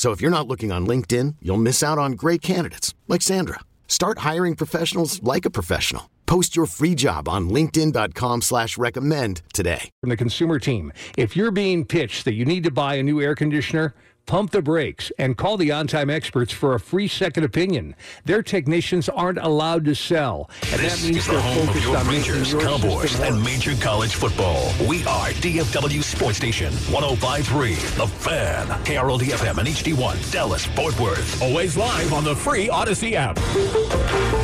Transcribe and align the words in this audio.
So 0.00 0.12
if 0.12 0.22
you're 0.22 0.30
not 0.30 0.48
looking 0.48 0.72
on 0.72 0.86
LinkedIn, 0.86 1.36
you'll 1.42 1.66
miss 1.68 1.82
out 1.82 1.98
on 1.98 2.12
great 2.12 2.40
candidates 2.40 2.94
like 3.06 3.20
Sandra. 3.20 3.60
Start 3.86 4.20
hiring 4.20 4.56
professionals 4.56 5.22
like 5.22 5.44
a 5.44 5.50
professional. 5.50 6.08
Post 6.24 6.56
your 6.56 6.64
free 6.64 6.94
job 6.94 7.28
on 7.28 7.50
linkedin.com 7.50 8.40
slash 8.40 8.78
recommend 8.78 9.42
today. 9.52 9.90
From 10.00 10.08
the 10.08 10.16
consumer 10.16 10.58
team, 10.58 10.90
if 11.18 11.36
you're 11.36 11.50
being 11.50 11.84
pitched 11.84 12.24
that 12.24 12.32
you 12.32 12.46
need 12.46 12.64
to 12.64 12.70
buy 12.70 12.94
a 12.94 13.02
new 13.02 13.20
air 13.20 13.34
conditioner, 13.34 13.92
pump 14.26 14.50
the 14.50 14.62
brakes 14.62 15.12
and 15.18 15.36
call 15.36 15.56
the 15.56 15.70
on 15.72 15.86
time 15.86 16.08
experts 16.10 16.52
for 16.52 16.74
a 16.74 16.80
free 16.80 17.08
second 17.08 17.44
opinion. 17.44 17.94
Their 18.24 18.42
technicians 18.42 19.08
aren't 19.08 19.38
allowed 19.38 19.84
to 19.86 19.94
sell. 19.94 20.48
And 20.72 20.80
this 20.80 21.02
that 21.02 21.08
means 21.08 21.26
the 21.26 21.32
they're 21.32 21.66
focused 21.66 21.88
on 21.88 22.06
Rangers, 22.06 22.52
your 22.52 22.60
Cowboys, 22.60 23.20
and. 23.20 23.40
Major 23.42 23.74
College 23.82 24.14
Football. 24.14 24.72
We 24.88 25.04
are 25.06 25.30
DFW 25.30 26.02
Sports 26.02 26.36
Station 26.36 26.72
1053, 26.72 27.74
The 27.74 28.06
Fan, 28.06 28.66
KRLD 28.84 29.30
FM 29.32 29.58
and 29.58 29.68
HD1, 29.68 30.32
Dallas, 30.32 30.66
Fort 30.66 30.98
Worth. 31.00 31.42
Always 31.42 31.76
live 31.76 32.12
on 32.12 32.24
the 32.24 32.36
free 32.36 32.68
Odyssey 32.68 33.16
app. 33.16 33.38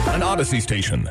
An 0.09 0.23
Odyssey 0.23 0.61
station. 0.61 1.11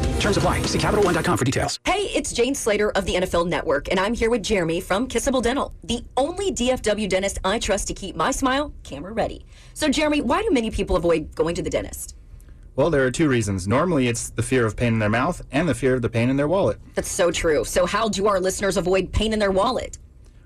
Terms 0.21 0.37
apply. 0.37 0.61
See 0.63 0.77
CapitalOne.com 0.77 1.35
for 1.35 1.43
details. 1.43 1.79
Hey, 1.83 2.03
it's 2.13 2.31
Jane 2.31 2.53
Slater 2.53 2.91
of 2.91 3.05
the 3.05 3.15
NFL 3.15 3.47
Network, 3.47 3.89
and 3.89 3.99
I'm 3.99 4.13
here 4.13 4.29
with 4.29 4.43
Jeremy 4.43 4.79
from 4.79 5.07
Kissable 5.07 5.41
Dental, 5.41 5.73
the 5.83 6.03
only 6.15 6.51
DFW 6.51 7.09
dentist 7.09 7.39
I 7.43 7.57
trust 7.57 7.87
to 7.87 7.95
keep 7.95 8.15
my 8.15 8.29
smile 8.29 8.71
camera 8.83 9.13
ready. 9.13 9.45
So, 9.73 9.89
Jeremy, 9.89 10.21
why 10.21 10.43
do 10.43 10.51
many 10.51 10.69
people 10.69 10.95
avoid 10.95 11.33
going 11.33 11.55
to 11.55 11.63
the 11.63 11.71
dentist? 11.71 12.15
Well, 12.75 12.91
there 12.91 13.03
are 13.03 13.11
two 13.11 13.27
reasons. 13.27 13.67
Normally, 13.67 14.07
it's 14.07 14.29
the 14.29 14.43
fear 14.43 14.65
of 14.65 14.77
pain 14.77 14.93
in 14.93 14.99
their 14.99 15.09
mouth 15.09 15.41
and 15.51 15.67
the 15.67 15.73
fear 15.73 15.95
of 15.95 16.03
the 16.03 16.09
pain 16.09 16.29
in 16.29 16.37
their 16.37 16.47
wallet. 16.47 16.79
That's 16.93 17.09
so 17.09 17.31
true. 17.31 17.65
So, 17.65 17.87
how 17.87 18.07
do 18.07 18.27
our 18.27 18.39
listeners 18.39 18.77
avoid 18.77 19.11
pain 19.11 19.33
in 19.33 19.39
their 19.39 19.51
wallet? 19.51 19.97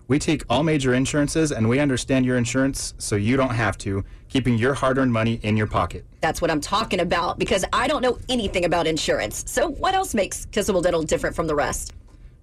We 0.07 0.19
take 0.19 0.43
all 0.49 0.61
major 0.61 0.93
insurances 0.93 1.51
and 1.51 1.67
we 1.67 1.79
understand 1.79 2.25
your 2.25 2.37
insurance 2.37 2.93
so 2.99 3.15
you 3.15 3.37
don't 3.37 3.55
have 3.55 3.75
to, 3.79 4.05
keeping 4.29 4.55
your 4.55 4.75
hard 4.75 4.99
earned 4.99 5.11
money 5.11 5.39
in 5.41 5.57
your 5.57 5.65
pocket. 5.65 6.05
That's 6.21 6.41
what 6.41 6.51
I'm 6.51 6.61
talking 6.61 6.99
about 6.99 7.39
because 7.39 7.65
I 7.73 7.87
don't 7.87 8.03
know 8.03 8.19
anything 8.29 8.65
about 8.65 8.85
insurance. 8.85 9.43
So, 9.47 9.69
what 9.69 9.95
else 9.95 10.13
makes 10.13 10.45
Kissable 10.47 10.83
Dental 10.83 11.01
different 11.01 11.35
from 11.35 11.47
the 11.47 11.55
rest? 11.55 11.93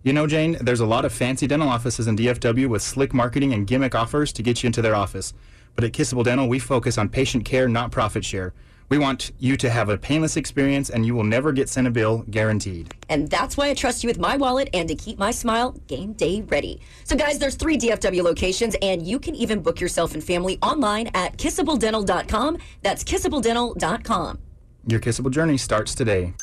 You 0.03 0.12
know, 0.12 0.27
Jane, 0.27 0.56
there's 0.61 0.81
a 0.81 0.87
lot 0.87 1.05
of 1.05 1.12
fancy 1.12 1.47
dental 1.47 1.69
offices 1.69 2.09
in 2.09 2.17
DFW 2.17 2.67
with 2.67 2.83
slick 2.83 3.15
marketing 3.15 3.53
and 3.53 3.65
gimmick 3.65 3.95
offers 3.95 4.33
to 4.33 4.43
get 4.43 4.62
you 4.62 4.67
into 4.67 4.83
their 4.83 4.97
office. 4.97 5.33
But 5.77 5.84
at 5.84 5.93
Kissable 5.93 6.25
Dental, 6.25 6.49
we 6.49 6.59
focus 6.59 6.99
on 6.99 7.09
patient 7.09 7.45
care, 7.45 7.69
not 7.69 7.93
profit 7.93 8.25
share. 8.25 8.53
We 8.92 8.98
want 8.98 9.32
you 9.38 9.56
to 9.56 9.70
have 9.70 9.88
a 9.88 9.97
painless 9.97 10.36
experience 10.36 10.91
and 10.91 11.06
you 11.06 11.14
will 11.14 11.25
never 11.25 11.50
get 11.50 11.70
sent 11.70 11.86
a 11.86 11.91
bill, 11.91 12.26
guaranteed. 12.28 12.92
And 13.08 13.30
that's 13.30 13.56
why 13.56 13.70
I 13.70 13.72
trust 13.72 14.04
you 14.04 14.08
with 14.08 14.19
my 14.19 14.36
wallet 14.36 14.69
and 14.75 14.86
to 14.86 14.94
keep 14.94 15.19
my 15.19 15.30
smile 15.30 15.72
game 15.86 16.12
day 16.12 16.42
ready. 16.42 16.78
So, 17.04 17.16
guys, 17.16 17.38
there's 17.38 17.54
three 17.54 17.78
DFW 17.78 18.22
locations, 18.22 18.76
and 18.82 19.00
you 19.00 19.19
can 19.19 19.34
even 19.34 19.62
book 19.62 19.80
yourself 19.80 20.12
and 20.12 20.22
family 20.22 20.58
online 20.60 21.06
at 21.14 21.38
kissabledental.com. 21.38 22.58
That's 22.82 23.03
kissabledental.com. 23.03 24.38
Your 24.86 25.00
kissable 25.00 25.30
journey 25.30 25.56
starts 25.56 25.94
today. 25.94 26.34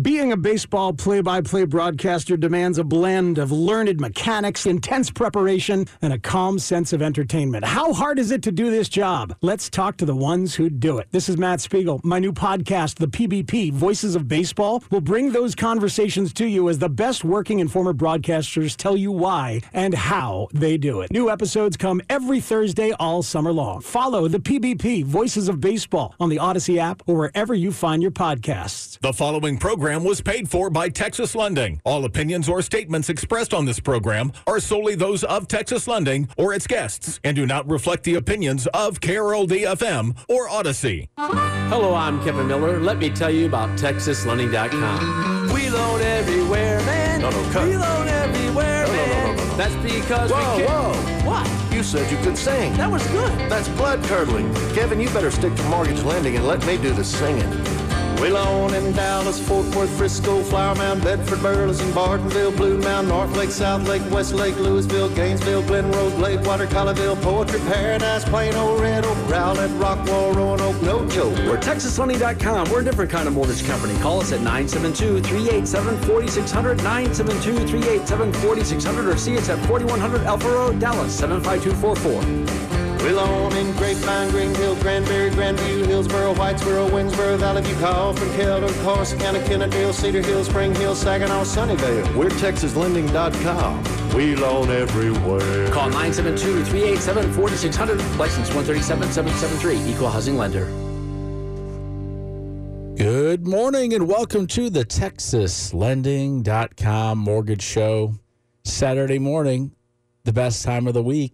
Being 0.00 0.32
a 0.32 0.38
baseball 0.38 0.94
play 0.94 1.20
by 1.20 1.42
play 1.42 1.66
broadcaster 1.66 2.38
demands 2.38 2.78
a 2.78 2.84
blend 2.84 3.36
of 3.36 3.52
learned 3.52 4.00
mechanics, 4.00 4.64
intense 4.64 5.10
preparation, 5.10 5.86
and 6.00 6.14
a 6.14 6.18
calm 6.18 6.58
sense 6.58 6.94
of 6.94 7.02
entertainment. 7.02 7.66
How 7.66 7.92
hard 7.92 8.18
is 8.18 8.30
it 8.30 8.42
to 8.44 8.52
do 8.52 8.70
this 8.70 8.88
job? 8.88 9.36
Let's 9.42 9.68
talk 9.68 9.98
to 9.98 10.06
the 10.06 10.16
ones 10.16 10.54
who 10.54 10.70
do 10.70 10.96
it. 10.96 11.08
This 11.10 11.28
is 11.28 11.36
Matt 11.36 11.60
Spiegel. 11.60 12.00
My 12.04 12.18
new 12.18 12.32
podcast, 12.32 12.94
The 12.94 13.06
PBP 13.06 13.70
Voices 13.72 14.16
of 14.16 14.28
Baseball, 14.28 14.82
will 14.90 15.02
bring 15.02 15.32
those 15.32 15.54
conversations 15.54 16.32
to 16.34 16.46
you 16.46 16.70
as 16.70 16.78
the 16.78 16.88
best 16.88 17.22
working 17.22 17.60
and 17.60 17.70
former 17.70 17.92
broadcasters 17.92 18.74
tell 18.74 18.96
you 18.96 19.12
why 19.12 19.60
and 19.74 19.92
how 19.92 20.48
they 20.54 20.78
do 20.78 21.02
it. 21.02 21.10
New 21.10 21.28
episodes 21.28 21.76
come 21.76 22.00
every 22.08 22.40
Thursday 22.40 22.92
all 22.92 23.22
summer 23.22 23.52
long. 23.52 23.82
Follow 23.82 24.26
The 24.26 24.40
PBP 24.40 25.04
Voices 25.04 25.50
of 25.50 25.60
Baseball 25.60 26.14
on 26.18 26.30
the 26.30 26.38
Odyssey 26.38 26.80
app 26.80 27.02
or 27.06 27.14
wherever 27.14 27.52
you 27.52 27.70
find 27.70 28.00
your 28.00 28.10
podcasts. 28.10 28.98
The 29.00 29.12
following 29.12 29.58
program 29.58 29.81
was 29.82 30.20
paid 30.20 30.48
for 30.48 30.70
by 30.70 30.88
Texas 30.88 31.34
Lending. 31.34 31.80
All 31.84 32.04
opinions 32.04 32.48
or 32.48 32.62
statements 32.62 33.08
expressed 33.08 33.52
on 33.52 33.64
this 33.64 33.80
program 33.80 34.30
are 34.46 34.60
solely 34.60 34.94
those 34.94 35.24
of 35.24 35.48
Texas 35.48 35.88
Lending 35.88 36.28
or 36.38 36.54
its 36.54 36.68
guests 36.68 37.18
and 37.24 37.34
do 37.34 37.46
not 37.46 37.68
reflect 37.68 38.04
the 38.04 38.14
opinions 38.14 38.68
of 38.68 39.00
KRLD 39.00 39.66
FM 39.76 40.16
or 40.28 40.48
Odyssey. 40.48 41.08
Hello, 41.18 41.94
I'm 41.94 42.22
Kevin 42.22 42.46
Miller. 42.46 42.78
Let 42.78 42.98
me 42.98 43.10
tell 43.10 43.30
you 43.30 43.46
about 43.46 43.70
TexasLending.com. 43.76 45.52
We 45.52 45.68
loan 45.68 46.00
everywhere, 46.00 46.78
man. 46.82 47.20
No, 47.22 47.30
no, 47.30 47.50
cut. 47.50 47.66
We 47.66 47.76
loan 47.76 48.06
everywhere, 48.06 48.86
No, 48.86 48.92
no, 48.92 48.96
man. 48.96 49.08
no, 49.26 49.32
no, 49.32 49.44
no, 49.44 49.48
no. 49.50 49.56
That's 49.56 49.74
because 49.94 50.30
Whoa, 50.30 50.56
we 50.58 50.64
can. 50.64 50.70
whoa. 50.70 51.28
What? 51.28 51.72
You 51.74 51.82
said 51.82 52.08
you 52.12 52.18
could 52.18 52.38
sing. 52.38 52.72
That 52.74 52.88
was 52.90 53.04
good. 53.08 53.36
That's 53.50 53.68
blood 53.70 54.00
curdling. 54.04 54.54
Kevin, 54.74 55.00
you 55.00 55.08
better 55.10 55.32
stick 55.32 55.54
to 55.56 55.62
mortgage 55.64 56.02
lending 56.04 56.36
and 56.36 56.46
let 56.46 56.64
me 56.66 56.76
do 56.76 56.92
the 56.92 57.02
singing. 57.04 57.50
We 58.22 58.30
loan 58.30 58.72
in 58.72 58.92
Dallas, 58.92 59.38
Fort 59.48 59.66
Worth, 59.74 59.90
Frisco, 59.98 60.44
Flower 60.44 60.76
Mound, 60.76 61.02
Bedford, 61.02 61.42
Burleson, 61.42 61.90
Bartonville, 61.90 62.56
Blue 62.56 62.78
Mound, 62.78 63.08
North 63.08 63.36
Lake, 63.36 63.50
South 63.50 63.88
Lake, 63.88 64.02
West 64.12 64.32
Lake, 64.32 64.54
Lewisville, 64.54 65.12
Gainesville, 65.16 65.62
Glen 65.62 65.90
Rose, 65.90 66.12
Gladewater, 66.12 66.68
Colleyville, 66.68 67.20
Poetry, 67.20 67.58
Paradise, 67.66 68.24
Plano, 68.24 68.80
Red 68.80 69.04
Oak, 69.04 69.16
Rowlett, 69.28 69.70
Rockwall, 69.80 70.36
Roanoke, 70.36 70.80
No 70.82 71.04
Joke. 71.08 71.36
We're 71.38 71.58
TexasLending.com. 71.58 72.70
We're 72.70 72.82
a 72.82 72.84
different 72.84 73.10
kind 73.10 73.26
of 73.26 73.34
mortgage 73.34 73.66
company. 73.66 73.98
Call 73.98 74.20
us 74.20 74.30
at 74.30 74.38
972-387-4600, 74.38 76.78
972-387-4600, 76.78 79.12
or 79.12 79.16
see 79.16 79.36
us 79.36 79.48
at 79.48 79.58
4100 79.66 80.22
Alpha 80.28 80.48
Road, 80.48 80.78
Dallas, 80.78 81.12
75244. 81.18 82.81
We 83.02 83.10
loan 83.10 83.52
in 83.56 83.72
Grapevine, 83.72 84.30
Greenville, 84.30 84.76
Granbury, 84.76 85.30
Grandview, 85.30 85.84
Hillsboro, 85.86 86.34
Whitesboro, 86.34 86.88
Winsboro, 86.88 87.36
Valley 87.36 87.62
View, 87.62 87.74
Kaufman, 87.76 88.28
Keldon, 88.38 88.70
Corsicana, 88.84 89.42
Kennedale, 89.42 89.92
Cedar 89.92 90.22
Hill, 90.22 90.44
Spring 90.44 90.72
Hill, 90.76 90.94
Saginaw, 90.94 91.42
Sunnyvale. 91.42 92.14
We're 92.14 92.28
TexasLending.com. 92.28 94.14
We 94.14 94.36
loan 94.36 94.70
everywhere. 94.70 95.68
Call 95.72 95.90
972-387-4600, 95.90 98.18
license 98.18 98.54
137773, 98.54 99.92
equal 99.92 100.08
housing 100.08 100.36
lender. 100.36 100.66
Good 102.96 103.48
morning 103.48 103.94
and 103.94 104.06
welcome 104.06 104.46
to 104.46 104.70
the 104.70 104.84
TexasLending.com 104.84 107.18
Mortgage 107.18 107.62
Show. 107.62 108.14
Saturday 108.62 109.18
morning, 109.18 109.72
the 110.22 110.32
best 110.32 110.64
time 110.64 110.86
of 110.86 110.94
the 110.94 111.02
week 111.02 111.32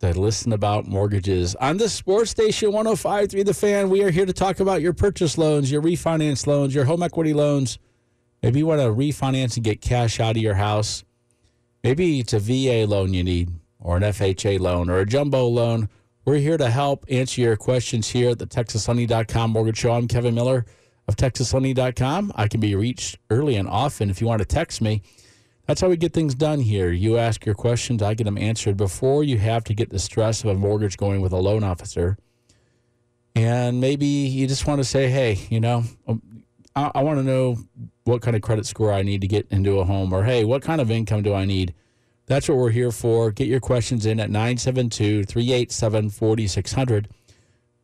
to 0.00 0.18
listen 0.18 0.52
about 0.52 0.86
mortgages. 0.86 1.54
On 1.56 1.76
the 1.76 1.88
sports 1.88 2.30
station 2.30 2.72
1053 2.72 3.42
The 3.42 3.52
Fan, 3.52 3.90
we 3.90 4.02
are 4.02 4.10
here 4.10 4.24
to 4.24 4.32
talk 4.32 4.60
about 4.60 4.80
your 4.80 4.94
purchase 4.94 5.36
loans, 5.36 5.70
your 5.70 5.82
refinance 5.82 6.46
loans, 6.46 6.74
your 6.74 6.86
home 6.86 7.02
equity 7.02 7.34
loans. 7.34 7.78
Maybe 8.42 8.60
you 8.60 8.66
want 8.66 8.80
to 8.80 8.86
refinance 8.86 9.56
and 9.56 9.64
get 9.64 9.82
cash 9.82 10.18
out 10.18 10.36
of 10.36 10.42
your 10.42 10.54
house. 10.54 11.04
Maybe 11.84 12.18
it's 12.18 12.32
a 12.32 12.38
VA 12.38 12.86
loan 12.90 13.12
you 13.12 13.22
need, 13.22 13.50
or 13.78 13.98
an 13.98 14.02
FHA 14.02 14.58
loan, 14.58 14.88
or 14.88 15.00
a 15.00 15.06
jumbo 15.06 15.46
loan. 15.46 15.90
We're 16.24 16.36
here 16.36 16.56
to 16.56 16.70
help 16.70 17.04
answer 17.10 17.42
your 17.42 17.56
questions 17.56 18.08
here 18.08 18.30
at 18.30 18.38
the 18.38 18.46
TexasLending.com 18.46 19.50
Mortgage 19.50 19.78
Show. 19.78 19.92
I'm 19.92 20.08
Kevin 20.08 20.34
Miller 20.34 20.64
of 21.08 21.16
TexasLending.com. 21.16 22.32
I 22.36 22.48
can 22.48 22.60
be 22.60 22.74
reached 22.74 23.18
early 23.28 23.56
and 23.56 23.68
often 23.68 24.08
if 24.08 24.20
you 24.20 24.26
want 24.26 24.40
to 24.40 24.46
text 24.46 24.80
me. 24.80 25.02
That's 25.70 25.82
how 25.82 25.88
we 25.88 25.96
get 25.96 26.12
things 26.12 26.34
done 26.34 26.58
here. 26.58 26.90
You 26.90 27.16
ask 27.16 27.46
your 27.46 27.54
questions, 27.54 28.02
I 28.02 28.14
get 28.14 28.24
them 28.24 28.36
answered 28.36 28.76
before 28.76 29.22
you 29.22 29.38
have 29.38 29.62
to 29.62 29.72
get 29.72 29.88
the 29.88 30.00
stress 30.00 30.42
of 30.42 30.50
a 30.50 30.54
mortgage 30.56 30.96
going 30.96 31.20
with 31.20 31.30
a 31.30 31.36
loan 31.36 31.62
officer. 31.62 32.18
And 33.36 33.80
maybe 33.80 34.04
you 34.04 34.48
just 34.48 34.66
want 34.66 34.80
to 34.80 34.84
say, 34.84 35.08
hey, 35.08 35.38
you 35.48 35.60
know, 35.60 35.84
um, 36.08 36.42
I, 36.74 36.90
I 36.96 37.02
want 37.04 37.20
to 37.20 37.22
know 37.22 37.56
what 38.02 38.20
kind 38.20 38.34
of 38.34 38.42
credit 38.42 38.66
score 38.66 38.92
I 38.92 39.02
need 39.02 39.20
to 39.20 39.28
get 39.28 39.46
into 39.52 39.78
a 39.78 39.84
home, 39.84 40.12
or 40.12 40.24
hey, 40.24 40.44
what 40.44 40.62
kind 40.62 40.80
of 40.80 40.90
income 40.90 41.22
do 41.22 41.34
I 41.34 41.44
need? 41.44 41.72
That's 42.26 42.48
what 42.48 42.58
we're 42.58 42.70
here 42.70 42.90
for. 42.90 43.30
Get 43.30 43.46
your 43.46 43.60
questions 43.60 44.06
in 44.06 44.18
at 44.18 44.28
972 44.28 45.22
387 45.22 46.10
4600. 46.10 47.08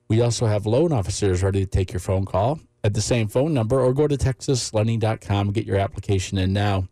We 0.09 0.21
also 0.21 0.47
have 0.47 0.67
loan 0.67 0.91
officers 0.91 1.41
ready 1.41 1.61
to 1.61 1.71
take 1.71 1.93
your 1.93 2.00
phone 2.00 2.25
call 2.25 2.59
at 2.83 2.94
the 2.94 3.00
same 3.00 3.29
phone 3.29 3.55
number, 3.55 3.81
or 3.81 3.94
go 3.94 4.09
to 4.09 4.17
texaslending.com 4.17 5.47
and 5.47 5.55
get 5.55 5.67
your 5.67 5.77
application 5.77 6.37
in 6.37 6.53
now. 6.53 6.88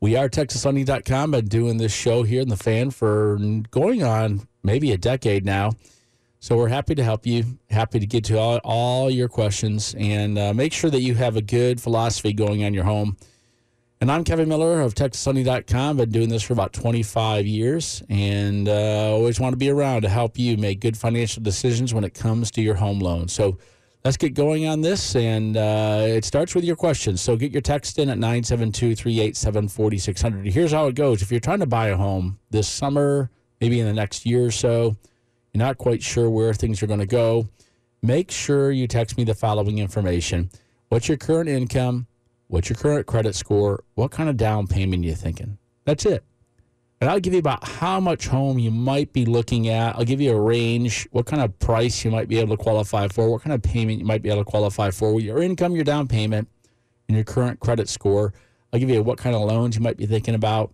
We 0.00 0.14
are 0.16 0.28
TexasLending.com. 0.28 1.30
Been 1.30 1.46
doing 1.46 1.78
this 1.78 1.92
show 1.92 2.22
here 2.22 2.42
in 2.42 2.48
the 2.48 2.56
fan 2.56 2.90
for 2.90 3.38
going 3.70 4.02
on 4.02 4.46
maybe 4.62 4.92
a 4.92 4.98
decade 4.98 5.44
now. 5.44 5.72
So 6.38 6.56
we're 6.56 6.68
happy 6.68 6.94
to 6.94 7.02
help 7.02 7.26
you, 7.26 7.58
happy 7.70 7.98
to 7.98 8.06
get 8.06 8.24
to 8.24 8.38
all, 8.38 8.60
all 8.62 9.10
your 9.10 9.28
questions, 9.28 9.94
and 9.98 10.38
uh, 10.38 10.52
make 10.52 10.72
sure 10.72 10.90
that 10.90 11.00
you 11.00 11.14
have 11.14 11.36
a 11.36 11.42
good 11.42 11.80
philosophy 11.80 12.34
going 12.34 12.62
on 12.62 12.74
your 12.74 12.84
home. 12.84 13.16
And 13.98 14.12
I'm 14.12 14.22
Kevin 14.22 14.50
Miller 14.50 14.82
of 14.82 14.94
TexasLending.com. 14.94 15.96
Been 15.96 16.10
doing 16.10 16.28
this 16.28 16.42
for 16.42 16.52
about 16.52 16.74
25 16.74 17.46
years, 17.46 18.02
and 18.10 18.68
uh, 18.68 19.10
always 19.12 19.40
want 19.40 19.54
to 19.54 19.56
be 19.56 19.70
around 19.70 20.02
to 20.02 20.10
help 20.10 20.38
you 20.38 20.58
make 20.58 20.80
good 20.80 20.98
financial 20.98 21.42
decisions 21.42 21.94
when 21.94 22.04
it 22.04 22.12
comes 22.12 22.50
to 22.52 22.60
your 22.60 22.74
home 22.74 22.98
loan. 22.98 23.28
So 23.28 23.56
let's 24.06 24.16
get 24.16 24.34
going 24.34 24.68
on 24.68 24.82
this. 24.82 25.16
And 25.16 25.56
uh, 25.56 26.04
it 26.06 26.24
starts 26.24 26.54
with 26.54 26.64
your 26.64 26.76
questions. 26.76 27.20
So 27.20 27.36
get 27.36 27.50
your 27.50 27.60
text 27.60 27.98
in 27.98 28.08
at 28.08 28.18
972 28.18 28.94
387 28.94 29.68
4600. 29.68 30.46
Here's 30.46 30.70
how 30.70 30.86
it 30.86 30.94
goes 30.94 31.22
if 31.22 31.32
you're 31.32 31.40
trying 31.40 31.58
to 31.58 31.66
buy 31.66 31.88
a 31.88 31.96
home 31.96 32.38
this 32.50 32.68
summer, 32.68 33.30
maybe 33.60 33.80
in 33.80 33.86
the 33.86 33.92
next 33.92 34.24
year 34.24 34.46
or 34.46 34.50
so, 34.52 34.96
you're 35.52 35.64
not 35.64 35.76
quite 35.76 36.04
sure 36.04 36.30
where 36.30 36.54
things 36.54 36.82
are 36.82 36.86
going 36.86 37.00
to 37.00 37.06
go, 37.06 37.48
make 38.00 38.30
sure 38.30 38.70
you 38.70 38.86
text 38.86 39.18
me 39.18 39.24
the 39.24 39.34
following 39.34 39.78
information 39.78 40.50
What's 40.88 41.08
your 41.08 41.16
current 41.16 41.48
income? 41.48 42.06
What's 42.46 42.68
your 42.68 42.76
current 42.76 43.06
credit 43.06 43.34
score? 43.34 43.82
What 43.96 44.12
kind 44.12 44.28
of 44.28 44.36
down 44.36 44.68
payment 44.68 45.02
are 45.04 45.08
you 45.08 45.16
thinking? 45.16 45.58
That's 45.84 46.06
it. 46.06 46.22
And 47.00 47.10
I'll 47.10 47.20
give 47.20 47.34
you 47.34 47.38
about 47.38 47.66
how 47.66 48.00
much 48.00 48.26
home 48.26 48.58
you 48.58 48.70
might 48.70 49.12
be 49.12 49.26
looking 49.26 49.68
at. 49.68 49.96
I'll 49.96 50.04
give 50.04 50.20
you 50.20 50.32
a 50.32 50.40
range, 50.40 51.06
what 51.10 51.26
kind 51.26 51.42
of 51.42 51.58
price 51.58 52.04
you 52.04 52.10
might 52.10 52.26
be 52.26 52.38
able 52.38 52.56
to 52.56 52.62
qualify 52.62 53.08
for, 53.08 53.30
what 53.30 53.42
kind 53.42 53.52
of 53.52 53.62
payment 53.62 53.98
you 53.98 54.06
might 54.06 54.22
be 54.22 54.30
able 54.30 54.44
to 54.44 54.50
qualify 54.50 54.90
for, 54.90 55.20
your 55.20 55.42
income, 55.42 55.74
your 55.74 55.84
down 55.84 56.08
payment, 56.08 56.48
and 57.08 57.16
your 57.16 57.24
current 57.24 57.60
credit 57.60 57.88
score. 57.88 58.32
I'll 58.72 58.80
give 58.80 58.88
you 58.88 59.02
what 59.02 59.18
kind 59.18 59.36
of 59.36 59.42
loans 59.42 59.76
you 59.76 59.82
might 59.82 59.98
be 59.98 60.06
thinking 60.06 60.34
about. 60.34 60.72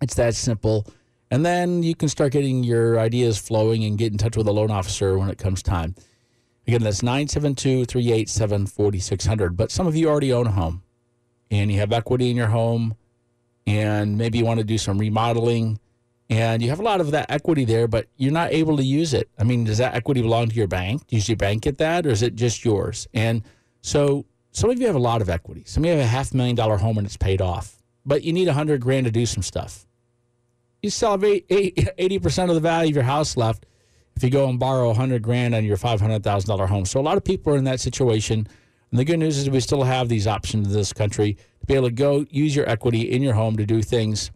It's 0.00 0.14
that 0.14 0.34
simple. 0.36 0.86
And 1.32 1.44
then 1.44 1.82
you 1.82 1.94
can 1.94 2.08
start 2.08 2.32
getting 2.32 2.62
your 2.62 2.98
ideas 2.98 3.38
flowing 3.38 3.84
and 3.84 3.98
get 3.98 4.12
in 4.12 4.18
touch 4.18 4.36
with 4.36 4.46
a 4.46 4.52
loan 4.52 4.70
officer 4.70 5.18
when 5.18 5.28
it 5.30 5.38
comes 5.38 5.62
time. 5.62 5.94
Again, 6.66 6.82
that's 6.82 7.02
972 7.02 7.84
387 7.86 8.66
4600. 8.66 9.56
But 9.56 9.70
some 9.70 9.86
of 9.86 9.96
you 9.96 10.08
already 10.08 10.32
own 10.32 10.46
a 10.46 10.52
home 10.52 10.82
and 11.50 11.70
you 11.72 11.78
have 11.80 11.92
equity 11.92 12.30
in 12.30 12.36
your 12.36 12.48
home 12.48 12.94
and 13.70 14.18
maybe 14.18 14.38
you 14.38 14.44
want 14.44 14.58
to 14.58 14.64
do 14.64 14.78
some 14.78 14.98
remodeling 14.98 15.78
and 16.28 16.62
you 16.62 16.70
have 16.70 16.80
a 16.80 16.82
lot 16.82 17.00
of 17.00 17.12
that 17.12 17.30
equity 17.30 17.64
there, 17.64 17.86
but 17.86 18.06
you're 18.16 18.32
not 18.32 18.52
able 18.52 18.76
to 18.76 18.82
use 18.82 19.14
it. 19.14 19.28
I 19.38 19.44
mean, 19.44 19.64
does 19.64 19.78
that 19.78 19.94
equity 19.94 20.22
belong 20.22 20.48
to 20.48 20.54
your 20.54 20.66
bank? 20.66 21.06
Does 21.06 21.28
your 21.28 21.36
bank 21.36 21.62
get 21.62 21.78
that 21.78 22.06
or 22.06 22.10
is 22.10 22.22
it 22.22 22.34
just 22.34 22.64
yours? 22.64 23.06
And 23.14 23.42
so 23.82 24.26
some 24.50 24.70
of 24.70 24.80
you 24.80 24.86
have 24.86 24.96
a 24.96 25.00
lot 25.00 25.22
of 25.22 25.28
equity. 25.28 25.62
Some 25.66 25.84
of 25.84 25.86
you 25.86 25.92
have 25.96 26.00
a 26.00 26.06
half 26.06 26.34
million 26.34 26.56
dollar 26.56 26.78
home 26.78 26.98
and 26.98 27.06
it's 27.06 27.16
paid 27.16 27.40
off, 27.40 27.82
but 28.04 28.22
you 28.22 28.32
need 28.32 28.48
a 28.48 28.52
hundred 28.52 28.80
grand 28.80 29.06
to 29.06 29.12
do 29.12 29.26
some 29.26 29.42
stuff. 29.42 29.86
You 30.82 30.90
still 30.90 31.12
have 31.12 31.20
80% 31.20 32.48
of 32.48 32.54
the 32.54 32.60
value 32.60 32.90
of 32.90 32.94
your 32.94 33.04
house 33.04 33.36
left 33.36 33.66
if 34.16 34.24
you 34.24 34.30
go 34.30 34.48
and 34.48 34.58
borrow 34.58 34.90
a 34.90 34.94
hundred 34.94 35.22
grand 35.22 35.54
on 35.54 35.64
your 35.64 35.76
$500,000 35.76 36.68
home. 36.68 36.86
So 36.86 37.00
a 37.00 37.02
lot 37.02 37.16
of 37.16 37.24
people 37.24 37.54
are 37.54 37.56
in 37.56 37.64
that 37.64 37.80
situation. 37.80 38.48
And 38.90 38.98
the 38.98 39.04
good 39.04 39.18
news 39.18 39.38
is 39.38 39.48
we 39.48 39.60
still 39.60 39.84
have 39.84 40.08
these 40.08 40.26
options 40.26 40.68
in 40.68 40.72
this 40.72 40.92
country 40.92 41.34
to 41.60 41.66
be 41.66 41.74
able 41.74 41.88
to 41.88 41.94
go 41.94 42.26
use 42.30 42.54
your 42.56 42.68
equity 42.68 43.02
in 43.10 43.22
your 43.22 43.34
home 43.34 43.56
to 43.56 43.66
do 43.66 43.82
things. 43.82 44.30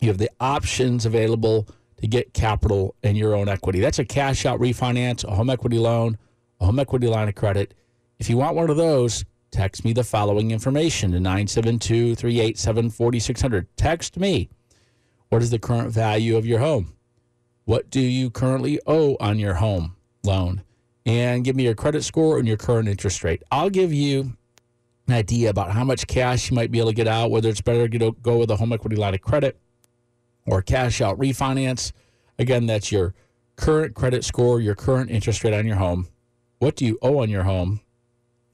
You 0.00 0.08
have 0.08 0.18
the 0.18 0.30
options 0.40 1.04
available 1.04 1.66
to 1.98 2.06
get 2.06 2.34
capital 2.34 2.94
and 3.02 3.16
your 3.16 3.34
own 3.34 3.48
equity. 3.48 3.80
That's 3.80 3.98
a 3.98 4.04
cash 4.04 4.46
out 4.46 4.60
refinance, 4.60 5.24
a 5.24 5.34
home 5.34 5.50
equity 5.50 5.78
loan, 5.78 6.18
a 6.60 6.66
home 6.66 6.78
equity 6.78 7.06
line 7.08 7.28
of 7.28 7.34
credit. 7.34 7.74
If 8.18 8.30
you 8.30 8.36
want 8.36 8.56
one 8.56 8.70
of 8.70 8.76
those, 8.76 9.24
text 9.50 9.84
me 9.84 9.92
the 9.92 10.04
following 10.04 10.50
information 10.50 11.12
to 11.12 11.20
972 11.20 12.14
387 12.14 12.90
4600. 12.90 13.76
Text 13.76 14.16
me. 14.16 14.48
What 15.28 15.42
is 15.42 15.50
the 15.50 15.58
current 15.58 15.90
value 15.90 16.36
of 16.36 16.46
your 16.46 16.58
home? 16.58 16.94
What 17.64 17.90
do 17.90 18.00
you 18.00 18.30
currently 18.30 18.80
owe 18.86 19.16
on 19.18 19.38
your 19.38 19.54
home 19.54 19.96
loan? 20.24 20.62
And 21.06 21.44
give 21.44 21.56
me 21.56 21.64
your 21.64 21.74
credit 21.74 22.04
score 22.04 22.38
and 22.38 22.46
your 22.46 22.56
current 22.56 22.88
interest 22.88 23.24
rate. 23.24 23.42
I'll 23.50 23.70
give 23.70 23.92
you 23.92 24.36
an 25.08 25.14
idea 25.14 25.50
about 25.50 25.72
how 25.72 25.84
much 25.84 26.06
cash 26.06 26.50
you 26.50 26.54
might 26.54 26.70
be 26.70 26.78
able 26.78 26.90
to 26.90 26.94
get 26.94 27.08
out, 27.08 27.30
whether 27.30 27.48
it's 27.48 27.60
better 27.60 27.88
to 27.88 28.12
go 28.22 28.38
with 28.38 28.50
a 28.50 28.56
home 28.56 28.72
equity 28.72 28.96
line 28.96 29.14
of 29.14 29.20
credit 29.20 29.58
or 30.46 30.62
cash 30.62 31.00
out 31.00 31.18
refinance. 31.18 31.92
Again, 32.38 32.66
that's 32.66 32.92
your 32.92 33.14
current 33.56 33.94
credit 33.94 34.24
score, 34.24 34.60
your 34.60 34.74
current 34.74 35.10
interest 35.10 35.44
rate 35.44 35.54
on 35.54 35.66
your 35.66 35.76
home. 35.76 36.08
What 36.58 36.76
do 36.76 36.86
you 36.86 36.98
owe 37.02 37.18
on 37.18 37.30
your 37.30 37.42
home? 37.42 37.80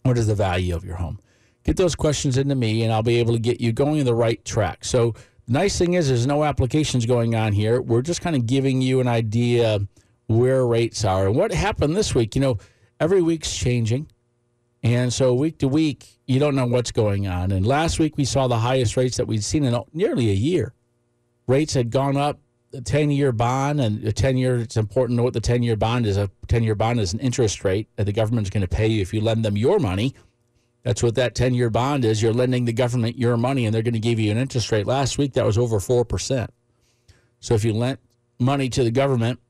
What 0.03 0.17
is 0.17 0.27
the 0.27 0.35
value 0.35 0.75
of 0.75 0.85
your 0.85 0.97
home? 0.97 1.21
Get 1.65 1.77
those 1.77 1.95
questions 1.95 2.39
into 2.39 2.55
me, 2.55 2.83
and 2.83 2.93
I'll 2.93 3.03
be 3.03 3.19
able 3.19 3.35
to 3.35 3.39
get 3.39 3.61
you 3.61 3.73
going 3.73 3.99
in 3.99 4.07
the 4.07 4.15
right 4.15 4.43
track. 4.45 4.85
So, 4.85 5.13
the 5.47 5.53
nice 5.53 5.79
thing 5.79 5.95
is, 5.95 6.09
there's 6.09 6.27
no 6.27 6.45
applications 6.45 7.05
going 7.05 7.35
on 7.35 7.53
here. 7.53 7.81
We're 7.83 8.03
just 8.03 8.21
kind 8.21 8.37
of 8.37 8.47
giving 8.47 8.81
you 8.81 9.01
an 9.01 9.09
idea 9.09 9.81
where 10.29 10.67
rates 10.67 11.05
are. 11.05 11.27
And 11.27 11.35
what 11.35 11.53
happened 11.53 11.97
this 11.97 12.15
week, 12.15 12.37
you 12.37 12.41
know, 12.41 12.59
every 13.01 13.21
week's 13.21 13.57
changing. 13.57 14.09
And 14.83 15.13
so 15.13 15.35
week 15.35 15.59
to 15.59 15.69
week, 15.69 16.07
you 16.27 16.39
don't 16.39 16.55
know 16.55 16.67
what's 16.67 16.93
going 16.93 17.27
on. 17.27 17.51
And 17.51 17.67
last 17.67 17.99
week, 17.99 18.17
we 18.17 18.25
saw 18.25 18.47
the 18.47 18.59
highest 18.59 18.97
rates 18.97 19.17
that 19.17 19.27
we'd 19.27 19.43
seen 19.43 19.65
in 19.65 19.77
nearly 19.93 20.31
a 20.31 20.35
year. 20.35 20.75
Rates 21.49 21.75
had 21.75 21.91
gone 21.91 22.17
up, 22.17 22.39
a 22.75 22.83
10 22.83 23.11
year 23.11 23.33
bond, 23.33 23.81
and 23.81 24.05
a 24.05 24.13
10 24.13 24.37
year, 24.37 24.59
it's 24.59 24.77
important 24.77 25.17
to 25.17 25.17
know 25.17 25.25
what 25.25 25.33
the 25.33 25.41
10 25.41 25.63
year 25.63 25.75
bond 25.75 26.07
is. 26.07 26.19
A 26.19 26.31
10 26.47 26.63
year 26.63 26.75
bond 26.75 27.01
is 27.01 27.15
an 27.15 27.21
interest 27.21 27.65
rate 27.65 27.89
that 27.97 28.05
the 28.05 28.13
government's 28.13 28.51
going 28.51 28.61
to 28.61 28.69
pay 28.69 28.87
you 28.87 29.01
if 29.01 29.13
you 29.13 29.23
lend 29.23 29.45
them 29.45 29.57
your 29.57 29.79
money. 29.79 30.15
That's 30.83 31.03
what 31.03 31.15
that 31.17 31.35
10 31.35 31.55
year 31.55 31.71
bond 31.71 32.05
is. 32.05 32.23
You're 32.23 32.35
lending 32.35 32.67
the 32.67 32.73
government 32.73 33.19
your 33.19 33.37
money, 33.39 33.65
and 33.65 33.75
they're 33.75 33.83
going 33.83 33.95
to 33.95 34.01
give 34.01 34.21
you 34.21 34.31
an 34.31 34.39
interest 34.39 34.71
rate. 34.71 34.87
Last 34.87 35.17
week, 35.17 35.33
that 35.33 35.47
was 35.47 35.59
over 35.59 35.79
4%. 35.79 36.49
So 37.41 37.55
if 37.55 37.65
you 37.65 37.73
lent 37.73 38.01
money 38.39 38.69
to 38.69 38.85
the 38.85 38.91
government, 38.91 39.41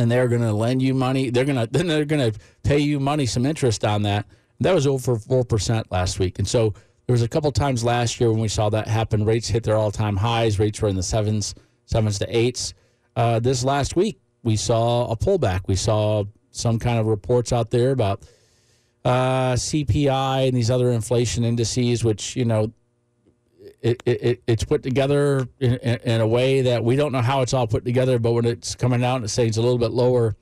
and 0.00 0.10
they're 0.10 0.28
going 0.28 0.40
to 0.40 0.52
lend 0.52 0.82
you 0.82 0.94
money. 0.94 1.30
They're 1.30 1.44
going 1.44 1.58
to 1.58 1.68
then 1.70 1.86
they're 1.86 2.04
going 2.04 2.32
to 2.32 2.38
pay 2.62 2.78
you 2.78 2.98
money, 2.98 3.26
some 3.26 3.46
interest 3.46 3.84
on 3.84 4.02
that. 4.02 4.26
That 4.60 4.74
was 4.74 4.86
over 4.86 5.16
4% 5.16 5.84
last 5.90 6.18
week. 6.18 6.38
And 6.38 6.48
so 6.48 6.74
there 7.06 7.14
was 7.14 7.22
a 7.22 7.28
couple 7.28 7.50
times 7.52 7.82
last 7.82 8.20
year 8.20 8.30
when 8.30 8.40
we 8.40 8.48
saw 8.48 8.68
that 8.70 8.86
happen. 8.86 9.24
Rates 9.24 9.48
hit 9.48 9.62
their 9.62 9.76
all 9.76 9.90
time 9.90 10.16
highs. 10.16 10.58
Rates 10.58 10.80
were 10.80 10.88
in 10.88 10.96
the 10.96 11.02
sevens, 11.02 11.54
sevens 11.86 12.18
to 12.18 12.36
eights. 12.36 12.74
Uh, 13.16 13.40
this 13.40 13.64
last 13.64 13.96
week, 13.96 14.20
we 14.42 14.56
saw 14.56 15.10
a 15.10 15.16
pullback. 15.16 15.62
We 15.66 15.76
saw 15.76 16.24
some 16.50 16.78
kind 16.78 16.98
of 16.98 17.06
reports 17.06 17.52
out 17.52 17.70
there 17.70 17.90
about 17.90 18.22
uh, 19.04 19.54
CPI 19.54 20.48
and 20.48 20.56
these 20.56 20.70
other 20.70 20.90
inflation 20.90 21.44
indices, 21.44 22.04
which, 22.04 22.36
you 22.36 22.44
know, 22.44 22.72
it, 23.82 24.02
it, 24.04 24.42
it's 24.46 24.64
put 24.64 24.82
together 24.82 25.48
in, 25.58 25.74
in, 25.74 26.20
a 26.20 26.26
way 26.26 26.62
that 26.62 26.84
we 26.84 26.96
don't 26.96 27.12
know 27.12 27.22
how 27.22 27.40
it's 27.40 27.54
all 27.54 27.66
put 27.66 27.84
together, 27.84 28.18
but 28.18 28.32
when 28.32 28.44
it's 28.44 28.74
coming 28.74 29.02
out 29.02 29.16
and 29.16 29.24
it's 29.24 29.32
saying 29.32 29.48
it's 29.48 29.56
a 29.56 29.62
little 29.62 29.78
bit 29.78 29.90
lower, 29.90 30.36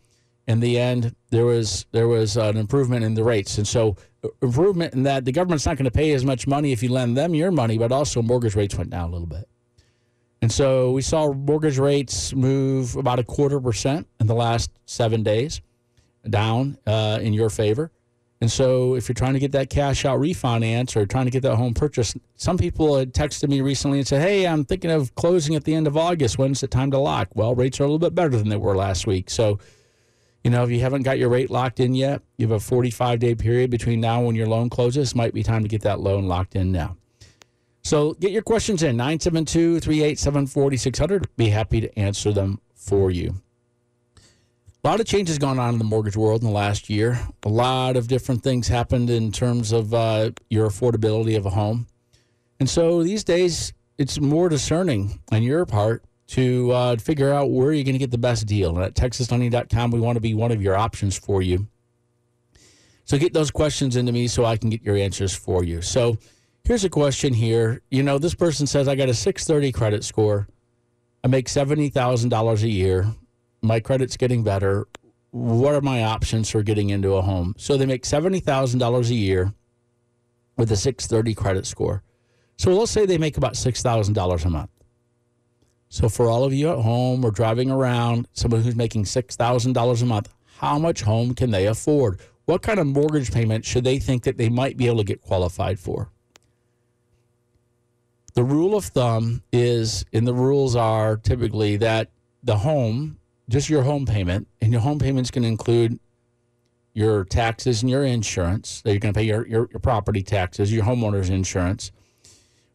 in 0.49 0.61
the 0.61 0.78
end, 0.78 1.14
there 1.30 1.45
was 1.45 1.87
there 1.92 2.09
was 2.09 2.37
an 2.37 2.57
improvement 2.57 3.04
in 3.04 3.14
the 3.14 3.23
rates, 3.23 3.59
and 3.59 3.68
so 3.68 3.97
improvement 4.40 4.95
in 4.95 5.02
that 5.02 5.26
the 5.26 5.33
government's 5.33 5.66
not 5.66 5.76
going 5.76 5.85
to 5.85 5.90
pay 5.90 6.12
as 6.12 6.25
much 6.25 6.47
money 6.47 6.73
if 6.73 6.83
you 6.83 6.88
lend 6.88 7.16
them 7.16 7.35
your 7.35 7.50
money, 7.50 7.76
but 7.76 7.92
also 7.92 8.23
mortgage 8.23 8.57
rates 8.57 8.75
went 8.75 8.88
down 8.88 9.11
a 9.11 9.12
little 9.12 9.26
bit, 9.26 9.47
and 10.40 10.50
so 10.50 10.90
we 10.92 11.02
saw 11.02 11.33
mortgage 11.33 11.78
rates 11.78 12.35
move 12.35 12.97
about 12.97 13.18
a 13.18 13.25
quarter 13.25 13.61
percent 13.61 14.09
in 14.21 14.26
the 14.26 14.35
last 14.35 14.71
seven 14.87 15.23
days, 15.23 15.61
down 16.28 16.78
uh, 16.87 17.18
in 17.21 17.35
your 17.35 17.50
favor. 17.50 17.92
And 18.40 18.50
so, 18.50 18.95
if 18.95 19.09
you're 19.09 19.14
trying 19.14 19.33
to 19.33 19.40
get 19.40 19.50
that 19.52 19.68
cash 19.68 20.04
out 20.04 20.21
refinance 20.21 20.95
or 20.95 21.07
trying 21.07 21.25
to 21.25 21.30
get 21.30 21.42
that 21.42 21.57
home 21.57 21.75
purchase, 21.75 22.14
some 22.37 22.57
people 22.57 22.97
had 22.97 23.12
texted 23.12 23.49
me 23.49 23.61
recently 23.61 23.99
and 23.99 24.07
said, 24.07 24.23
Hey, 24.23 24.47
I'm 24.47 24.64
thinking 24.64 24.92
of 24.92 25.12
closing 25.16 25.57
at 25.57 25.64
the 25.64 25.75
end 25.75 25.88
of 25.88 25.97
August. 25.97 26.38
When's 26.38 26.61
the 26.61 26.68
time 26.68 26.92
to 26.92 26.99
lock? 26.99 27.28
Well, 27.35 27.57
rates 27.57 27.80
are 27.80 27.85
a 27.85 27.87
little 27.87 27.99
bit 27.99 28.14
better 28.14 28.37
than 28.37 28.49
they 28.49 28.57
were 28.57 28.76
last 28.76 29.09
week. 29.09 29.28
So, 29.28 29.59
you 30.45 30.52
know, 30.52 30.62
if 30.62 30.71
you 30.71 30.78
haven't 30.80 31.02
got 31.02 31.18
your 31.18 31.30
rate 31.30 31.50
locked 31.50 31.80
in 31.80 31.95
yet, 31.95 32.23
you 32.37 32.47
have 32.47 32.57
a 32.57 32.61
45 32.61 33.18
day 33.18 33.35
period 33.35 33.71
between 33.71 34.00
now 34.00 34.18
and 34.18 34.26
when 34.28 34.37
your 34.37 34.47
loan 34.47 34.71
closes. 34.71 35.16
Might 35.16 35.35
be 35.35 35.42
time 35.42 35.62
to 35.62 35.68
get 35.68 35.83
that 35.83 35.99
loan 35.99 36.28
locked 36.28 36.54
in 36.54 36.71
now. 36.71 36.97
So, 37.83 38.14
get 38.14 38.30
your 38.30 38.42
questions 38.42 38.85
in 38.85 38.97
972 38.97 39.80
387 39.80 40.47
4600. 40.47 41.37
Be 41.37 41.49
happy 41.49 41.80
to 41.80 41.99
answer 41.99 42.33
them 42.33 42.61
for 42.75 43.11
you. 43.11 43.35
A 44.88 44.90
lot 44.90 45.00
of 45.00 45.07
changes 45.07 45.37
going 45.37 45.59
on 45.59 45.75
in 45.75 45.78
the 45.78 45.85
mortgage 45.85 46.16
world 46.16 46.40
in 46.40 46.47
the 46.47 46.54
last 46.54 46.88
year. 46.88 47.21
A 47.42 47.49
lot 47.50 47.95
of 47.95 48.09
different 48.09 48.42
things 48.42 48.68
happened 48.68 49.11
in 49.11 49.30
terms 49.30 49.71
of 49.71 49.92
uh, 49.92 50.30
your 50.49 50.66
affordability 50.66 51.37
of 51.37 51.45
a 51.45 51.50
home. 51.50 51.87
And 52.59 52.71
so 52.71 53.02
these 53.02 53.23
days, 53.23 53.75
it's 53.99 54.18
more 54.18 54.49
discerning 54.49 55.21
on 55.30 55.42
your 55.42 55.66
part 55.66 56.04
to 56.28 56.73
uh, 56.73 56.97
figure 56.97 57.30
out 57.35 57.50
where 57.50 57.75
you're 57.75 57.85
going 57.85 57.97
to 57.97 57.99
get 57.99 58.11
the 58.11 58.16
best 58.16 58.47
deal. 58.47 58.76
And 58.76 58.83
at 58.83 58.95
texaslending.com, 58.95 59.90
we 59.90 60.00
want 60.00 60.16
to 60.16 60.23
be 60.23 60.33
one 60.33 60.52
of 60.52 60.62
your 60.62 60.75
options 60.75 61.18
for 61.18 61.42
you. 61.42 61.68
So 63.04 63.18
get 63.18 63.35
those 63.35 63.50
questions 63.50 63.95
into 63.95 64.12
me 64.12 64.26
so 64.26 64.47
I 64.47 64.57
can 64.57 64.71
get 64.71 64.83
your 64.83 64.97
answers 64.97 65.35
for 65.35 65.64
you. 65.64 65.83
So 65.83 66.16
here's 66.64 66.85
a 66.85 66.88
question 66.88 67.35
here. 67.35 67.83
You 67.90 68.02
know, 68.04 68.16
this 68.16 68.35
person 68.35 68.66
says, 68.66 68.88
I 68.88 68.95
got 68.95 69.11
a 69.11 69.14
630 69.14 69.71
credit 69.71 70.02
score. 70.02 70.49
I 71.23 71.28
make 71.28 71.49
$70,000 71.49 72.62
a 72.62 72.68
year 72.71 73.14
my 73.62 73.81
credit's 73.81 74.17
getting 74.17 74.43
better. 74.43 74.87
What 75.31 75.75
are 75.75 75.81
my 75.81 76.05
options 76.05 76.50
for 76.50 76.62
getting 76.62 76.91
into 76.91 77.15
a 77.15 77.23
home? 77.23 77.55
So 77.59 77.77
they 77.77 77.87
make 77.87 78.05
$70,000 78.05 79.11
a 79.11 79.15
year 79.15 79.53
with 80.57 80.73
a 80.73 80.77
630 80.77 81.35
credit 81.35 81.67
score. 81.67 82.03
So 82.57 82.75
let's 82.75 82.91
say 82.91 83.07
they 83.07 83.19
make 83.19 83.37
about 83.37 83.55
$6,000 83.55 84.45
a 84.45 84.50
month. 84.50 84.71
So 85.88 86.09
for 86.09 86.29
all 86.29 86.45
of 86.45 86.53
you 86.53 86.71
at 86.71 86.79
home 86.79 87.25
or 87.25 87.31
driving 87.31 87.71
around, 87.71 88.29
someone 88.33 88.62
who's 88.62 88.77
making 88.77 89.05
$6,000 89.05 90.03
a 90.03 90.07
month, 90.07 90.35
how 90.59 90.79
much 90.79 91.03
home 91.03 91.35
can 91.35 91.50
they 91.50 91.67
afford? 91.67 92.21
What 92.47 92.62
kind 92.62 92.81
of 92.81 92.87
mortgage 92.87 93.33
payment 93.33 93.65
should 93.65 93.85
they 93.85 93.99
think 93.99 94.25
that 94.25 94.38
they 94.38 94.49
might 94.49 94.77
be 94.77 94.87
able 94.87 94.99
to 94.99 95.05
get 95.05 95.21
qualified 95.21 95.79
for? 95.79 96.11
The 98.35 98.45
rule 98.45 98.77
of 98.77 98.87
thumb 98.87 99.43
is, 99.53 100.05
and 100.12 100.27
the 100.27 100.35
rules 100.35 100.77
are 100.77 101.17
typically 101.17 101.77
that 101.77 102.11
the 102.43 102.57
home 102.57 103.17
just 103.49 103.69
your 103.69 103.83
home 103.83 104.07
payment, 104.07 104.49
and 104.61 104.73
your 104.73 104.81
home 104.81 104.99
payment's 104.99 105.31
going 105.31 105.43
to 105.43 105.49
include 105.49 105.99
your 106.93 107.25
taxes 107.25 107.83
and 107.83 107.90
your 107.90 108.05
insurance. 108.05 108.83
So 108.83 108.90
you're 108.90 108.99
going 108.99 109.14
to 109.14 109.19
pay 109.19 109.25
your, 109.26 109.47
your, 109.47 109.69
your 109.71 109.81
property 109.81 110.23
taxes, 110.23 110.73
your 110.73 110.85
homeowner's 110.85 111.31
insurance. 111.31 111.93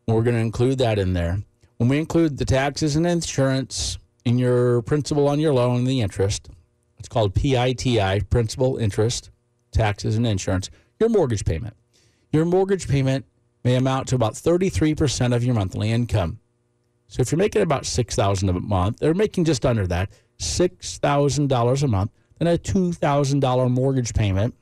We're 0.08 0.24
going 0.24 0.36
to 0.36 0.42
include 0.42 0.78
that 0.80 1.00
in 1.00 1.14
there. 1.14 1.40
When 1.78 1.90
we 1.90 1.98
include 2.00 2.38
the 2.38 2.46
taxes 2.46 2.96
and 2.96 3.06
insurance 3.06 3.98
in 4.26 4.38
your 4.38 4.82
principal 4.84 5.28
on 5.28 5.40
your 5.40 5.54
loan 5.54 5.80
and 5.80 5.88
the 5.88 6.02
interest, 6.02 6.50
it's 6.98 7.10
called 7.10 7.36
PITI, 7.36 8.22
principal, 8.30 8.78
interest, 8.78 9.30
taxes, 9.72 10.16
and 10.16 10.26
insurance, 10.26 10.70
your 11.00 11.10
mortgage 11.10 11.44
payment. 11.44 11.76
Your 12.32 12.46
mortgage 12.46 12.88
payment 12.88 13.26
may 13.64 13.76
amount 13.76 14.08
to 14.08 14.16
about 14.16 14.34
33% 14.34 15.36
of 15.36 15.44
your 15.44 15.56
monthly 15.56 15.92
income. 15.92 16.40
So 17.08 17.22
if 17.22 17.32
you're 17.32 17.38
making 17.38 17.62
about 17.62 17.86
6000 17.86 18.50
a 18.50 18.54
month, 18.54 19.04
or 19.04 19.14
making 19.14 19.46
just 19.46 19.66
under 19.66 19.86
that, 19.88 20.10
$6,000 20.40 21.84
a 21.84 21.88
month, 21.88 22.12
then 22.40 22.48
a 22.48 22.58
$2,000 22.58 23.72
mortgage 23.72 24.14
payment 24.14 24.56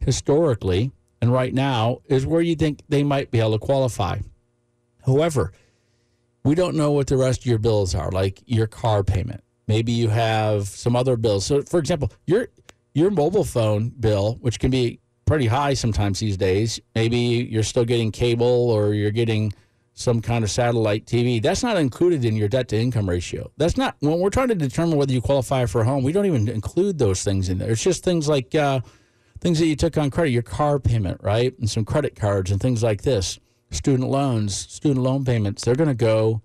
historically 0.00 0.90
and 1.20 1.32
right 1.32 1.52
now 1.52 1.98
is 2.06 2.26
where 2.26 2.40
you 2.40 2.54
think 2.54 2.82
they 2.88 3.02
might 3.02 3.30
be 3.30 3.40
able 3.40 3.52
to 3.52 3.58
qualify. 3.58 4.18
However, 5.04 5.52
we 6.44 6.54
don't 6.54 6.76
know 6.76 6.92
what 6.92 7.06
the 7.06 7.16
rest 7.16 7.40
of 7.40 7.46
your 7.46 7.58
bills 7.58 7.94
are, 7.94 8.10
like 8.10 8.42
your 8.46 8.66
car 8.66 9.02
payment. 9.02 9.42
Maybe 9.66 9.92
you 9.92 10.08
have 10.08 10.68
some 10.68 10.96
other 10.96 11.16
bills. 11.16 11.44
So, 11.44 11.62
for 11.62 11.78
example, 11.78 12.12
your 12.26 12.48
your 12.94 13.10
mobile 13.10 13.44
phone 13.44 13.90
bill, 13.90 14.38
which 14.40 14.58
can 14.58 14.70
be 14.70 15.00
pretty 15.26 15.46
high 15.46 15.74
sometimes 15.74 16.18
these 16.18 16.36
days. 16.36 16.80
Maybe 16.94 17.18
you're 17.18 17.62
still 17.62 17.84
getting 17.84 18.10
cable 18.10 18.70
or 18.70 18.94
you're 18.94 19.10
getting 19.10 19.52
some 19.98 20.22
kind 20.22 20.44
of 20.44 20.50
satellite 20.50 21.06
TV. 21.06 21.42
That's 21.42 21.64
not 21.64 21.76
included 21.76 22.24
in 22.24 22.36
your 22.36 22.48
debt 22.48 22.68
to 22.68 22.78
income 22.78 23.08
ratio. 23.08 23.50
That's 23.56 23.76
not 23.76 23.96
when 23.98 24.20
we're 24.20 24.30
trying 24.30 24.46
to 24.46 24.54
determine 24.54 24.96
whether 24.96 25.12
you 25.12 25.20
qualify 25.20 25.66
for 25.66 25.80
a 25.80 25.84
home. 25.84 26.04
We 26.04 26.12
don't 26.12 26.24
even 26.24 26.48
include 26.48 26.98
those 26.98 27.24
things 27.24 27.48
in 27.48 27.58
there. 27.58 27.72
It's 27.72 27.82
just 27.82 28.04
things 28.04 28.28
like 28.28 28.54
uh, 28.54 28.78
things 29.40 29.58
that 29.58 29.66
you 29.66 29.74
took 29.74 29.98
on 29.98 30.10
credit, 30.10 30.30
your 30.30 30.42
car 30.42 30.78
payment, 30.78 31.20
right, 31.24 31.52
and 31.58 31.68
some 31.68 31.84
credit 31.84 32.14
cards 32.14 32.52
and 32.52 32.60
things 32.60 32.80
like 32.80 33.02
this. 33.02 33.40
Student 33.72 34.08
loans, 34.08 34.54
student 34.54 35.02
loan 35.02 35.24
payments. 35.24 35.64
They're 35.64 35.74
going 35.74 35.88
to 35.88 35.94
go 35.94 36.42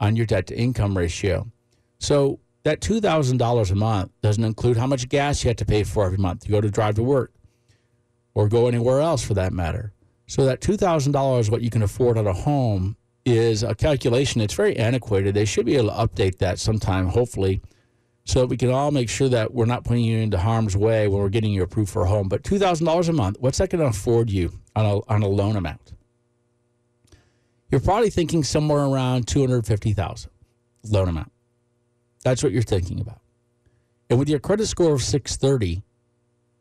on 0.00 0.16
your 0.16 0.26
debt 0.26 0.48
to 0.48 0.58
income 0.58 0.98
ratio. 0.98 1.52
So 2.00 2.40
that 2.64 2.80
two 2.80 3.00
thousand 3.00 3.36
dollars 3.36 3.70
a 3.70 3.76
month 3.76 4.10
doesn't 4.22 4.42
include 4.42 4.76
how 4.76 4.88
much 4.88 5.08
gas 5.08 5.44
you 5.44 5.48
have 5.48 5.56
to 5.58 5.64
pay 5.64 5.84
for 5.84 6.04
every 6.04 6.18
month. 6.18 6.46
You 6.46 6.50
go 6.50 6.60
to 6.60 6.68
drive 6.68 6.96
to 6.96 7.04
work, 7.04 7.32
or 8.34 8.48
go 8.48 8.66
anywhere 8.66 8.98
else 8.98 9.24
for 9.24 9.34
that 9.34 9.52
matter. 9.52 9.92
So 10.32 10.46
that 10.46 10.62
$2,000, 10.62 11.50
what 11.50 11.60
you 11.60 11.68
can 11.68 11.82
afford 11.82 12.16
on 12.16 12.26
a 12.26 12.32
home, 12.32 12.96
is 13.26 13.62
a 13.62 13.74
calculation. 13.74 14.40
It's 14.40 14.54
very 14.54 14.74
antiquated. 14.78 15.34
They 15.34 15.44
should 15.44 15.66
be 15.66 15.76
able 15.76 15.90
to 15.90 15.94
update 15.96 16.38
that 16.38 16.58
sometime, 16.58 17.08
hopefully, 17.08 17.60
so 18.24 18.40
that 18.40 18.46
we 18.46 18.56
can 18.56 18.70
all 18.70 18.90
make 18.92 19.10
sure 19.10 19.28
that 19.28 19.52
we're 19.52 19.66
not 19.66 19.84
putting 19.84 20.04
you 20.04 20.16
into 20.20 20.38
harm's 20.38 20.74
way 20.74 21.06
when 21.06 21.20
we're 21.20 21.28
getting 21.28 21.52
you 21.52 21.62
approved 21.62 21.90
for 21.90 22.04
a 22.04 22.08
home. 22.08 22.30
But 22.30 22.44
$2,000 22.44 23.08
a 23.10 23.12
month, 23.12 23.36
what's 23.40 23.58
that 23.58 23.68
going 23.68 23.82
to 23.82 23.88
afford 23.88 24.30
you 24.30 24.58
on 24.74 24.86
a, 24.86 25.12
on 25.12 25.22
a 25.22 25.28
loan 25.28 25.56
amount? 25.56 25.92
You're 27.70 27.82
probably 27.82 28.08
thinking 28.08 28.42
somewhere 28.42 28.86
around 28.86 29.28
250000 29.28 30.30
loan 30.84 31.08
amount. 31.10 31.30
That's 32.24 32.42
what 32.42 32.52
you're 32.52 32.62
thinking 32.62 33.02
about. 33.02 33.20
And 34.08 34.18
with 34.18 34.30
your 34.30 34.38
credit 34.38 34.64
score 34.64 34.94
of 34.94 35.02
630, 35.02 35.82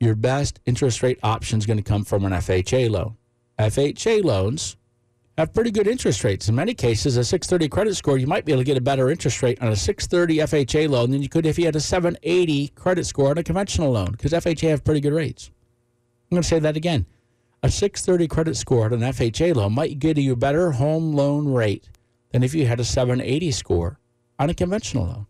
your 0.02 0.16
best 0.16 0.60
interest 0.66 1.02
rate 1.02 1.20
option 1.24 1.58
is 1.60 1.66
going 1.66 1.78
to 1.78 1.84
come 1.84 2.04
from 2.04 2.26
an 2.26 2.34
FHA 2.34 2.90
loan. 2.90 3.16
FHA 3.62 4.24
loans 4.24 4.76
have 5.38 5.54
pretty 5.54 5.72
good 5.72 5.88
interest 5.88 6.24
rates. 6.24 6.50
In 6.50 6.56
many 6.56 6.74
cases, 6.74 7.16
a 7.16 7.24
630 7.24 7.70
credit 7.70 7.96
score, 7.96 8.18
you 8.18 8.28
might 8.28 8.44
be 8.44 8.52
able 8.52 8.62
to 8.62 8.66
get 8.66 8.78
a 8.78 8.82
better 8.82 9.10
interest 9.10 9.42
rate 9.44 9.62
on 9.62 9.70
a 9.70 9.76
630 9.76 10.38
FHA 10.38 10.90
loan 10.90 11.12
than 11.12 11.22
you 11.22 11.30
could 11.30 11.46
if 11.46 11.60
you 11.60 11.66
had 11.66 11.76
a 11.76 11.80
780 11.80 12.70
credit 12.70 13.06
score 13.06 13.30
on 13.30 13.38
a 13.38 13.44
conventional 13.44 13.92
loan 13.92 14.12
because 14.12 14.32
FHA 14.32 14.70
have 14.70 14.84
pretty 14.84 15.00
good 15.00 15.14
rates. 15.14 15.52
I'm 16.30 16.36
going 16.36 16.42
to 16.42 16.48
say 16.48 16.60
that 16.60 16.76
again. 16.76 17.06
A 17.64 17.70
630 17.70 18.28
credit 18.28 18.58
score 18.58 18.86
on 18.86 18.94
an 18.94 19.02
FHA 19.02 19.56
loan 19.56 19.74
might 19.74 20.00
get 20.00 20.18
you 20.18 20.34
a 20.34 20.36
better 20.36 20.72
home 20.72 21.14
loan 21.14 21.48
rate 21.48 21.90
than 22.32 22.44
if 22.44 22.56
you 22.56 22.66
had 22.66 22.80
a 22.80 22.84
780 22.84 23.52
score 23.52 24.00
on 24.40 24.50
a 24.50 24.54
conventional 24.56 25.06
loan. 25.06 25.28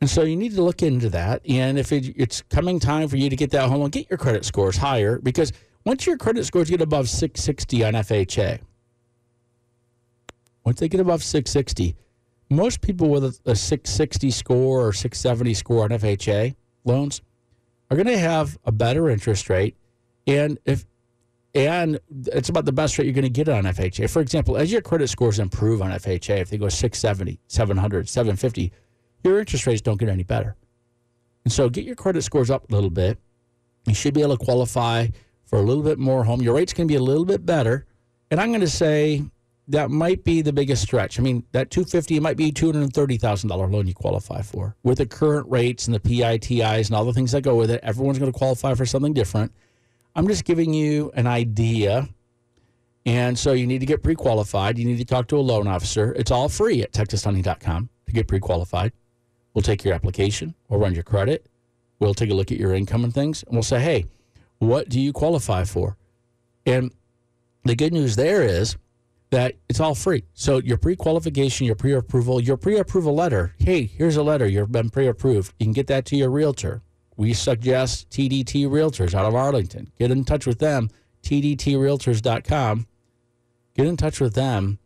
And 0.00 0.08
so 0.08 0.22
you 0.22 0.36
need 0.36 0.54
to 0.54 0.62
look 0.62 0.82
into 0.82 1.10
that. 1.10 1.42
And 1.46 1.78
if 1.78 1.92
it's 1.92 2.42
coming 2.42 2.78
time 2.78 3.08
for 3.08 3.16
you 3.16 3.28
to 3.28 3.36
get 3.36 3.50
that 3.50 3.68
home 3.68 3.80
loan, 3.80 3.90
get 3.90 4.08
your 4.08 4.18
credit 4.18 4.44
scores 4.44 4.76
higher 4.76 5.18
because– 5.18 5.52
once 5.84 6.06
your 6.06 6.16
credit 6.16 6.44
scores 6.44 6.70
get 6.70 6.80
above 6.80 7.08
660 7.08 7.84
on 7.84 7.94
FHA, 7.94 8.60
once 10.64 10.80
they 10.80 10.88
get 10.88 11.00
above 11.00 11.22
660, 11.22 11.96
most 12.50 12.80
people 12.80 13.08
with 13.08 13.24
a, 13.24 13.50
a 13.50 13.56
660 13.56 14.30
score 14.30 14.86
or 14.86 14.92
670 14.92 15.54
score 15.54 15.84
on 15.84 15.90
FHA 15.90 16.54
loans 16.84 17.22
are 17.90 17.96
going 17.96 18.06
to 18.06 18.18
have 18.18 18.58
a 18.64 18.72
better 18.72 19.08
interest 19.08 19.48
rate. 19.48 19.76
And 20.26 20.58
if 20.64 20.84
and 21.52 21.98
it's 22.26 22.48
about 22.48 22.64
the 22.64 22.72
best 22.72 22.96
rate 22.96 23.06
you're 23.06 23.14
going 23.14 23.24
to 23.24 23.28
get 23.28 23.48
on 23.48 23.64
FHA. 23.64 24.08
For 24.08 24.22
example, 24.22 24.56
as 24.56 24.70
your 24.70 24.82
credit 24.82 25.08
scores 25.08 25.40
improve 25.40 25.82
on 25.82 25.90
FHA, 25.90 26.38
if 26.38 26.50
they 26.50 26.58
go 26.58 26.68
670, 26.68 27.40
700, 27.48 28.08
750, 28.08 28.72
your 29.24 29.40
interest 29.40 29.66
rates 29.66 29.80
don't 29.80 29.98
get 29.98 30.08
any 30.08 30.22
better. 30.22 30.54
And 31.44 31.52
so 31.52 31.68
get 31.68 31.84
your 31.84 31.96
credit 31.96 32.22
scores 32.22 32.50
up 32.50 32.70
a 32.70 32.74
little 32.74 32.90
bit. 32.90 33.18
You 33.86 33.94
should 33.94 34.14
be 34.14 34.22
able 34.22 34.36
to 34.36 34.44
qualify 34.44 35.08
for 35.50 35.58
a 35.58 35.62
little 35.62 35.82
bit 35.82 35.98
more 35.98 36.22
home. 36.22 36.40
Your 36.40 36.54
rate's 36.54 36.72
going 36.72 36.86
to 36.86 36.92
be 36.92 36.96
a 36.96 37.02
little 37.02 37.24
bit 37.24 37.44
better. 37.44 37.84
And 38.30 38.40
I'm 38.40 38.50
going 38.50 38.60
to 38.60 38.68
say 38.68 39.24
that 39.66 39.90
might 39.90 40.22
be 40.22 40.42
the 40.42 40.52
biggest 40.52 40.82
stretch. 40.82 41.18
I 41.18 41.22
mean, 41.22 41.44
that 41.50 41.70
250 41.72 42.16
it 42.16 42.22
might 42.22 42.36
be 42.36 42.52
$230,000 42.52 43.72
loan 43.72 43.86
you 43.88 43.94
qualify 43.94 44.42
for. 44.42 44.76
With 44.84 44.98
the 44.98 45.06
current 45.06 45.50
rates 45.50 45.88
and 45.88 45.94
the 45.94 45.98
PITIs 45.98 46.86
and 46.86 46.94
all 46.94 47.04
the 47.04 47.12
things 47.12 47.32
that 47.32 47.42
go 47.42 47.56
with 47.56 47.70
it, 47.70 47.80
everyone's 47.82 48.20
going 48.20 48.32
to 48.32 48.38
qualify 48.38 48.74
for 48.74 48.86
something 48.86 49.12
different. 49.12 49.52
I'm 50.14 50.28
just 50.28 50.44
giving 50.44 50.72
you 50.72 51.10
an 51.14 51.26
idea. 51.26 52.08
And 53.04 53.36
so 53.36 53.52
you 53.52 53.66
need 53.66 53.80
to 53.80 53.86
get 53.86 54.04
pre 54.04 54.14
qualified. 54.14 54.78
You 54.78 54.84
need 54.84 54.98
to 54.98 55.04
talk 55.04 55.26
to 55.28 55.36
a 55.36 55.40
loan 55.40 55.66
officer. 55.66 56.12
It's 56.12 56.30
all 56.30 56.48
free 56.48 56.82
at 56.82 56.92
texashoney.com 56.92 57.88
to 58.06 58.12
get 58.12 58.28
pre 58.28 58.38
qualified. 58.38 58.92
We'll 59.52 59.62
take 59.62 59.84
your 59.84 59.94
application, 59.94 60.54
we'll 60.68 60.78
run 60.78 60.94
your 60.94 61.02
credit, 61.02 61.46
we'll 61.98 62.14
take 62.14 62.30
a 62.30 62.34
look 62.34 62.52
at 62.52 62.58
your 62.58 62.72
income 62.72 63.02
and 63.02 63.12
things, 63.12 63.42
and 63.42 63.54
we'll 63.54 63.64
say, 63.64 63.80
hey, 63.80 64.06
what 64.60 64.88
do 64.88 65.00
you 65.00 65.12
qualify 65.12 65.64
for? 65.64 65.96
And 66.64 66.92
the 67.64 67.74
good 67.74 67.92
news 67.92 68.14
there 68.14 68.42
is 68.42 68.76
that 69.30 69.56
it's 69.68 69.80
all 69.80 69.94
free. 69.94 70.24
So 70.34 70.58
your 70.58 70.76
pre-qualification, 70.76 71.66
your 71.66 71.76
pre-approval, 71.76 72.40
your 72.40 72.56
pre-approval 72.56 73.14
letter. 73.14 73.54
Hey, 73.58 73.84
here's 73.84 74.16
a 74.16 74.22
letter. 74.22 74.46
You've 74.46 74.72
been 74.72 74.90
pre-approved. 74.90 75.54
You 75.58 75.66
can 75.66 75.72
get 75.72 75.88
that 75.88 76.04
to 76.06 76.16
your 76.16 76.30
realtor. 76.30 76.82
We 77.16 77.34
suggest 77.34 78.08
TDT 78.10 78.66
Realtors 78.66 79.14
out 79.14 79.26
of 79.26 79.34
Arlington. 79.34 79.90
Get 79.98 80.10
in 80.10 80.24
touch 80.24 80.46
with 80.46 80.58
them. 80.58 80.88
TDTRealtors.com. 81.22 82.86
Get 83.74 83.86
in 83.86 83.96
touch 83.96 84.20
with 84.20 84.34
them, 84.34 84.78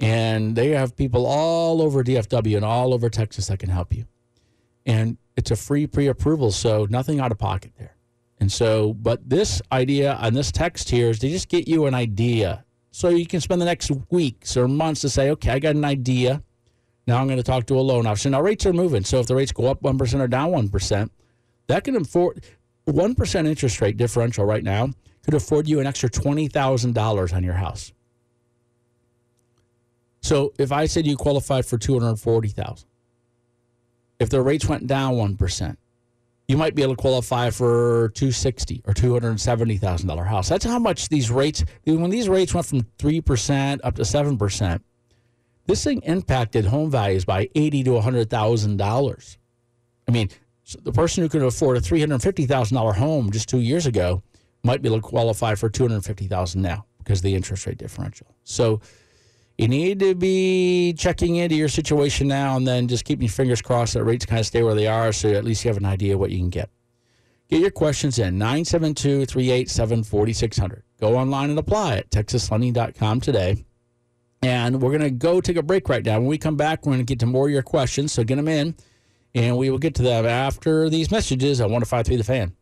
and 0.00 0.56
they 0.56 0.70
have 0.70 0.96
people 0.96 1.24
all 1.24 1.80
over 1.80 2.02
DFW 2.02 2.56
and 2.56 2.64
all 2.64 2.92
over 2.92 3.08
Texas 3.08 3.46
that 3.46 3.58
can 3.58 3.70
help 3.70 3.94
you. 3.94 4.06
And 4.84 5.18
it's 5.36 5.50
a 5.50 5.56
free 5.56 5.86
pre-approval, 5.86 6.52
so 6.52 6.86
nothing 6.90 7.20
out 7.20 7.32
of 7.32 7.38
pocket 7.38 7.72
there. 7.78 7.93
And 8.44 8.52
so, 8.52 8.92
but 8.92 9.26
this 9.26 9.62
idea 9.72 10.12
on 10.16 10.34
this 10.34 10.52
text 10.52 10.90
here 10.90 11.08
is 11.08 11.18
to 11.20 11.30
just 11.30 11.48
get 11.48 11.66
you 11.66 11.86
an 11.86 11.94
idea 11.94 12.62
so 12.90 13.08
you 13.08 13.24
can 13.24 13.40
spend 13.40 13.58
the 13.58 13.64
next 13.64 13.90
weeks 14.10 14.54
or 14.54 14.68
months 14.68 15.00
to 15.00 15.08
say, 15.08 15.30
okay, 15.30 15.52
I 15.52 15.58
got 15.58 15.76
an 15.76 15.84
idea. 15.86 16.42
Now 17.06 17.22
I'm 17.22 17.26
going 17.26 17.38
to 17.38 17.42
talk 17.42 17.64
to 17.68 17.78
a 17.78 17.80
loan 17.80 18.06
officer. 18.06 18.28
Now 18.28 18.42
rates 18.42 18.66
are 18.66 18.74
moving. 18.74 19.02
So 19.02 19.18
if 19.18 19.28
the 19.28 19.34
rates 19.34 19.50
go 19.50 19.64
up 19.70 19.80
1% 19.80 20.20
or 20.20 20.28
down 20.28 20.50
1%, 20.50 21.08
that 21.68 21.84
can 21.84 21.96
afford 21.96 22.44
1% 22.86 23.46
interest 23.46 23.80
rate 23.80 23.96
differential 23.96 24.44
right 24.44 24.62
now 24.62 24.90
could 25.24 25.32
afford 25.32 25.66
you 25.66 25.80
an 25.80 25.86
extra 25.86 26.10
$20,000 26.10 27.32
on 27.34 27.42
your 27.42 27.54
house. 27.54 27.94
So 30.20 30.52
if 30.58 30.70
I 30.70 30.84
said 30.84 31.06
you 31.06 31.16
qualified 31.16 31.64
for 31.64 31.78
240,000, 31.78 32.86
if 34.20 34.28
the 34.28 34.42
rates 34.42 34.66
went 34.66 34.86
down 34.86 35.14
1%, 35.14 35.76
you 36.48 36.56
might 36.56 36.74
be 36.74 36.82
able 36.82 36.94
to 36.94 37.00
qualify 37.00 37.50
for 37.50 38.10
260 38.14 38.82
or 38.86 38.92
270 38.92 39.76
thousand 39.78 40.08
dollar 40.08 40.24
house. 40.24 40.48
That's 40.48 40.64
how 40.64 40.78
much 40.78 41.08
these 41.08 41.30
rates. 41.30 41.64
When 41.84 42.10
these 42.10 42.28
rates 42.28 42.52
went 42.54 42.66
from 42.66 42.86
three 42.98 43.20
percent 43.20 43.80
up 43.84 43.94
to 43.96 44.04
seven 44.04 44.36
percent, 44.36 44.84
this 45.66 45.82
thing 45.82 46.02
impacted 46.02 46.66
home 46.66 46.90
values 46.90 47.24
by 47.24 47.48
eighty 47.54 47.82
to 47.84 48.00
hundred 48.00 48.28
thousand 48.30 48.76
dollars. 48.76 49.38
I 50.06 50.12
mean, 50.12 50.28
the 50.82 50.92
person 50.92 51.22
who 51.22 51.28
could 51.28 51.42
afford 51.42 51.78
a 51.78 51.80
three 51.80 52.00
hundred 52.00 52.20
fifty 52.20 52.46
thousand 52.46 52.74
dollar 52.76 52.92
home 52.92 53.30
just 53.30 53.48
two 53.48 53.60
years 53.60 53.86
ago 53.86 54.22
might 54.62 54.82
be 54.82 54.88
able 54.88 54.98
to 55.00 55.06
qualify 55.06 55.54
for 55.54 55.68
two 55.70 55.84
hundred 55.84 56.04
fifty 56.04 56.26
thousand 56.26 56.60
now 56.62 56.84
because 56.98 57.20
of 57.20 57.24
the 57.24 57.34
interest 57.34 57.66
rate 57.66 57.78
differential. 57.78 58.26
So 58.44 58.80
you 59.58 59.68
need 59.68 60.00
to 60.00 60.14
be 60.14 60.94
checking 60.94 61.36
into 61.36 61.54
your 61.54 61.68
situation 61.68 62.26
now 62.26 62.56
and 62.56 62.66
then 62.66 62.88
just 62.88 63.04
keeping 63.04 63.24
your 63.24 63.32
fingers 63.32 63.62
crossed 63.62 63.94
that 63.94 64.04
rates 64.04 64.26
kind 64.26 64.40
of 64.40 64.46
stay 64.46 64.62
where 64.62 64.74
they 64.74 64.88
are 64.88 65.12
so 65.12 65.32
at 65.32 65.44
least 65.44 65.64
you 65.64 65.68
have 65.68 65.76
an 65.76 65.84
idea 65.84 66.18
what 66.18 66.30
you 66.30 66.38
can 66.38 66.50
get. 66.50 66.70
Get 67.48 67.60
your 67.60 67.70
questions 67.70 68.18
in 68.18 68.38
972 68.38 69.26
387 69.26 70.02
4600. 70.02 70.82
Go 71.00 71.16
online 71.16 71.50
and 71.50 71.58
apply 71.58 71.98
at 71.98 72.10
texaslending.com 72.10 73.20
today. 73.20 73.64
And 74.42 74.82
we're 74.82 74.90
going 74.90 75.02
to 75.02 75.10
go 75.10 75.40
take 75.40 75.56
a 75.56 75.62
break 75.62 75.88
right 75.88 76.04
now. 76.04 76.18
When 76.18 76.26
we 76.26 76.38
come 76.38 76.56
back, 76.56 76.84
we're 76.84 76.92
going 76.92 76.98
to 76.98 77.04
get 77.04 77.20
to 77.20 77.26
more 77.26 77.46
of 77.46 77.52
your 77.52 77.62
questions. 77.62 78.12
So 78.12 78.24
get 78.24 78.36
them 78.36 78.48
in, 78.48 78.74
and 79.34 79.56
we 79.56 79.70
will 79.70 79.78
get 79.78 79.94
to 79.96 80.02
them 80.02 80.26
after 80.26 80.90
these 80.90 81.10
messages 81.10 81.60
on 81.60 81.70
1053 81.70 82.16
The 82.16 82.24
Fan. 82.24 82.56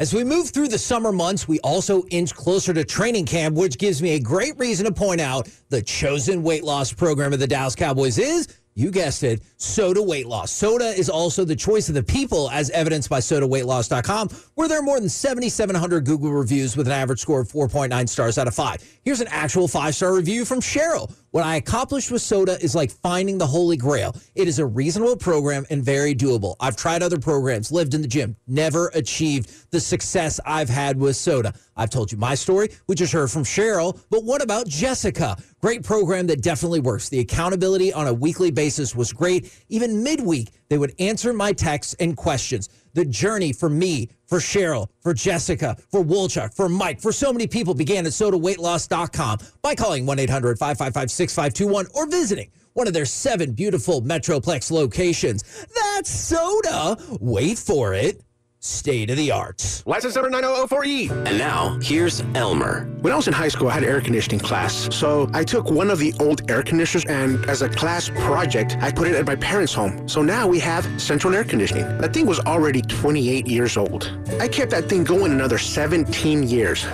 As 0.00 0.14
we 0.14 0.24
move 0.24 0.48
through 0.48 0.68
the 0.68 0.78
summer 0.78 1.12
months, 1.12 1.46
we 1.46 1.60
also 1.60 2.04
inch 2.06 2.34
closer 2.34 2.72
to 2.72 2.84
training 2.84 3.26
camp, 3.26 3.54
which 3.54 3.76
gives 3.76 4.00
me 4.00 4.12
a 4.12 4.18
great 4.18 4.58
reason 4.58 4.86
to 4.86 4.92
point 4.92 5.20
out 5.20 5.46
the 5.68 5.82
chosen 5.82 6.42
weight 6.42 6.64
loss 6.64 6.90
program 6.90 7.34
of 7.34 7.38
the 7.38 7.46
Dallas 7.46 7.74
Cowboys 7.74 8.16
is 8.16 8.48
you 8.74 8.90
guessed 8.90 9.22
it, 9.22 9.42
SOTA 9.56 10.02
Weight 10.02 10.26
Loss. 10.26 10.52
SOTA 10.52 10.98
is 10.98 11.10
also 11.10 11.44
the 11.44 11.56
choice 11.56 11.88
of 11.88 11.94
the 11.94 12.02
people, 12.02 12.48
as 12.50 12.70
evidenced 12.70 13.10
by 13.10 13.18
SOTAWeightLoss.com, 13.18 14.28
where 14.54 14.68
there 14.68 14.78
are 14.78 14.82
more 14.82 15.00
than 15.00 15.08
7,700 15.08 16.04
Google 16.04 16.32
reviews 16.32 16.76
with 16.76 16.86
an 16.86 16.92
average 16.92 17.20
score 17.20 17.40
of 17.40 17.48
4.9 17.48 18.08
stars 18.08 18.38
out 18.38 18.46
of 18.46 18.54
5. 18.54 19.00
Here's 19.02 19.20
an 19.20 19.28
actual 19.28 19.68
five 19.68 19.94
star 19.94 20.14
review 20.14 20.44
from 20.44 20.60
Cheryl. 20.60 21.12
What 21.32 21.44
I 21.44 21.56
accomplished 21.56 22.10
with 22.10 22.22
SOTA 22.22 22.62
is 22.62 22.74
like 22.74 22.90
finding 22.90 23.38
the 23.38 23.46
holy 23.46 23.76
grail. 23.76 24.16
It 24.34 24.48
is 24.48 24.58
a 24.58 24.66
reasonable 24.66 25.16
program 25.16 25.64
and 25.70 25.82
very 25.82 26.14
doable. 26.14 26.56
I've 26.58 26.76
tried 26.76 27.02
other 27.02 27.18
programs, 27.18 27.70
lived 27.70 27.94
in 27.94 28.02
the 28.02 28.08
gym, 28.08 28.36
never 28.48 28.88
achieved 28.94 29.70
the 29.70 29.80
success 29.80 30.40
I've 30.44 30.68
had 30.68 30.98
with 30.98 31.16
SOTA. 31.16 31.54
I've 31.76 31.90
told 31.90 32.10
you 32.10 32.18
my 32.18 32.34
story. 32.34 32.70
We 32.88 32.94
just 32.96 33.12
heard 33.12 33.30
from 33.30 33.44
Cheryl, 33.44 34.00
but 34.10 34.24
what 34.24 34.42
about 34.42 34.66
Jessica? 34.66 35.36
Great 35.60 35.82
program 35.84 36.26
that 36.26 36.40
definitely 36.40 36.80
works. 36.80 37.10
The 37.10 37.18
accountability 37.18 37.92
on 37.92 38.06
a 38.06 38.14
weekly 38.14 38.50
basis 38.50 38.94
was 38.94 39.12
great. 39.12 39.52
Even 39.68 40.02
midweek, 40.02 40.48
they 40.70 40.78
would 40.78 40.94
answer 40.98 41.34
my 41.34 41.52
texts 41.52 41.94
and 42.00 42.16
questions. 42.16 42.70
The 42.94 43.04
journey 43.04 43.52
for 43.52 43.68
me, 43.68 44.08
for 44.26 44.38
Cheryl, 44.38 44.88
for 45.02 45.12
Jessica, 45.12 45.76
for 45.90 46.02
Wolchuk, 46.02 46.54
for 46.54 46.68
Mike, 46.68 47.00
for 47.00 47.12
so 47.12 47.30
many 47.30 47.46
people 47.46 47.74
began 47.74 48.06
at 48.06 48.12
sotaweightloss.com 48.12 49.38
by 49.60 49.74
calling 49.74 50.06
1 50.06 50.18
800 50.18 50.58
555 50.58 51.10
6521 51.10 51.86
or 51.94 52.10
visiting 52.10 52.50
one 52.72 52.86
of 52.86 52.94
their 52.94 53.04
seven 53.04 53.52
beautiful 53.52 54.00
Metroplex 54.00 54.70
locations. 54.70 55.42
That's 55.74 56.08
SOTA. 56.08 57.18
Wait 57.20 57.58
for 57.58 57.92
it 57.92 58.22
state 58.60 59.08
of 59.10 59.16
the 59.16 59.30
art. 59.30 59.82
License 59.86 60.14
number 60.14 60.30
9004E. 60.30 61.10
And 61.26 61.38
now, 61.38 61.78
here's 61.80 62.22
Elmer. 62.34 62.84
When 63.00 63.12
I 63.12 63.16
was 63.16 63.26
in 63.26 63.32
high 63.32 63.48
school, 63.48 63.68
I 63.68 63.72
had 63.72 63.82
an 63.82 63.88
air 63.88 64.00
conditioning 64.02 64.38
class. 64.38 64.94
So 64.94 65.30
I 65.32 65.44
took 65.44 65.70
one 65.70 65.90
of 65.90 65.98
the 65.98 66.12
old 66.20 66.50
air 66.50 66.62
conditioners 66.62 67.06
and 67.06 67.42
as 67.48 67.62
a 67.62 67.68
class 67.70 68.10
project, 68.10 68.76
I 68.80 68.92
put 68.92 69.08
it 69.08 69.14
at 69.14 69.26
my 69.26 69.36
parents' 69.36 69.72
home. 69.72 70.06
So 70.08 70.22
now 70.22 70.46
we 70.46 70.58
have 70.60 70.86
central 71.00 71.34
air 71.34 71.44
conditioning. 71.44 71.84
That 71.98 72.12
thing 72.12 72.26
was 72.26 72.38
already 72.40 72.82
28 72.82 73.46
years 73.46 73.78
old. 73.78 74.12
I 74.38 74.46
kept 74.46 74.70
that 74.72 74.88
thing 74.88 75.04
going 75.04 75.32
another 75.32 75.56
17 75.56 76.42
years. 76.42 76.84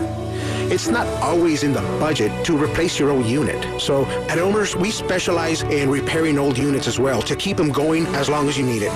It's 0.69 0.89
not 0.89 1.07
always 1.23 1.63
in 1.63 1.73
the 1.73 1.83
budget 2.01 2.45
to 2.47 2.57
replace 2.57 2.99
your 2.99 3.11
old 3.11 3.27
unit. 3.27 3.81
So 3.81 4.05
at 4.29 4.39
Elmer's, 4.39 4.77
we 4.77 4.91
specialize 4.91 5.63
in 5.63 5.91
repairing 5.91 6.39
old 6.39 6.59
units 6.59 6.87
as 6.89 6.99
well 6.99 7.23
to 7.23 7.37
keep 7.37 7.57
them 7.57 7.71
going 7.71 8.07
as 8.09 8.29
long 8.29 8.49
as 8.49 8.59
you 8.59 8.67
need 8.67 8.83
it. 8.83 8.93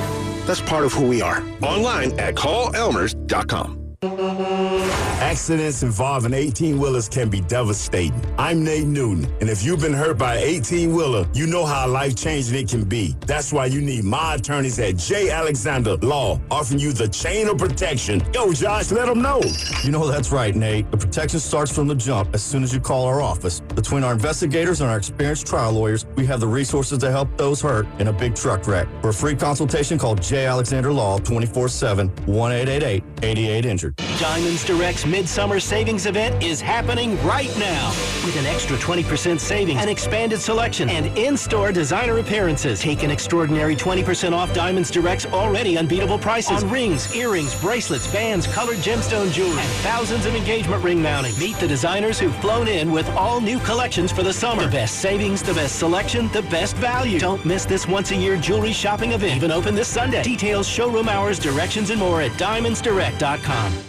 That's 0.47 0.61
part 0.61 0.85
of 0.85 0.93
who 0.93 1.07
we 1.07 1.23
are. 1.23 1.43
Online 1.63 2.19
at 2.19 2.35
callelmers.com. 2.35 3.80
Accidents 4.03 5.83
involving 5.83 6.33
18 6.33 6.79
wheelers 6.79 7.07
can 7.07 7.29
be 7.29 7.43
devastating. 7.43 8.19
I'm 8.39 8.65
Nate 8.65 8.87
Newton, 8.87 9.31
and 9.43 9.51
if 9.51 9.63
you've 9.63 9.81
been 9.81 9.93
hurt 9.93 10.17
by 10.17 10.37
an 10.37 10.43
18 10.43 10.95
wheeler, 10.95 11.29
you 11.35 11.47
know 11.47 11.67
how 11.67 11.87
life 11.87 12.17
changing 12.17 12.59
it 12.59 12.71
can 12.71 12.85
be. 12.85 13.15
That's 13.27 13.53
why 13.53 13.67
you 13.67 13.83
need 13.83 14.05
my 14.05 14.37
attorneys 14.37 14.79
at 14.79 14.97
J. 14.97 15.29
Alexander 15.29 15.97
Law, 15.97 16.41
offering 16.51 16.81
you 16.81 16.95
the 16.95 17.09
chain 17.09 17.47
of 17.47 17.59
protection. 17.59 18.23
Yo, 18.33 18.55
Josh, 18.55 18.91
let 18.91 19.05
them 19.07 19.21
know. 19.21 19.43
You 19.85 19.91
know 19.91 20.09
that's 20.09 20.33
right, 20.33 20.57
Nate. 20.57 20.91
The 20.91 20.97
protection 20.97 21.39
starts 21.39 21.71
from 21.71 21.87
the 21.87 21.95
jump 21.95 22.35
as 22.35 22.43
soon 22.43 22.63
as 22.63 22.73
you 22.73 22.81
call 22.81 23.05
our 23.05 23.21
office. 23.21 23.61
Between 23.61 24.03
our 24.03 24.15
investigators 24.15 24.81
and 24.81 24.89
our 24.89 24.97
experienced 24.97 25.47
trial 25.47 25.73
lawyers, 25.73 26.07
we 26.17 26.25
have 26.25 26.41
the 26.41 26.49
resources 26.49 26.97
to 27.01 27.11
help 27.11 27.29
those 27.37 27.61
hurt 27.61 27.87
in 27.99 28.09
a 28.09 28.13
big 28.15 28.35
truck 28.35 28.67
wreck. 28.67 28.89
For 29.03 29.11
a 29.11 29.15
free 29.15 29.35
consultation, 29.35 29.99
call 29.99 30.15
J. 30.15 30.47
Alexander 30.47 30.91
Law 30.91 31.19
24 31.19 31.69
7 31.69 32.09
1 32.09 32.53
88 32.53 33.67
injured. 33.67 33.90
Diamonds 34.19 34.65
Direct's 34.65 35.07
Midsummer 35.07 35.59
Savings 35.61 36.07
Event 36.07 36.43
is 36.43 36.61
happening 36.61 37.21
right 37.25 37.51
now 37.59 37.89
with 38.25 38.37
an 38.37 38.47
extra 38.47 38.77
20% 38.77 39.41
savings, 39.41 39.81
an 39.81 39.89
expanded 39.89 40.41
selection, 40.41 40.91
and 40.91 41.07
in-store 41.19 41.73
designer 41.73 42.19
appearances. 42.19 42.81
Take 42.81 43.03
an 43.03 43.11
extraordinary 43.11 43.75
20% 43.75 44.33
off 44.33 44.53
Diamonds 44.53 44.91
Direct's 44.91 45.27
already 45.27 45.79
unbeatable 45.79 46.19
prices 46.19 46.63
on 46.63 46.71
rings, 46.71 47.15
earrings, 47.15 47.59
bracelets, 47.61 48.13
bands, 48.13 48.47
colored 48.47 48.77
gemstone 48.79 49.33
jewelry, 49.33 49.59
and 49.59 49.71
thousands 49.83 50.27
of 50.27 50.35
engagement 50.35 50.85
ring 50.85 51.01
mounting. 51.01 51.37
Meet 51.39 51.57
the 51.57 51.69
designers 51.69 52.19
who've 52.19 52.37
flown 52.37 52.69
in 52.69 52.93
with 52.93 53.09
all 53.11 53.41
new 53.41 53.59
collections 53.61 54.13
for 54.13 54.23
the 54.23 54.33
summer. 54.33 54.65
The 54.65 54.71
best 54.71 55.01
savings, 55.01 55.43
the 55.43 55.55
best 55.55 55.79
selection, 55.79 56.29
the 56.29 56.43
best 56.43 56.77
value. 56.77 57.19
Don't 57.19 57.45
miss 57.45 57.65
this 57.65 57.89
once-a-year 57.89 58.37
jewelry 58.37 58.73
shopping 58.73 59.13
event. 59.13 59.37
Even 59.37 59.51
open 59.51 59.75
this 59.75 59.89
Sunday. 59.89 60.23
Details, 60.23 60.69
showroom 60.69 61.09
hours, 61.09 61.39
directions, 61.39 61.91
and 61.91 61.99
more 61.99 62.21
at 62.21 62.33
diamondsdirect.com. 62.33 63.80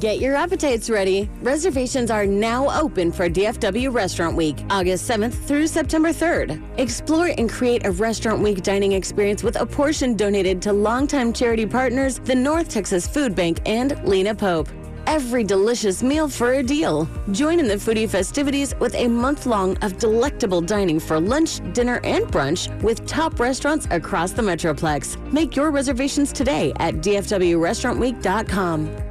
Get 0.00 0.18
your 0.18 0.34
appetites 0.34 0.90
ready. 0.90 1.30
Reservations 1.40 2.10
are 2.10 2.26
now 2.26 2.68
open 2.80 3.12
for 3.12 3.28
DFW 3.28 3.94
Restaurant 3.94 4.36
Week, 4.36 4.56
August 4.68 5.08
7th 5.08 5.34
through 5.46 5.68
September 5.68 6.08
3rd. 6.08 6.60
Explore 6.78 7.30
and 7.38 7.48
create 7.48 7.86
a 7.86 7.92
Restaurant 7.92 8.42
Week 8.42 8.60
dining 8.62 8.90
experience 8.92 9.44
with 9.44 9.60
a 9.60 9.64
portion 9.64 10.16
donated 10.16 10.60
to 10.62 10.72
longtime 10.72 11.32
charity 11.32 11.64
partners, 11.64 12.18
the 12.18 12.34
North 12.34 12.68
Texas 12.68 13.06
Food 13.06 13.36
Bank 13.36 13.60
and 13.66 13.96
Lena 14.04 14.34
Pope. 14.34 14.68
every 15.06 15.44
delicious 15.44 16.02
meal 16.02 16.30
for 16.30 16.54
a 16.54 16.62
deal. 16.62 17.06
Join 17.30 17.60
in 17.60 17.68
the 17.68 17.74
foodie 17.74 18.08
festivities 18.08 18.74
with 18.80 18.94
a 18.94 19.06
month 19.06 19.44
long 19.44 19.76
of 19.82 19.98
delectable 19.98 20.62
dining 20.62 20.98
for 20.98 21.20
lunch, 21.20 21.60
dinner, 21.74 22.00
and 22.04 22.24
brunch 22.28 22.70
with 22.82 23.04
top 23.06 23.38
restaurants 23.38 23.86
across 23.90 24.32
the 24.32 24.40
Metroplex. 24.40 25.18
Make 25.30 25.56
your 25.56 25.70
reservations 25.70 26.32
today 26.32 26.72
at 26.76 26.94
DFWRestaurantWeek.com. 26.96 29.03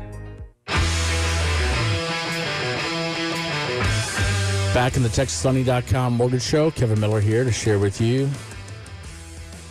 Back 4.73 4.97
in 4.97 5.03
the 5.03 5.09
TexasLending.com 5.09 6.13
mortgage 6.13 6.41
show, 6.41 6.71
Kevin 6.71 6.99
Miller 6.99 7.21
here 7.21 7.43
to 7.43 7.51
share 7.51 7.77
with 7.77 8.01
you 8.01 8.27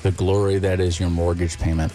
the 0.05 0.13
glory 0.13 0.59
that 0.61 0.79
is 0.79 1.01
your 1.01 1.11
mortgage 1.11 1.59
payment. 1.59 1.93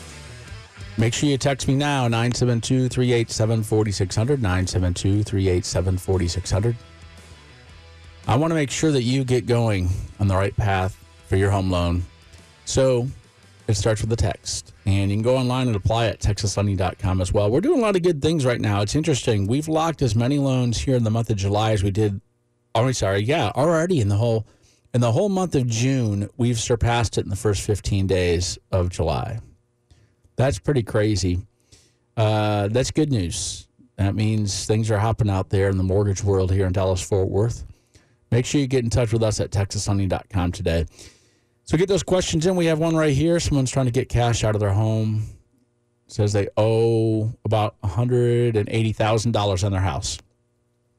Make 0.97 1.13
sure 1.13 1.29
you 1.29 1.37
text 1.37 1.69
me 1.69 1.75
now, 1.75 2.09
972 2.09 2.89
387 2.89 3.63
4600. 3.63 4.41
972 4.41 5.23
387 5.23 5.97
4600. 5.97 6.75
I 8.27 8.35
want 8.35 8.51
to 8.51 8.55
make 8.55 8.69
sure 8.69 8.91
that 8.91 9.03
you 9.03 9.23
get 9.23 9.45
going 9.45 9.87
on 10.19 10.27
the 10.27 10.35
right 10.35 10.55
path 10.57 11.01
for 11.27 11.37
your 11.37 11.49
home 11.49 11.71
loan. 11.71 12.03
So 12.65 13.07
it 13.69 13.75
starts 13.75 14.01
with 14.01 14.11
a 14.11 14.17
text. 14.17 14.73
And 14.85 15.09
you 15.09 15.15
can 15.15 15.23
go 15.23 15.37
online 15.37 15.67
and 15.67 15.77
apply 15.77 16.07
at 16.07 16.19
texaslending.com 16.19 17.21
as 17.21 17.31
well. 17.31 17.49
We're 17.49 17.61
doing 17.61 17.79
a 17.79 17.81
lot 17.81 17.95
of 17.95 18.03
good 18.03 18.21
things 18.21 18.45
right 18.45 18.59
now. 18.59 18.81
It's 18.81 18.95
interesting. 18.95 19.47
We've 19.47 19.69
locked 19.69 20.01
as 20.01 20.13
many 20.13 20.39
loans 20.39 20.77
here 20.77 20.97
in 20.97 21.05
the 21.05 21.09
month 21.09 21.29
of 21.29 21.37
July 21.37 21.71
as 21.71 21.83
we 21.83 21.91
did. 21.91 22.19
Oh, 22.79 22.91
sorry. 22.91 23.19
Yeah, 23.19 23.49
already 23.55 23.99
in 23.99 24.07
the 24.07 24.17
whole 24.17 24.45
in 24.93 25.01
the 25.01 25.11
whole 25.11 25.29
month 25.29 25.55
of 25.55 25.67
June, 25.67 26.29
we've 26.37 26.59
surpassed 26.59 27.17
it 27.17 27.23
in 27.23 27.29
the 27.29 27.35
first 27.35 27.61
15 27.63 28.07
days 28.07 28.57
of 28.71 28.89
July. 28.89 29.39
That's 30.37 30.59
pretty 30.59 30.83
crazy. 30.83 31.39
Uh, 32.15 32.67
that's 32.69 32.91
good 32.91 33.11
news. 33.11 33.67
That 33.97 34.15
means 34.15 34.65
things 34.65 34.89
are 34.91 34.97
hopping 34.99 35.29
out 35.29 35.49
there 35.49 35.69
in 35.69 35.77
the 35.77 35.83
mortgage 35.83 36.23
world 36.23 36.51
here 36.51 36.65
in 36.65 36.71
Dallas 36.71 37.01
Fort 37.01 37.29
Worth. 37.29 37.65
Make 38.31 38.45
sure 38.45 38.61
you 38.61 38.67
get 38.67 38.83
in 38.83 38.89
touch 38.89 39.11
with 39.11 39.23
us 39.23 39.39
at 39.39 39.51
texaslending.com 39.51 40.51
today. 40.51 40.85
So 41.63 41.77
get 41.77 41.89
those 41.89 42.03
questions 42.03 42.45
in. 42.45 42.55
We 42.55 42.65
have 42.67 42.79
one 42.79 42.95
right 42.95 43.13
here. 43.13 43.39
Someone's 43.39 43.71
trying 43.71 43.87
to 43.87 43.91
get 43.91 44.09
cash 44.09 44.43
out 44.43 44.55
of 44.55 44.61
their 44.61 44.73
home. 44.73 45.23
says 46.07 46.31
they 46.31 46.47
owe 46.55 47.33
about 47.43 47.75
$180,000 47.81 49.63
on 49.63 49.71
their 49.71 49.81
house. 49.81 50.17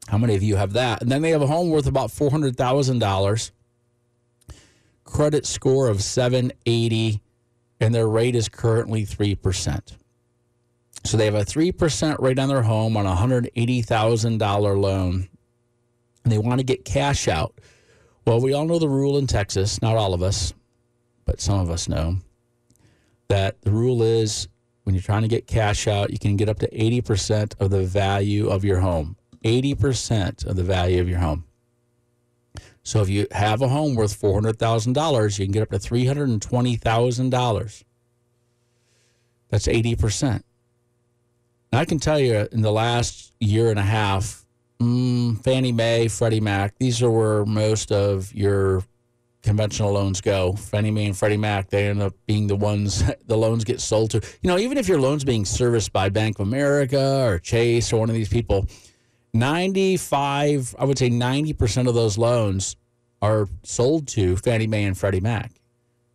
How 0.09 0.17
many 0.17 0.35
of 0.35 0.41
you 0.41 0.55
have 0.55 0.73
that? 0.73 1.01
And 1.01 1.11
then 1.11 1.21
they 1.21 1.29
have 1.29 1.41
a 1.41 1.47
home 1.47 1.69
worth 1.69 1.85
about 1.85 2.09
$400,000. 2.09 3.51
Credit 5.03 5.45
score 5.45 5.87
of 5.87 6.01
780 6.01 7.21
and 7.79 7.93
their 7.93 8.07
rate 8.07 8.35
is 8.35 8.49
currently 8.49 9.05
3%. 9.05 9.93
So 11.05 11.15
they 11.15 11.25
have 11.25 11.35
a 11.35 11.45
3% 11.45 12.19
rate 12.19 12.39
on 12.39 12.49
their 12.49 12.63
home 12.63 12.97
on 12.97 13.05
a 13.05 13.15
$180,000 13.15 14.81
loan. 14.81 15.29
And 16.23 16.33
they 16.33 16.37
want 16.37 16.59
to 16.59 16.65
get 16.65 16.83
cash 16.83 17.27
out. 17.27 17.53
Well, 18.25 18.41
we 18.41 18.53
all 18.53 18.65
know 18.65 18.79
the 18.79 18.89
rule 18.89 19.17
in 19.17 19.27
Texas, 19.27 19.81
not 19.81 19.95
all 19.95 20.13
of 20.13 20.21
us, 20.21 20.53
but 21.25 21.39
some 21.39 21.59
of 21.59 21.69
us 21.69 21.87
know 21.87 22.17
that 23.27 23.61
the 23.61 23.71
rule 23.71 24.01
is 24.01 24.47
when 24.83 24.95
you're 24.95 25.03
trying 25.03 25.21
to 25.21 25.27
get 25.27 25.45
cash 25.45 25.87
out, 25.87 26.09
you 26.09 26.17
can 26.17 26.35
get 26.35 26.49
up 26.49 26.57
to 26.59 26.69
80% 26.69 27.53
of 27.59 27.69
the 27.69 27.83
value 27.83 28.49
of 28.49 28.65
your 28.65 28.79
home. 28.79 29.15
80% 29.43 30.45
of 30.45 30.55
the 30.55 30.63
value 30.63 31.01
of 31.01 31.09
your 31.09 31.19
home. 31.19 31.43
So 32.83 33.01
if 33.01 33.09
you 33.09 33.27
have 33.31 33.61
a 33.61 33.67
home 33.67 33.95
worth 33.95 34.17
$400,000, 34.19 35.39
you 35.39 35.45
can 35.45 35.51
get 35.51 35.61
up 35.61 35.69
to 35.69 35.77
$320,000. 35.77 37.83
That's 39.49 39.67
80%. 39.67 40.41
Now, 41.71 41.79
I 41.79 41.85
can 41.85 41.99
tell 41.99 42.19
you 42.19 42.47
in 42.51 42.61
the 42.61 42.71
last 42.71 43.33
year 43.39 43.69
and 43.69 43.77
a 43.77 43.83
half, 43.83 44.43
mm, 44.79 45.39
Fannie 45.43 45.71
Mae, 45.71 46.07
Freddie 46.07 46.39
Mac, 46.39 46.75
these 46.79 47.03
are 47.03 47.11
where 47.11 47.45
most 47.45 47.91
of 47.91 48.33
your 48.33 48.83
conventional 49.43 49.91
loans 49.91 50.21
go. 50.21 50.53
Fannie 50.53 50.91
Mae 50.91 51.05
and 51.05 51.17
Freddie 51.17 51.37
Mac, 51.37 51.69
they 51.69 51.87
end 51.87 52.01
up 52.01 52.13
being 52.25 52.47
the 52.47 52.55
ones 52.55 53.03
the 53.27 53.37
loans 53.37 53.63
get 53.63 53.81
sold 53.81 54.11
to. 54.11 54.21
You 54.41 54.49
know, 54.49 54.57
even 54.57 54.77
if 54.77 54.87
your 54.87 54.99
loan's 54.99 55.23
being 55.23 55.45
serviced 55.45 55.93
by 55.93 56.09
Bank 56.09 56.39
of 56.39 56.47
America 56.47 57.23
or 57.25 57.39
Chase 57.39 57.93
or 57.93 57.99
one 57.99 58.09
of 58.09 58.15
these 58.15 58.29
people, 58.29 58.65
95, 59.33 60.75
I 60.79 60.85
would 60.85 60.97
say 60.97 61.09
90% 61.09 61.87
of 61.87 61.93
those 61.93 62.17
loans 62.17 62.75
are 63.21 63.47
sold 63.63 64.07
to 64.09 64.37
Fannie 64.37 64.67
Mae 64.67 64.85
and 64.85 64.97
Freddie 64.97 65.19
Mac. 65.19 65.51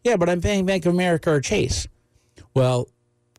Yeah, 0.03 0.17
but 0.17 0.29
I'm 0.29 0.41
paying 0.41 0.67
Bank 0.67 0.87
of 0.87 0.95
America 0.95 1.31
or 1.31 1.41
Chase. 1.41 1.87
Well, 2.55 2.89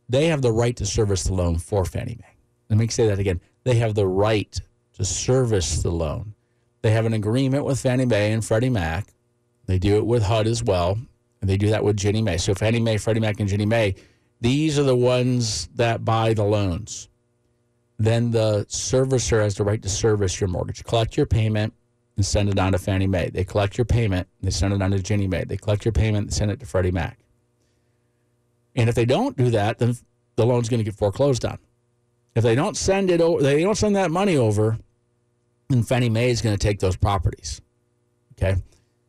they 0.09 0.27
have 0.27 0.41
the 0.41 0.51
right 0.51 0.75
to 0.77 0.85
service 0.85 1.23
the 1.23 1.33
loan 1.33 1.57
for 1.57 1.85
Fannie 1.85 2.17
Mae. 2.19 2.35
Let 2.69 2.79
me 2.79 2.88
say 2.88 3.07
that 3.07 3.19
again. 3.19 3.41
They 3.63 3.75
have 3.75 3.95
the 3.95 4.07
right 4.07 4.59
to 4.93 5.05
service 5.05 5.81
the 5.81 5.91
loan. 5.91 6.33
They 6.81 6.91
have 6.91 7.05
an 7.05 7.13
agreement 7.13 7.65
with 7.65 7.79
Fannie 7.79 8.05
Mae 8.05 8.31
and 8.31 8.45
Freddie 8.45 8.69
Mac. 8.69 9.07
They 9.65 9.79
do 9.79 9.97
it 9.97 10.05
with 10.05 10.23
HUD 10.23 10.47
as 10.47 10.63
well. 10.63 10.99
And 11.41 11.49
they 11.49 11.57
do 11.57 11.69
that 11.69 11.83
with 11.83 11.97
Ginnie 11.97 12.21
Mae. 12.21 12.38
So 12.38 12.53
Fannie 12.53 12.79
Mae, 12.79 12.97
Freddie 12.97 13.19
Mac, 13.19 13.39
and 13.39 13.49
Ginnie 13.49 13.65
Mae, 13.65 13.95
these 14.41 14.79
are 14.79 14.83
the 14.83 14.95
ones 14.95 15.67
that 15.75 16.05
buy 16.05 16.33
the 16.33 16.43
loans. 16.43 17.09
Then 17.97 18.31
the 18.31 18.65
servicer 18.69 19.41
has 19.41 19.55
the 19.55 19.63
right 19.63 19.81
to 19.81 19.89
service 19.89 20.39
your 20.39 20.49
mortgage, 20.49 20.84
collect 20.84 21.15
your 21.15 21.25
payment, 21.25 21.73
and 22.17 22.25
send 22.25 22.49
it 22.49 22.60
on 22.60 22.71
to 22.73 22.77
Fannie 22.77 23.08
Mae. 23.08 23.29
They 23.29 23.43
collect 23.43 23.77
your 23.77 23.86
payment, 23.86 24.27
they 24.41 24.51
send 24.51 24.73
it 24.73 24.81
on 24.81 24.91
to 24.91 24.99
Ginnie 24.99 25.27
Mae. 25.27 25.43
They 25.45 25.58
collect 25.58 25.86
your 25.86 25.91
payment, 25.91 26.29
they 26.29 26.36
send 26.36 26.51
it 26.51 26.60
to 26.60 26.65
Freddie 26.65 26.91
Mac. 26.91 27.19
And 28.75 28.89
if 28.89 28.95
they 28.95 29.05
don't 29.05 29.38
do 29.38 29.49
that, 29.51 29.79
then 29.79 29.95
the 30.36 30.45
loan's 30.45 30.69
going 30.69 30.79
to 30.79 30.84
get 30.84 30.95
foreclosed 30.95 31.45
on. 31.45 31.58
If 32.36 32.43
they 32.43 32.55
don't 32.55 32.75
send 32.75 33.10
it 33.10 33.21
over, 33.21 33.41
they 33.41 33.62
don't 33.62 33.77
send 33.77 33.95
that 33.95 34.12
money 34.12 34.36
over, 34.36 34.77
then 35.69 35.84
Fannie 35.84 36.10
Mae 36.10 36.29
is 36.29 36.41
going 36.41 36.55
to 36.55 36.62
take 36.62 36.79
those 36.79 36.97
properties. 36.97 37.62
Okay, 38.34 38.62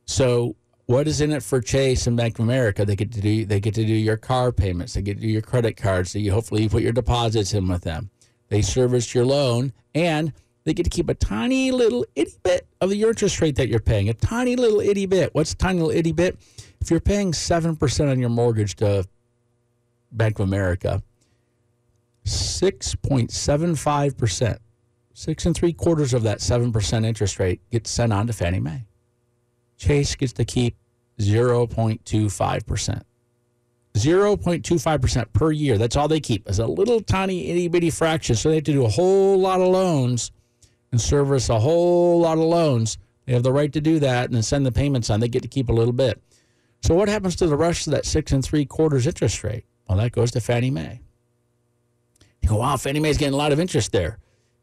so 0.05 0.55
what 0.87 1.09
is 1.09 1.21
in 1.21 1.33
it 1.33 1.43
for 1.43 1.61
Chase 1.61 2.07
and 2.07 2.17
Bank 2.17 2.39
of 2.39 2.45
America? 2.45 2.85
They 2.85 2.95
get 2.95 3.13
to 3.13 3.21
do 3.21 3.45
they 3.45 3.59
get 3.59 3.75
to 3.75 3.85
do 3.85 3.93
your 3.93 4.17
car 4.17 4.53
payments, 4.53 4.95
they 4.95 5.03
get 5.03 5.15
to 5.15 5.23
do 5.23 5.29
your 5.29 5.43
credit 5.43 5.77
cards. 5.77 6.13
So 6.13 6.21
you 6.21 6.33
hopefully 6.33 6.63
you 6.63 6.69
put 6.69 6.83
your 6.83 6.93
deposits 6.93 7.53
in 7.53 7.67
with 7.67 7.83
them. 7.83 8.11
They 8.49 8.63
service 8.63 9.15
your 9.15 9.25
loan 9.25 9.73
and 9.95 10.33
they 10.65 10.75
get 10.75 10.85
to 10.85 10.91
keep 10.91 11.09
a 11.09 11.15
tiny 11.15 11.71
little 11.71 12.05
itty 12.15 12.35
bit 12.43 12.67
of 12.81 12.91
the 12.91 13.03
interest 13.03 13.41
rate 13.41 13.57
that 13.57 13.69
you're 13.69 13.81
paying. 13.81 14.09
A 14.09 14.15
tiny 14.15 14.57
little 14.57 14.81
itty 14.81 15.07
bit. 15.07 15.35
What's 15.35 15.55
tiny 15.55 15.81
little 15.81 15.97
itty 15.97 16.13
bit? 16.13 16.39
If 16.81 16.91
you're 16.91 17.01
paying 17.01 17.33
7% 17.33 18.11
on 18.11 18.19
your 18.19 18.31
mortgage 18.31 18.77
to 18.77 19.07
Bank 20.13 20.39
of 20.39 20.47
America, 20.47 21.03
6.75%, 22.25 24.59
six 25.15 25.47
and 25.47 25.55
three 25.55 25.73
quarters 25.73 26.13
of 26.13 26.25
that 26.25 26.41
7% 26.41 27.07
interest 27.07 27.39
rate 27.39 27.61
gets 27.71 27.91
sent 27.91 28.13
on 28.13 28.27
to 28.27 28.33
Fannie 28.33 28.59
Mae. 28.61 28.85
Chase 29.79 30.17
gets 30.17 30.33
to 30.35 30.45
keep 30.45 30.77
0.25%. 31.21 33.03
0.25% 33.97 35.33
per 35.33 35.51
year. 35.53 35.79
That's 35.79 35.97
all 35.97 36.09
they 36.09 36.21
keep. 36.21 36.49
It's 36.49 36.59
a 36.59 36.67
little 36.67 37.01
tiny 37.01 37.49
itty 37.49 37.69
bitty 37.69 37.91
fraction. 37.91 38.37
So 38.37 38.51
they 38.51 38.57
have 38.57 38.65
to 38.65 38.73
do 38.73 38.85
a 38.85 38.89
whole 38.89 39.39
lot 39.39 39.61
of 39.61 39.69
loans 39.69 40.33
and 40.93 41.01
service 41.01 41.49
a 41.49 41.59
whole 41.59 42.21
lot 42.21 42.39
of 42.39 42.45
loans. 42.45 42.99
They 43.25 43.33
have 43.33 43.43
the 43.43 43.53
right 43.53 43.73
to 43.73 43.81
do 43.81 43.99
that 44.01 44.27
and 44.27 44.35
then 44.35 44.43
send 44.43 44.65
the 44.65 44.73
payments 44.73 45.11
on. 45.11 45.21
They 45.21 45.29
get 45.29 45.43
to 45.43 45.49
keep 45.49 45.69
a 45.69 45.73
little 45.73 45.93
bit. 45.93 46.23
So 46.83 46.95
what 46.95 47.09
happens 47.09 47.37
to 47.37 47.47
the 47.47 47.57
rest 47.57 47.87
of 47.87 47.93
that 47.93 48.07
six 48.07 48.33
and 48.33 48.45
three 48.45 48.65
quarters 48.65 49.07
interest 49.07 49.43
rate? 49.43 49.65
Well, 49.89 49.99
that 49.99 50.13
goes 50.13 50.31
to 50.33 50.41
Fannie 50.41 50.71
Mae. 50.71 51.01
You 52.41 52.49
go, 52.49 52.57
wow, 52.57 52.77
Fannie 52.77 53.01
Mae's 53.01 53.19
getting 53.19 53.35
a 53.35 53.39
lot 53.39 53.53
of 53.53 53.59
interest 53.59 53.93
there. 53.93 54.19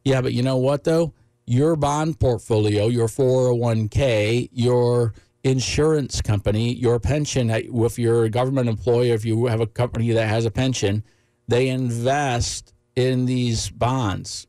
Yeah, 0.05 0.21
but 0.21 0.33
you 0.33 0.43
know 0.43 0.57
what 0.57 0.83
though? 0.83 1.13
Your 1.45 1.75
bond 1.75 2.19
portfolio, 2.19 2.87
your 2.87 3.07
401k, 3.07 4.49
your 4.53 5.13
insurance 5.43 6.21
company, 6.21 6.73
your 6.73 6.99
pension, 6.99 7.51
uh, 7.51 7.59
if 7.63 7.99
you're 7.99 8.25
a 8.25 8.29
government 8.29 8.69
employee, 8.69 9.11
if 9.11 9.25
you 9.25 9.45
have 9.47 9.59
a 9.59 9.67
company 9.67 10.11
that 10.11 10.27
has 10.27 10.45
a 10.45 10.51
pension, 10.51 11.03
they 11.47 11.67
invest 11.67 12.73
in 12.95 13.25
these 13.25 13.69
bonds. 13.69 14.47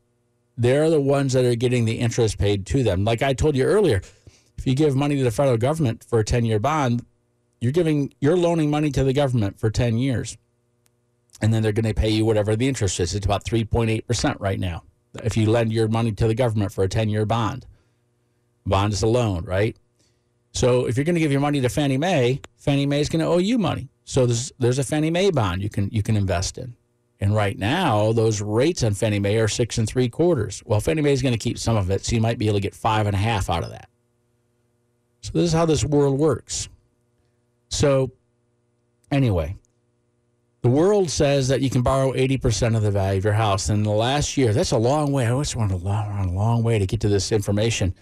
They're 0.56 0.90
the 0.90 1.00
ones 1.00 1.32
that 1.32 1.44
are 1.44 1.56
getting 1.56 1.84
the 1.84 1.98
interest 1.98 2.38
paid 2.38 2.64
to 2.66 2.84
them. 2.84 3.04
Like 3.04 3.22
I 3.22 3.32
told 3.32 3.56
you 3.56 3.64
earlier, 3.64 4.02
if 4.56 4.66
you 4.66 4.74
give 4.74 4.94
money 4.94 5.16
to 5.16 5.24
the 5.24 5.32
federal 5.32 5.56
government 5.56 6.04
for 6.04 6.20
a 6.20 6.24
10 6.24 6.44
year 6.44 6.60
bond, 6.60 7.04
you're 7.60 7.72
giving, 7.72 8.12
you're 8.20 8.36
loaning 8.36 8.70
money 8.70 8.90
to 8.90 9.02
the 9.02 9.12
government 9.12 9.58
for 9.58 9.70
10 9.70 9.98
years. 9.98 10.36
And 11.40 11.52
then 11.52 11.62
they're 11.62 11.72
going 11.72 11.86
to 11.86 11.94
pay 11.94 12.10
you 12.10 12.24
whatever 12.24 12.54
the 12.54 12.68
interest 12.68 13.00
is. 13.00 13.14
It's 13.14 13.26
about 13.26 13.44
3.8% 13.44 14.36
right 14.38 14.60
now. 14.60 14.84
If 15.24 15.36
you 15.36 15.50
lend 15.50 15.72
your 15.72 15.88
money 15.88 16.12
to 16.12 16.28
the 16.28 16.34
government 16.34 16.72
for 16.72 16.84
a 16.84 16.88
10 16.88 17.08
year 17.08 17.26
bond, 17.26 17.66
bond 18.64 18.92
is 18.92 19.02
a 19.02 19.08
loan, 19.08 19.44
right? 19.44 19.76
So 20.54 20.86
if 20.86 20.96
you're 20.96 21.04
going 21.04 21.16
to 21.16 21.20
give 21.20 21.32
your 21.32 21.40
money 21.40 21.60
to 21.60 21.68
Fannie 21.68 21.98
Mae, 21.98 22.40
Fannie 22.56 22.86
Mae 22.86 23.00
is 23.00 23.08
going 23.08 23.20
to 23.20 23.26
owe 23.26 23.38
you 23.38 23.58
money. 23.58 23.88
So 24.04 24.26
there's 24.26 24.52
there's 24.58 24.78
a 24.78 24.84
Fannie 24.84 25.10
Mae 25.10 25.30
bond 25.30 25.62
you 25.62 25.68
can 25.68 25.90
you 25.90 26.02
can 26.02 26.16
invest 26.16 26.58
in. 26.58 26.74
And 27.20 27.34
right 27.34 27.58
now, 27.58 28.12
those 28.12 28.40
rates 28.40 28.82
on 28.82 28.94
Fannie 28.94 29.18
Mae 29.20 29.38
are 29.38 29.48
six 29.48 29.78
and 29.78 29.88
three 29.88 30.08
quarters. 30.08 30.62
Well, 30.66 30.80
Fannie 30.80 31.02
Mae 31.02 31.12
is 31.12 31.22
going 31.22 31.32
to 31.34 31.38
keep 31.38 31.58
some 31.58 31.76
of 31.76 31.90
it, 31.90 32.04
so 32.04 32.14
you 32.16 32.20
might 32.22 32.38
be 32.38 32.46
able 32.46 32.58
to 32.58 32.62
get 32.62 32.74
five 32.74 33.06
and 33.06 33.14
a 33.14 33.18
half 33.18 33.50
out 33.50 33.64
of 33.64 33.70
that. 33.70 33.88
So 35.22 35.32
this 35.34 35.44
is 35.44 35.52
how 35.52 35.66
this 35.66 35.84
world 35.84 36.18
works. 36.18 36.68
So 37.68 38.12
anyway, 39.10 39.56
The 40.62 40.70
world 40.70 41.10
says 41.10 41.48
that 41.48 41.60
you 41.60 41.68
can 41.68 41.82
borrow 41.82 42.12
80% 42.14 42.74
of 42.74 42.82
the 42.82 42.90
value 42.90 43.18
of 43.18 43.24
your 43.24 43.34
house. 43.34 43.68
And 43.68 43.78
in 43.78 43.84
the 43.84 43.90
last 43.90 44.38
year, 44.38 44.54
that's 44.54 44.70
a 44.72 44.78
long 44.78 45.12
way. 45.12 45.26
I 45.26 45.30
always 45.30 45.54
want 45.54 45.72
a 45.72 45.76
long, 45.76 46.28
a 46.28 46.32
long 46.32 46.62
way 46.62 46.78
to 46.78 46.86
get 46.86 47.00
to 47.00 47.08
this 47.08 47.32
information. 47.32 47.94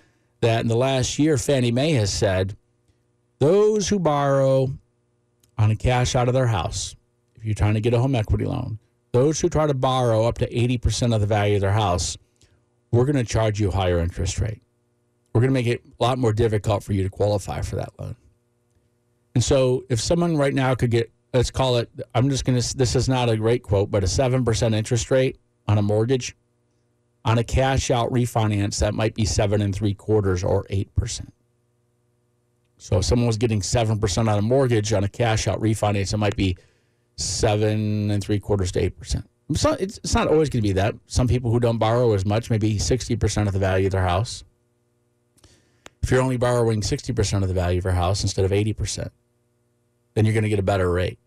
That 0.42 0.60
in 0.60 0.68
the 0.68 0.76
last 0.76 1.18
year, 1.18 1.38
Fannie 1.38 1.72
Mae 1.72 1.92
has 1.92 2.12
said 2.12 2.56
those 3.38 3.88
who 3.88 3.98
borrow 3.98 4.68
on 5.56 5.70
a 5.70 5.76
cash 5.76 6.14
out 6.14 6.28
of 6.28 6.34
their 6.34 6.48
house, 6.48 6.94
if 7.36 7.44
you're 7.44 7.54
trying 7.54 7.74
to 7.74 7.80
get 7.80 7.94
a 7.94 7.98
home 7.98 8.14
equity 8.14 8.44
loan, 8.44 8.78
those 9.12 9.40
who 9.40 9.48
try 9.48 9.66
to 9.66 9.74
borrow 9.74 10.26
up 10.26 10.38
to 10.38 10.48
80% 10.48 11.14
of 11.14 11.20
the 11.20 11.26
value 11.26 11.54
of 11.54 11.60
their 11.60 11.72
house, 11.72 12.16
we're 12.90 13.04
going 13.04 13.16
to 13.16 13.24
charge 13.24 13.60
you 13.60 13.68
a 13.68 13.72
higher 13.72 14.00
interest 14.00 14.40
rate. 14.40 14.60
We're 15.32 15.40
going 15.40 15.50
to 15.50 15.54
make 15.54 15.66
it 15.66 15.82
a 15.98 16.02
lot 16.02 16.18
more 16.18 16.32
difficult 16.32 16.82
for 16.82 16.92
you 16.92 17.02
to 17.04 17.10
qualify 17.10 17.62
for 17.62 17.76
that 17.76 17.90
loan. 17.98 18.16
And 19.34 19.42
so 19.42 19.84
if 19.88 20.00
someone 20.00 20.36
right 20.36 20.54
now 20.54 20.74
could 20.74 20.90
get, 20.90 21.10
let's 21.32 21.50
call 21.50 21.76
it, 21.76 21.88
I'm 22.14 22.28
just 22.28 22.44
going 22.44 22.60
to, 22.60 22.76
this 22.76 22.94
is 22.94 23.08
not 23.08 23.30
a 23.30 23.36
great 23.36 23.62
quote, 23.62 23.90
but 23.90 24.04
a 24.04 24.06
7% 24.06 24.74
interest 24.74 25.10
rate 25.10 25.38
on 25.68 25.78
a 25.78 25.82
mortgage, 25.82 26.36
on 27.24 27.38
a 27.38 27.44
cash 27.44 27.90
out 27.90 28.10
refinance, 28.10 28.78
that 28.80 28.94
might 28.94 29.14
be 29.14 29.24
seven 29.24 29.62
and 29.62 29.74
three 29.74 29.94
quarters 29.94 30.42
or 30.42 30.64
8%. 30.64 31.28
So 32.78 32.98
if 32.98 33.04
someone 33.04 33.28
was 33.28 33.36
getting 33.36 33.60
7% 33.60 34.18
on 34.18 34.38
a 34.38 34.42
mortgage 34.42 34.92
on 34.92 35.04
a 35.04 35.08
cash 35.08 35.46
out 35.46 35.60
refinance, 35.60 36.12
it 36.12 36.16
might 36.16 36.34
be 36.34 36.56
seven 37.16 38.10
and 38.10 38.22
three 38.22 38.40
quarters 38.40 38.72
to 38.72 38.90
8%. 38.90 39.24
It's 39.50 39.64
not, 39.64 39.80
it's 39.80 40.14
not 40.14 40.28
always 40.28 40.48
going 40.48 40.62
to 40.62 40.68
be 40.68 40.72
that. 40.72 40.94
Some 41.06 41.28
people 41.28 41.52
who 41.52 41.60
don't 41.60 41.78
borrow 41.78 42.12
as 42.14 42.24
much, 42.24 42.50
maybe 42.50 42.76
60% 42.76 43.46
of 43.46 43.52
the 43.52 43.58
value 43.58 43.86
of 43.86 43.92
their 43.92 44.02
house. 44.02 44.44
If 46.02 46.10
you're 46.10 46.22
only 46.22 46.38
borrowing 46.38 46.80
60% 46.80 47.42
of 47.42 47.48
the 47.48 47.54
value 47.54 47.78
of 47.78 47.84
your 47.84 47.92
house 47.92 48.22
instead 48.22 48.44
of 48.44 48.50
80%, 48.50 49.10
then 50.14 50.24
you're 50.24 50.34
going 50.34 50.42
to 50.42 50.48
get 50.48 50.58
a 50.58 50.64
better 50.64 50.90
rate. 50.90 51.18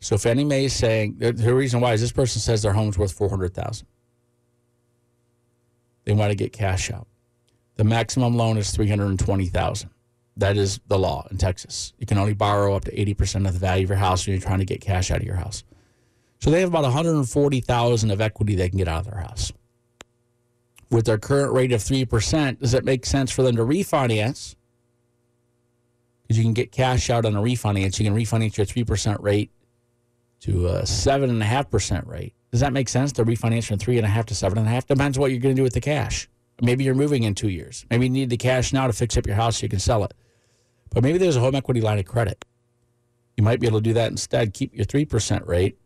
So 0.00 0.18
Fannie 0.18 0.44
Mae 0.44 0.66
is 0.66 0.74
saying 0.74 1.16
the 1.18 1.54
reason 1.54 1.80
why 1.80 1.92
is 1.92 2.00
this 2.00 2.12
person 2.12 2.40
says 2.40 2.62
their 2.62 2.72
home's 2.72 2.98
worth 2.98 3.12
400,000. 3.12 3.86
They 6.06 6.12
want 6.12 6.30
to 6.30 6.36
get 6.36 6.52
cash 6.52 6.90
out. 6.90 7.06
The 7.74 7.84
maximum 7.84 8.36
loan 8.36 8.56
is 8.56 8.70
320,000. 8.70 9.90
That 10.38 10.56
is 10.56 10.80
the 10.86 10.98
law 10.98 11.26
in 11.30 11.36
Texas. 11.36 11.92
You 11.98 12.06
can 12.06 12.16
only 12.16 12.32
borrow 12.32 12.74
up 12.74 12.84
to 12.84 12.92
80% 12.92 13.46
of 13.46 13.52
the 13.52 13.58
value 13.58 13.84
of 13.84 13.90
your 13.90 13.98
house 13.98 14.26
when 14.26 14.34
you're 14.34 14.42
trying 14.42 14.60
to 14.60 14.64
get 14.64 14.80
cash 14.80 15.10
out 15.10 15.18
of 15.18 15.24
your 15.24 15.36
house. 15.36 15.64
So 16.40 16.50
they 16.50 16.60
have 16.60 16.68
about 16.68 16.84
140,000 16.84 18.10
of 18.10 18.20
equity 18.20 18.54
they 18.54 18.68
can 18.68 18.78
get 18.78 18.88
out 18.88 19.06
of 19.06 19.10
their 19.10 19.20
house. 19.20 19.52
With 20.90 21.06
their 21.06 21.18
current 21.18 21.52
rate 21.52 21.72
of 21.72 21.80
3%, 21.80 22.60
does 22.60 22.74
it 22.74 22.84
make 22.84 23.04
sense 23.04 23.30
for 23.30 23.42
them 23.42 23.56
to 23.56 23.62
refinance? 23.62 24.54
Because 26.22 26.38
you 26.38 26.44
can 26.44 26.54
get 26.54 26.70
cash 26.70 27.10
out 27.10 27.24
on 27.24 27.34
a 27.34 27.42
refinance. 27.42 27.98
You 27.98 28.04
can 28.04 28.16
refinance 28.16 28.56
your 28.56 28.66
3% 28.66 29.20
rate 29.22 29.50
to 30.40 30.68
a 30.68 30.82
7.5% 30.82 32.06
rate. 32.06 32.34
Does 32.50 32.60
that 32.60 32.72
make 32.72 32.88
sense 32.88 33.12
to 33.12 33.24
refinance 33.24 33.66
from 33.66 33.78
3.5 33.78 34.24
to 34.26 34.34
7.5? 34.34 34.86
Depends 34.86 35.18
what 35.18 35.30
you're 35.30 35.40
going 35.40 35.54
to 35.54 35.58
do 35.60 35.62
with 35.64 35.74
the 35.74 35.80
cash. 35.80 36.28
Maybe 36.62 36.84
you're 36.84 36.94
moving 36.94 37.24
in 37.24 37.34
two 37.34 37.48
years. 37.48 37.84
Maybe 37.90 38.06
you 38.06 38.10
need 38.10 38.30
the 38.30 38.36
cash 38.36 38.72
now 38.72 38.86
to 38.86 38.92
fix 38.92 39.16
up 39.16 39.26
your 39.26 39.36
house 39.36 39.58
so 39.58 39.64
you 39.64 39.68
can 39.68 39.78
sell 39.78 40.04
it. 40.04 40.14
But 40.90 41.02
maybe 41.02 41.18
there's 41.18 41.36
a 41.36 41.40
home 41.40 41.54
equity 41.54 41.80
line 41.80 41.98
of 41.98 42.06
credit. 42.06 42.44
You 43.36 43.44
might 43.44 43.60
be 43.60 43.66
able 43.66 43.80
to 43.80 43.84
do 43.84 43.92
that 43.94 44.10
instead. 44.10 44.54
Keep 44.54 44.74
your 44.74 44.86
3% 44.86 45.46
rate, 45.46 45.78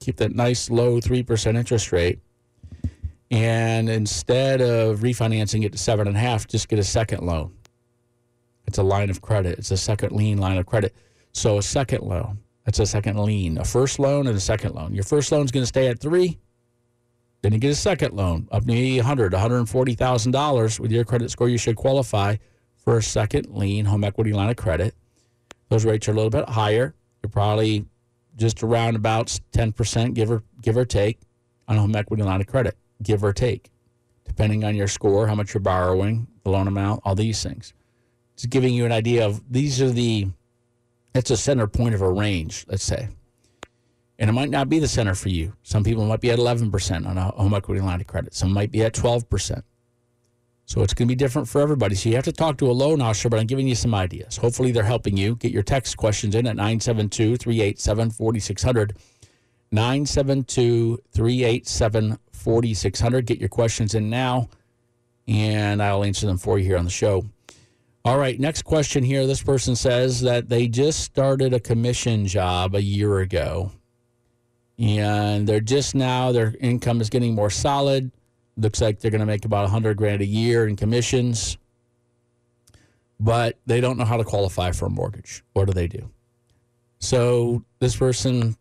keep 0.00 0.16
that 0.16 0.34
nice 0.34 0.70
low 0.70 1.00
3% 1.00 1.56
interest 1.56 1.92
rate. 1.92 2.18
And 3.30 3.88
instead 3.88 4.60
of 4.60 5.00
refinancing 5.00 5.64
it 5.64 5.72
to 5.72 5.78
seven 5.78 6.08
and 6.08 6.16
a 6.16 6.20
half, 6.20 6.48
just 6.48 6.68
get 6.68 6.78
a 6.78 6.84
second 6.84 7.24
loan. 7.24 7.52
It's 8.66 8.78
a 8.78 8.82
line 8.82 9.10
of 9.10 9.20
credit. 9.20 9.58
It's 9.58 9.70
a 9.70 9.76
second 9.76 10.12
lien 10.12 10.38
line 10.38 10.56
of 10.56 10.66
credit. 10.66 10.94
So 11.32 11.58
a 11.58 11.62
second 11.62 12.02
loan, 12.02 12.38
that's 12.68 12.80
a 12.80 12.84
second 12.84 13.18
lien, 13.18 13.56
a 13.56 13.64
first 13.64 13.98
loan 13.98 14.26
and 14.26 14.36
a 14.36 14.40
second 14.40 14.74
loan. 14.74 14.94
Your 14.94 15.02
first 15.02 15.32
loan 15.32 15.46
is 15.46 15.50
going 15.50 15.62
to 15.62 15.66
stay 15.66 15.88
at 15.88 15.98
three. 15.98 16.38
Then 17.40 17.54
you 17.54 17.58
get 17.58 17.70
a 17.70 17.74
second 17.74 18.12
loan 18.12 18.46
up 18.52 18.66
to 18.66 18.70
$100, 18.70 19.00
$140,000 19.00 20.78
with 20.78 20.92
your 20.92 21.02
credit 21.02 21.30
score. 21.30 21.48
You 21.48 21.56
should 21.56 21.76
qualify 21.76 22.36
for 22.76 22.98
a 22.98 23.02
second 23.02 23.46
lien 23.48 23.86
home 23.86 24.04
equity 24.04 24.34
line 24.34 24.50
of 24.50 24.56
credit. 24.56 24.94
Those 25.70 25.86
rates 25.86 26.08
are 26.08 26.12
a 26.12 26.14
little 26.14 26.28
bit 26.28 26.46
higher. 26.46 26.94
You're 27.22 27.30
probably 27.30 27.86
just 28.36 28.62
around 28.62 28.96
about 28.96 29.28
10%, 29.52 30.12
give 30.12 30.30
or, 30.30 30.42
give 30.60 30.76
or 30.76 30.84
take, 30.84 31.20
on 31.68 31.78
a 31.78 31.80
home 31.80 31.96
equity 31.96 32.22
line 32.22 32.42
of 32.42 32.48
credit, 32.48 32.76
give 33.02 33.24
or 33.24 33.32
take, 33.32 33.70
depending 34.26 34.62
on 34.62 34.76
your 34.76 34.88
score, 34.88 35.26
how 35.26 35.34
much 35.34 35.54
you're 35.54 35.62
borrowing, 35.62 36.26
the 36.44 36.50
loan 36.50 36.68
amount, 36.68 37.00
all 37.06 37.14
these 37.14 37.42
things. 37.42 37.72
It's 38.34 38.44
giving 38.44 38.74
you 38.74 38.84
an 38.84 38.92
idea 38.92 39.24
of 39.24 39.42
these 39.50 39.80
are 39.80 39.88
the, 39.88 40.28
it's 41.14 41.30
a 41.30 41.36
center 41.36 41.66
point 41.66 41.94
of 41.94 42.02
a 42.02 42.10
range, 42.10 42.64
let's 42.68 42.84
say. 42.84 43.08
And 44.18 44.28
it 44.28 44.32
might 44.32 44.50
not 44.50 44.68
be 44.68 44.78
the 44.78 44.88
center 44.88 45.14
for 45.14 45.28
you. 45.28 45.52
Some 45.62 45.84
people 45.84 46.04
might 46.04 46.20
be 46.20 46.30
at 46.30 46.38
11% 46.38 47.06
on 47.06 47.18
a 47.18 47.30
home 47.30 47.54
equity 47.54 47.80
line 47.80 48.00
of 48.00 48.06
credit. 48.06 48.34
Some 48.34 48.52
might 48.52 48.72
be 48.72 48.82
at 48.82 48.94
12%. 48.94 49.62
So 50.64 50.82
it's 50.82 50.92
going 50.92 51.08
to 51.08 51.12
be 51.12 51.16
different 51.16 51.48
for 51.48 51.62
everybody. 51.62 51.94
So 51.94 52.10
you 52.10 52.16
have 52.16 52.24
to 52.24 52.32
talk 52.32 52.58
to 52.58 52.70
a 52.70 52.72
loan 52.72 53.00
officer, 53.00 53.30
but 53.30 53.38
I'm 53.40 53.46
giving 53.46 53.66
you 53.66 53.74
some 53.74 53.94
ideas. 53.94 54.36
Hopefully 54.36 54.70
they're 54.70 54.82
helping 54.82 55.16
you. 55.16 55.36
Get 55.36 55.52
your 55.52 55.62
text 55.62 55.96
questions 55.96 56.34
in 56.34 56.46
at 56.46 56.56
972 56.56 57.36
387 57.36 58.10
4600. 58.10 58.96
972 59.70 60.98
387 61.12 62.18
4600. 62.32 63.26
Get 63.26 63.38
your 63.38 63.48
questions 63.48 63.94
in 63.94 64.10
now, 64.10 64.48
and 65.26 65.82
I'll 65.82 66.04
answer 66.04 66.26
them 66.26 66.38
for 66.38 66.58
you 66.58 66.66
here 66.66 66.76
on 66.76 66.84
the 66.84 66.90
show. 66.90 67.24
All 68.04 68.18
right, 68.18 68.38
next 68.38 68.62
question 68.62 69.04
here. 69.04 69.26
This 69.26 69.42
person 69.42 69.76
says 69.76 70.22
that 70.22 70.48
they 70.48 70.66
just 70.68 71.00
started 71.00 71.52
a 71.52 71.60
commission 71.60 72.26
job 72.26 72.74
a 72.74 72.82
year 72.82 73.18
ago, 73.18 73.72
and 74.78 75.46
they're 75.46 75.60
just 75.60 75.94
now, 75.94 76.32
their 76.32 76.54
income 76.60 77.00
is 77.00 77.10
getting 77.10 77.34
more 77.34 77.50
solid 77.50 78.12
Looks 78.58 78.80
like 78.80 78.98
they're 78.98 79.12
going 79.12 79.20
to 79.20 79.26
make 79.26 79.44
about 79.44 79.62
100 79.62 79.96
grand 79.96 80.20
a 80.20 80.26
year 80.26 80.66
in 80.66 80.74
commissions, 80.74 81.56
but 83.20 83.56
they 83.66 83.80
don't 83.80 83.96
know 83.96 84.04
how 84.04 84.16
to 84.16 84.24
qualify 84.24 84.72
for 84.72 84.86
a 84.86 84.90
mortgage. 84.90 85.44
What 85.52 85.66
do 85.66 85.72
they 85.72 85.86
do? 85.86 86.10
So 86.98 87.64
this 87.78 87.94
person 87.94 88.56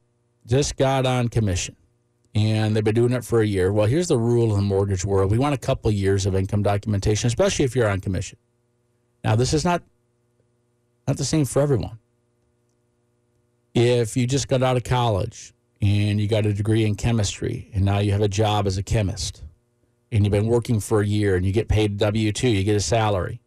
just 0.45 0.77
got 0.77 1.07
on 1.07 1.29
commission 1.29 1.75
and 2.35 2.75
they've 2.75 2.83
been 2.83 2.93
doing 2.93 3.11
it 3.11 3.25
for 3.25 3.41
a 3.41 3.45
year. 3.45 3.73
Well, 3.73 3.87
here's 3.87 4.07
the 4.07 4.19
rule 4.19 4.51
in 4.51 4.57
the 4.57 4.65
mortgage 4.65 5.03
world 5.03 5.31
we 5.31 5.39
want 5.39 5.55
a 5.55 5.57
couple 5.57 5.89
years 5.89 6.27
of 6.27 6.35
income 6.35 6.61
documentation, 6.61 7.25
especially 7.25 7.65
if 7.65 7.75
you're 7.75 7.89
on 7.89 7.99
commission. 7.99 8.37
Now, 9.23 9.35
this 9.35 9.53
is 9.53 9.65
not 9.65 9.83
not 11.07 11.17
the 11.17 11.25
same 11.25 11.45
for 11.45 11.61
everyone. 11.61 11.99
If 13.73 14.17
you 14.17 14.27
just 14.27 14.47
got 14.47 14.63
out 14.63 14.75
of 14.75 14.83
college 14.83 15.53
and 15.81 16.19
you 16.19 16.27
got 16.27 16.45
a 16.45 16.53
degree 16.53 16.85
in 16.85 16.95
chemistry 16.95 17.69
and 17.73 17.85
now 17.85 17.99
you 17.99 18.11
have 18.11 18.21
a 18.21 18.27
job 18.27 18.67
as 18.67 18.77
a 18.77 18.83
chemist, 18.83 19.43
and 20.11 20.23
you've 20.23 20.31
been 20.31 20.47
working 20.47 20.79
for 20.79 21.01
a 21.01 21.05
year 21.05 21.35
and 21.35 21.45
you 21.45 21.51
get 21.51 21.67
paid 21.67 21.97
W 21.97 22.31
2, 22.31 22.47
you 22.49 22.63
get 22.63 22.75
a 22.75 22.81
salary. 22.81 23.41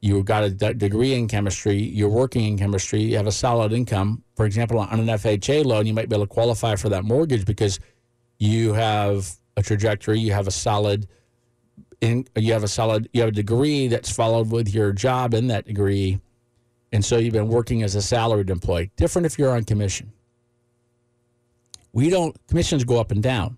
You 0.00 0.22
got 0.22 0.44
a 0.44 0.50
d- 0.50 0.74
degree 0.74 1.14
in 1.14 1.26
chemistry, 1.26 1.76
you're 1.76 2.08
working 2.08 2.44
in 2.44 2.58
chemistry, 2.58 3.00
you 3.02 3.16
have 3.16 3.26
a 3.26 3.32
solid 3.32 3.72
income. 3.72 4.22
For 4.34 4.44
example, 4.44 4.78
on 4.78 5.00
an 5.00 5.06
FHA 5.06 5.64
loan, 5.64 5.86
you 5.86 5.94
might 5.94 6.08
be 6.08 6.16
able 6.16 6.26
to 6.26 6.32
qualify 6.32 6.76
for 6.76 6.88
that 6.90 7.04
mortgage 7.04 7.44
because 7.44 7.80
you 8.38 8.72
have 8.74 9.30
a 9.56 9.62
trajectory, 9.62 10.20
you 10.20 10.32
have 10.32 10.46
a 10.46 10.50
solid 10.52 11.08
in, 12.00 12.26
you 12.36 12.52
have 12.52 12.62
a 12.62 12.68
solid 12.68 13.08
you 13.12 13.20
have 13.20 13.30
a 13.30 13.32
degree 13.32 13.88
that's 13.88 14.10
followed 14.10 14.50
with 14.50 14.72
your 14.74 14.92
job 14.92 15.34
in 15.34 15.46
that 15.48 15.66
degree. 15.66 16.20
And 16.92 17.04
so 17.04 17.16
you've 17.16 17.32
been 17.32 17.48
working 17.48 17.82
as 17.82 17.94
a 17.94 18.02
salaried 18.02 18.50
employee. 18.50 18.90
Different 18.96 19.26
if 19.26 19.38
you're 19.38 19.50
on 19.50 19.64
commission. 19.64 20.12
We 21.92 22.10
don't 22.10 22.36
commissions 22.48 22.84
go 22.84 23.00
up 23.00 23.10
and 23.10 23.22
down. 23.22 23.56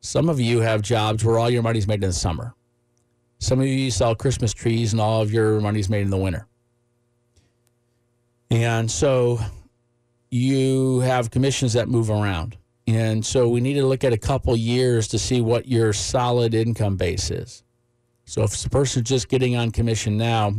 Some 0.00 0.28
of 0.28 0.40
you 0.40 0.60
have 0.60 0.82
jobs 0.82 1.24
where 1.24 1.38
all 1.38 1.48
your 1.48 1.62
money's 1.62 1.86
made 1.86 2.02
in 2.02 2.10
the 2.10 2.12
summer. 2.12 2.54
Some 3.38 3.60
of 3.60 3.66
you 3.66 3.90
sell 3.90 4.14
Christmas 4.14 4.52
trees 4.52 4.92
and 4.92 5.00
all 5.00 5.22
of 5.22 5.32
your 5.32 5.60
money's 5.60 5.88
made 5.88 6.02
in 6.02 6.10
the 6.10 6.16
winter. 6.16 6.46
And 8.50 8.90
so 8.90 9.40
you 10.30 11.00
have 11.00 11.30
commissions 11.30 11.72
that 11.72 11.88
move 11.88 12.10
around. 12.10 12.56
And 12.86 13.24
so 13.24 13.48
we 13.48 13.60
need 13.60 13.74
to 13.74 13.86
look 13.86 14.04
at 14.04 14.12
a 14.12 14.18
couple 14.18 14.56
years 14.56 15.08
to 15.08 15.18
see 15.18 15.40
what 15.40 15.68
your 15.68 15.92
solid 15.92 16.54
income 16.54 16.96
base 16.96 17.30
is. 17.30 17.62
So 18.24 18.42
if 18.42 18.60
the 18.60 18.70
person's 18.70 19.08
just 19.08 19.28
getting 19.28 19.56
on 19.56 19.70
commission 19.70 20.16
now, 20.16 20.52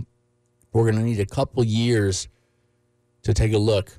we're 0.71 0.83
going 0.83 0.95
to 0.95 1.03
need 1.03 1.19
a 1.19 1.25
couple 1.25 1.63
years 1.63 2.27
to 3.23 3.33
take 3.33 3.53
a 3.53 3.57
look 3.57 3.91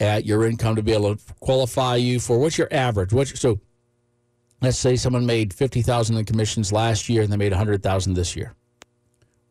at 0.00 0.24
your 0.24 0.46
income 0.46 0.76
to 0.76 0.82
be 0.82 0.92
able 0.92 1.16
to 1.16 1.34
qualify 1.40 1.96
you 1.96 2.20
for 2.20 2.38
what's 2.38 2.58
your 2.58 2.68
average. 2.70 3.12
What's 3.12 3.38
so 3.40 3.60
let's 4.60 4.78
say 4.78 4.96
someone 4.96 5.26
made 5.26 5.52
50,000 5.52 6.16
in 6.16 6.24
commissions 6.24 6.72
last 6.72 7.08
year 7.08 7.22
and 7.22 7.32
they 7.32 7.36
made 7.36 7.52
100,000 7.52 8.14
this 8.14 8.36
year. 8.36 8.54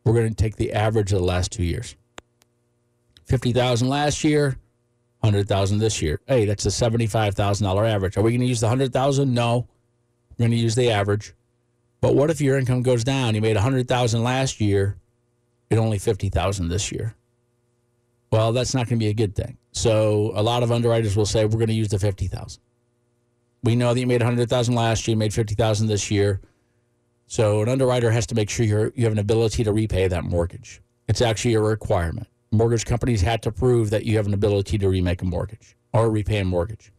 We're 0.04 0.14
going 0.14 0.30
to 0.30 0.36
take 0.36 0.56
the 0.56 0.74
average 0.74 1.12
of 1.12 1.20
the 1.20 1.26
last 1.26 1.52
2 1.52 1.64
years. 1.64 1.96
50,000 3.26 3.90
last 3.90 4.24
year, 4.24 4.58
100,000 5.28 5.80
this 5.80 6.02
year. 6.02 6.20
Hey, 6.28 6.46
that's 6.46 6.66
a 6.66 6.70
$75,000 6.70 7.90
average. 7.90 8.18
Are 8.18 8.22
we 8.22 8.32
going 8.32 8.42
to 8.42 8.48
use 8.48 8.60
the 8.60 8.68
100,000? 8.68 9.34
No. 9.34 9.68
We're 10.32 10.44
going 10.44 10.52
to 10.52 10.58
use 10.58 10.76
the 10.76 10.92
average. 10.92 11.34
But 12.02 12.16
what 12.16 12.30
if 12.30 12.42
your 12.42 12.58
income 12.58 12.84
goes 12.84 13.04
down? 13.04 13.36
You 13.36 13.42
made 13.42 13.56
a 13.56 13.60
100,000 13.60 14.24
last 14.24 14.62
year 14.62 14.98
and 15.72 15.80
only 15.80 15.98
50,000 15.98 16.70
this 16.70 16.92
year. 16.92 17.16
Well, 18.32 18.52
that's 18.52 18.74
not 18.74 18.88
going 18.88 19.00
to 19.00 19.04
be 19.04 19.10
a 19.10 19.13
good 19.13 19.36
thing. 19.36 19.58
So 19.72 20.32
a 20.36 20.42
lot 20.42 20.63
of 20.63 20.72
underwriters 20.72 21.16
will 21.16 21.26
say 21.26 21.46
we're 21.46 21.60
going 21.60 21.68
to 21.68 21.74
use 21.74 21.90
the 21.90 22.00
fifty 22.00 22.28
thousand. 22.28 22.62
We 23.63 23.76
know 23.76 23.94
that 23.94 24.00
you 24.00 24.08
made 24.08 24.22
a 24.22 24.26
hundred 24.26 24.50
thousand 24.50 24.76
last 24.76 25.08
year, 25.08 25.13
you 25.13 25.20
made 25.20 25.34
fifty 25.34 25.56
thousand 25.56 25.88
this 25.88 26.12
year. 26.12 26.42
So 27.28 27.62
an 27.62 27.70
underwriter 27.70 28.12
has 28.12 28.26
to 28.28 28.36
make 28.36 28.50
sure 28.50 28.66
you 28.66 28.92
you 28.96 29.04
have 29.04 29.13
an 29.13 29.20
ability 29.20 29.63
to 29.63 29.72
repay 29.72 30.08
that 30.08 30.24
mortgage. 30.24 30.82
It's 31.08 31.22
actually 31.22 31.54
a 31.54 31.62
requirement. 31.62 32.28
Mortgage 32.52 32.86
companies 32.86 33.22
had 33.22 33.42
to 33.44 33.52
prove 33.52 33.90
that 33.90 34.06
you 34.06 34.18
have 34.18 34.28
an 34.28 34.34
ability 34.34 34.78
to 34.78 34.90
remake 34.90 35.22
a 35.22 35.26
mortgage 35.26 35.76
or 35.94 36.10
repay 36.10 36.40
a 36.40 36.46
mortgage. 36.46 36.92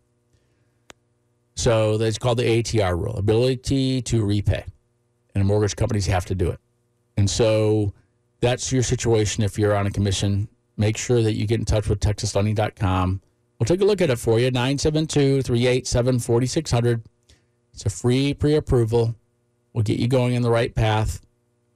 So 1.56 1.98
that's 1.98 2.18
called 2.18 2.38
the 2.38 2.44
ATR 2.44 2.96
rule, 2.96 3.16
ability 3.16 4.02
to 4.02 4.24
repay. 4.24 4.64
And 5.34 5.46
mortgage 5.46 5.74
companies 5.76 6.06
have 6.06 6.24
to 6.26 6.34
do 6.34 6.50
it. 6.50 6.60
And 7.16 7.28
so 7.28 7.92
that's 8.40 8.70
your 8.70 8.82
situation 8.82 9.42
if 9.42 9.58
you're 9.58 9.74
on 9.74 9.86
a 9.86 9.90
commission. 9.90 10.48
Make 10.76 10.96
sure 10.96 11.22
that 11.22 11.34
you 11.34 11.46
get 11.46 11.58
in 11.58 11.64
touch 11.64 11.88
with 11.88 11.98
texaslending.com. 11.98 13.20
We'll 13.58 13.66
take 13.66 13.80
a 13.80 13.84
look 13.84 14.00
at 14.00 14.10
it 14.10 14.18
for 14.18 14.38
you. 14.38 14.50
972 14.52 15.42
387 15.42 16.20
4600. 16.20 17.02
It's 17.72 17.86
a 17.86 17.90
free 17.90 18.34
pre 18.34 18.54
approval. 18.54 19.16
We'll 19.72 19.82
get 19.82 19.98
you 19.98 20.06
going 20.06 20.34
in 20.34 20.42
the 20.42 20.50
right 20.50 20.74
path. 20.74 21.20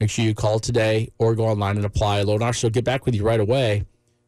Make 0.03 0.11
sure 0.11 0.25
you 0.25 0.35
call 0.35 0.59
today 0.59 1.12
or 1.19 1.37
go 1.37 1.47
online 1.47 1.77
and 1.77 1.87
apply. 1.87 2.23
Loan 2.23 2.43
officer 2.43 2.67
will 2.67 2.73
get 2.73 2.83
back 2.83 3.07
with 3.07 3.15
you 3.15 3.23
right 3.23 3.38
away. 3.38 3.85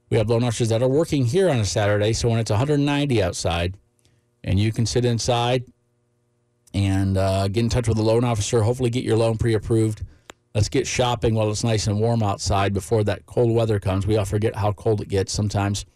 We 0.08 0.16
have 0.18 0.30
loan 0.30 0.44
officers 0.44 0.68
that 0.68 0.84
are 0.84 0.88
working 0.88 1.24
here 1.24 1.50
on 1.50 1.56
a 1.56 1.64
Saturday. 1.64 2.12
So 2.12 2.28
when 2.28 2.38
it's 2.38 2.52
190 2.52 3.20
outside 3.20 3.76
and 4.44 4.60
you 4.60 4.70
can 4.70 4.86
sit 4.86 5.04
inside 5.04 5.64
and 6.74 7.18
uh, 7.18 7.48
get 7.48 7.64
in 7.64 7.68
touch 7.70 7.88
with 7.88 7.96
the 7.96 8.04
loan 8.04 8.22
officer, 8.22 8.62
hopefully 8.62 8.88
get 8.88 9.02
your 9.02 9.16
loan 9.16 9.36
pre 9.36 9.54
approved. 9.54 10.04
Let's 10.54 10.68
get 10.68 10.86
shopping 10.86 11.34
while 11.34 11.50
it's 11.50 11.64
nice 11.64 11.88
and 11.88 11.98
warm 11.98 12.22
outside 12.22 12.72
before 12.72 13.02
that 13.02 13.26
cold 13.26 13.52
weather 13.52 13.80
comes. 13.80 14.06
We 14.06 14.16
all 14.16 14.24
forget 14.24 14.54
how 14.54 14.70
cold 14.70 15.00
it 15.00 15.08
gets 15.08 15.32
sometimes. 15.32 15.86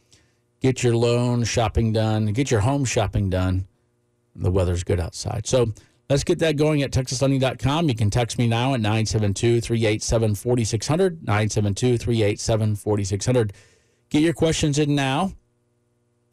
Get 0.59 0.83
your 0.83 0.97
loan 0.97 1.45
shopping 1.45 1.93
done, 1.93 2.27
get 2.33 2.51
your 2.51 2.63
home 2.63 2.85
shopping 2.85 3.31
done. 3.31 3.69
The 4.35 4.51
weather's 4.51 4.83
good 4.83 4.99
outside. 4.99 5.47
So 5.47 5.73
let's 6.09 6.25
get 6.25 6.39
that 6.41 6.57
going 6.57 6.83
at 6.83 6.91
texaslending.com. 6.91 7.89
You 7.89 7.95
can 7.95 8.11
text 8.11 8.39
me 8.39 8.47
now 8.47 8.75
at 8.75 8.81
972 8.81 9.61
387 9.61 10.35
4600. 10.35 11.23
972 11.23 11.99
387 11.99 12.77
4600. 12.77 13.53
Get 14.11 14.23
your 14.23 14.33
questions 14.33 14.79
in 14.79 14.95
now. 14.95 15.33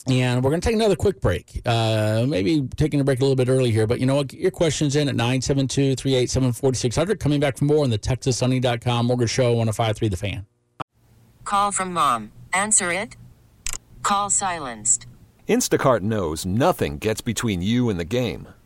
And 0.08 0.44
we're 0.44 0.52
going 0.52 0.62
to 0.62 0.68
take 0.68 0.76
another 0.76 0.96
quick 0.96 1.20
break. 1.20 1.62
Uh, 1.66 2.26
maybe 2.28 2.68
taking 2.76 3.00
a 3.00 3.04
break 3.04 3.20
a 3.20 3.24
little 3.24 3.36
bit 3.36 3.50
early 3.50 3.72
here, 3.72 3.88
but 3.88 4.00
you 4.00 4.06
know 4.06 4.16
what? 4.16 4.28
Get 4.28 4.40
your 4.40 4.52
questions 4.52 4.96
in 4.96 5.10
at 5.10 5.16
972 5.16 5.96
387 5.96 6.54
4600. 6.54 7.20
Coming 7.20 7.40
back 7.40 7.58
for 7.58 7.66
more 7.66 7.84
on 7.84 7.90
the 7.90 7.98
TexasLending.com 7.98 9.08
Mortgage 9.08 9.32
Show 9.32 9.54
1053 9.54 10.10
The 10.10 10.18
Fan. 10.18 10.46
Call 11.44 11.72
from 11.72 11.94
mom. 11.94 12.32
Answer 12.54 12.92
it. 12.92 13.18
Call 14.04 14.30
silenced. 14.30 15.08
Instacart 15.50 16.02
knows 16.02 16.46
nothing 16.46 17.00
gets 17.00 17.22
between 17.22 17.62
you 17.62 17.90
and 17.90 18.00
the 18.00 18.06
game. 18.06 18.48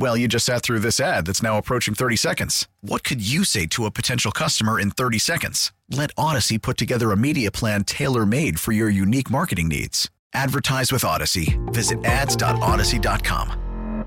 Well, 0.00 0.16
you 0.16 0.28
just 0.28 0.46
sat 0.46 0.62
through 0.62 0.78
this 0.78 1.00
ad 1.00 1.26
that's 1.26 1.42
now 1.42 1.58
approaching 1.58 1.92
30 1.92 2.14
seconds. 2.14 2.68
What 2.82 3.02
could 3.02 3.20
you 3.20 3.42
say 3.42 3.66
to 3.66 3.84
a 3.84 3.90
potential 3.90 4.30
customer 4.30 4.78
in 4.78 4.92
30 4.92 5.18
seconds? 5.18 5.72
Let 5.90 6.14
Audacy 6.14 6.62
put 6.62 6.76
together 6.76 7.10
a 7.10 7.16
media 7.16 7.50
plan 7.50 7.82
tailor 7.82 8.24
made 8.24 8.60
for 8.60 8.70
your 8.70 8.88
unique 8.88 9.28
marketing 9.28 9.66
needs. 9.66 10.08
Advertise 10.32 10.92
with 10.92 11.02
Audacy. 11.02 11.58
Visit 11.72 12.04
ads.audacy.com. 12.04 14.04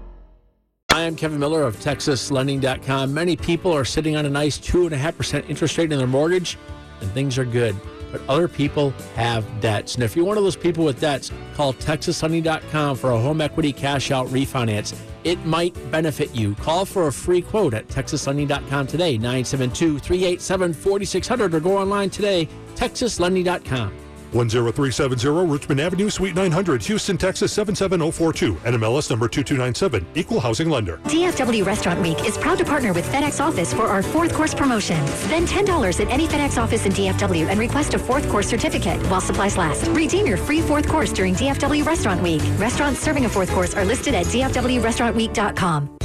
I 0.94 1.02
am 1.02 1.16
Kevin 1.18 1.40
Miller 1.40 1.64
of 1.64 1.76
TexasLending.com. 1.78 3.14
Many 3.14 3.36
people 3.36 3.74
are 3.74 3.86
sitting 3.86 4.16
on 4.16 4.26
a 4.26 4.30
nice 4.30 4.58
2.5% 4.58 5.50
interest 5.50 5.78
rate 5.78 5.92
in 5.92 5.98
their 5.98 6.08
mortgage, 6.08 6.58
and 7.02 7.12
things 7.12 7.38
are 7.38 7.46
good. 7.46 7.76
But 8.14 8.22
other 8.30 8.48
people 8.48 8.92
have 9.16 9.46
debts. 9.60 9.96
And 9.96 10.06
if 10.06 10.16
you're 10.16 10.26
one 10.26 10.38
of 10.38 10.44
those 10.44 10.56
people 10.56 10.86
with 10.86 11.02
debts, 11.02 11.32
call 11.54 11.74
TexasLending.com 11.74 12.96
for 12.96 13.12
a 13.12 13.20
home 13.20 13.42
equity 13.42 13.74
cash 13.74 14.12
out 14.12 14.28
refinance. 14.28 14.98
It 15.24 15.44
might 15.46 15.76
benefit 15.92 16.36
you. 16.36 16.56
Call 16.56 16.86
for 16.86 17.08
a 17.08 17.14
free 17.14 17.42
quote 17.42 17.74
at 17.74 17.88
TexasLending.com 17.88 18.88
today, 18.88 19.18
972 19.18 20.00
387 20.00 20.74
4600, 20.74 21.54
or 21.54 21.60
go 21.60 21.78
online 21.78 22.10
today, 22.10 22.48
TexasLending.com. 22.76 24.11
10370 24.32 25.52
Richmond 25.52 25.82
Avenue, 25.82 26.10
Suite 26.10 26.36
900, 26.36 26.82
Houston, 26.84 27.18
Texas 27.18 27.52
77042, 27.54 28.56
NMLS 28.56 29.10
number 29.10 29.28
2297, 29.28 30.06
Equal 30.16 30.40
Housing 30.40 30.70
Lender. 30.70 30.98
DFW 31.06 31.66
Restaurant 31.66 32.02
Week 32.02 32.26
is 32.26 32.38
proud 32.38 32.58
to 32.58 32.66
partner 32.66 32.94
with 32.94 33.06
FedEx 33.12 33.40
Office 33.40 33.74
for 33.74 33.84
our 33.84 34.02
fourth 34.02 34.34
course 34.34 34.54
promotion. 34.54 35.06
Spend 35.08 35.48
$10 35.48 36.00
at 36.00 36.10
any 36.10 36.28
FedEx 36.28 36.62
office 36.62 36.86
in 36.86 36.92
DFW 36.94 37.48
and 37.48 37.60
request 37.60 37.94
a 37.94 38.00
fourth 38.00 38.28
course 38.30 38.48
certificate 38.48 39.02
while 39.10 39.22
supplies 39.22 39.58
last. 39.58 39.88
Redeem 39.90 40.26
your 40.26 40.38
free 40.38 40.62
fourth 40.62 40.88
course 40.88 41.12
during 41.12 41.36
DFW 41.36 41.86
Restaurant 41.86 42.22
Week. 42.22 42.42
Restaurants 42.58 43.00
serving 43.00 43.26
a 43.26 43.30
fourth 43.30 43.52
course 43.52 43.74
are 43.76 43.86
listed 43.86 44.14
at 44.14 44.26
DFWRestaurantWeek.com. 44.28 46.01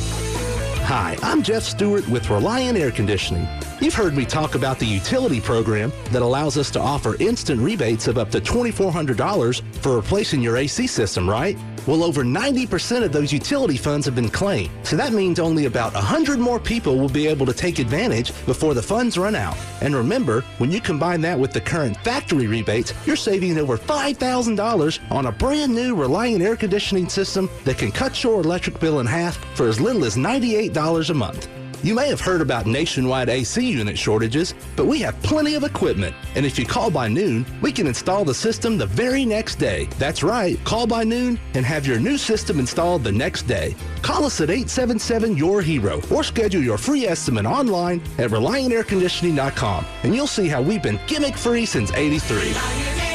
Hi, 0.86 1.18
I'm 1.20 1.42
Jeff 1.42 1.64
Stewart 1.64 2.06
with 2.06 2.30
Reliant 2.30 2.78
Air 2.78 2.92
Conditioning. 2.92 3.48
You've 3.80 3.92
heard 3.92 4.14
me 4.14 4.24
talk 4.24 4.54
about 4.54 4.78
the 4.78 4.86
utility 4.86 5.40
program 5.40 5.92
that 6.12 6.22
allows 6.22 6.56
us 6.56 6.70
to 6.70 6.80
offer 6.80 7.16
instant 7.20 7.60
rebates 7.60 8.06
of 8.06 8.18
up 8.18 8.30
to 8.30 8.40
$2,400 8.40 9.64
for 9.78 9.96
replacing 9.96 10.40
your 10.42 10.56
AC 10.56 10.86
system, 10.86 11.28
right? 11.28 11.58
Well, 11.86 12.02
over 12.02 12.24
90% 12.24 13.04
of 13.04 13.12
those 13.12 13.32
utility 13.32 13.76
funds 13.76 14.06
have 14.06 14.14
been 14.14 14.28
claimed. 14.28 14.70
So 14.82 14.96
that 14.96 15.12
means 15.12 15.38
only 15.38 15.66
about 15.66 15.94
100 15.94 16.38
more 16.38 16.58
people 16.58 16.98
will 16.98 17.08
be 17.08 17.26
able 17.26 17.46
to 17.46 17.52
take 17.52 17.78
advantage 17.78 18.32
before 18.44 18.74
the 18.74 18.82
funds 18.82 19.16
run 19.16 19.34
out. 19.34 19.56
And 19.80 19.94
remember, 19.94 20.42
when 20.58 20.72
you 20.72 20.80
combine 20.80 21.20
that 21.20 21.38
with 21.38 21.52
the 21.52 21.60
current 21.60 21.96
factory 21.98 22.46
rebates, 22.46 22.92
you're 23.06 23.16
saving 23.16 23.56
over 23.58 23.78
$5,000 23.78 25.12
on 25.12 25.26
a 25.26 25.32
brand 25.32 25.74
new 25.74 25.94
Reliant 25.94 26.42
air 26.42 26.56
conditioning 26.56 27.08
system 27.08 27.48
that 27.64 27.78
can 27.78 27.92
cut 27.92 28.22
your 28.22 28.40
electric 28.40 28.80
bill 28.80 29.00
in 29.00 29.06
half 29.06 29.36
for 29.56 29.68
as 29.68 29.80
little 29.80 30.04
as 30.04 30.16
$98 30.16 31.10
a 31.10 31.14
month. 31.14 31.48
You 31.82 31.94
may 31.94 32.08
have 32.08 32.20
heard 32.20 32.40
about 32.40 32.66
nationwide 32.66 33.28
AC 33.28 33.64
unit 33.64 33.98
shortages, 33.98 34.54
but 34.74 34.86
we 34.86 35.00
have 35.00 35.20
plenty 35.22 35.54
of 35.54 35.64
equipment. 35.64 36.14
And 36.34 36.44
if 36.44 36.58
you 36.58 36.64
call 36.64 36.90
by 36.90 37.08
noon, 37.08 37.46
we 37.60 37.70
can 37.70 37.86
install 37.86 38.24
the 38.24 38.34
system 38.34 38.78
the 38.78 38.86
very 38.86 39.24
next 39.24 39.56
day. 39.56 39.88
That's 39.98 40.22
right, 40.22 40.62
call 40.64 40.86
by 40.86 41.04
noon 41.04 41.38
and 41.54 41.64
have 41.64 41.86
your 41.86 42.00
new 42.00 42.18
system 42.18 42.58
installed 42.58 43.04
the 43.04 43.12
next 43.12 43.42
day. 43.42 43.76
Call 44.02 44.24
us 44.24 44.40
at 44.40 44.50
877 44.50 45.36
Your 45.36 45.62
Hero 45.62 46.00
or 46.10 46.24
schedule 46.24 46.62
your 46.62 46.78
free 46.78 47.06
estimate 47.06 47.46
online 47.46 48.00
at 48.18 48.30
ReliantAirConditioning.com 48.30 49.86
and 50.02 50.14
you'll 50.14 50.26
see 50.26 50.48
how 50.48 50.62
we've 50.62 50.82
been 50.82 51.00
gimmick 51.06 51.36
free 51.36 51.66
since 51.66 51.92
83. 51.92 53.05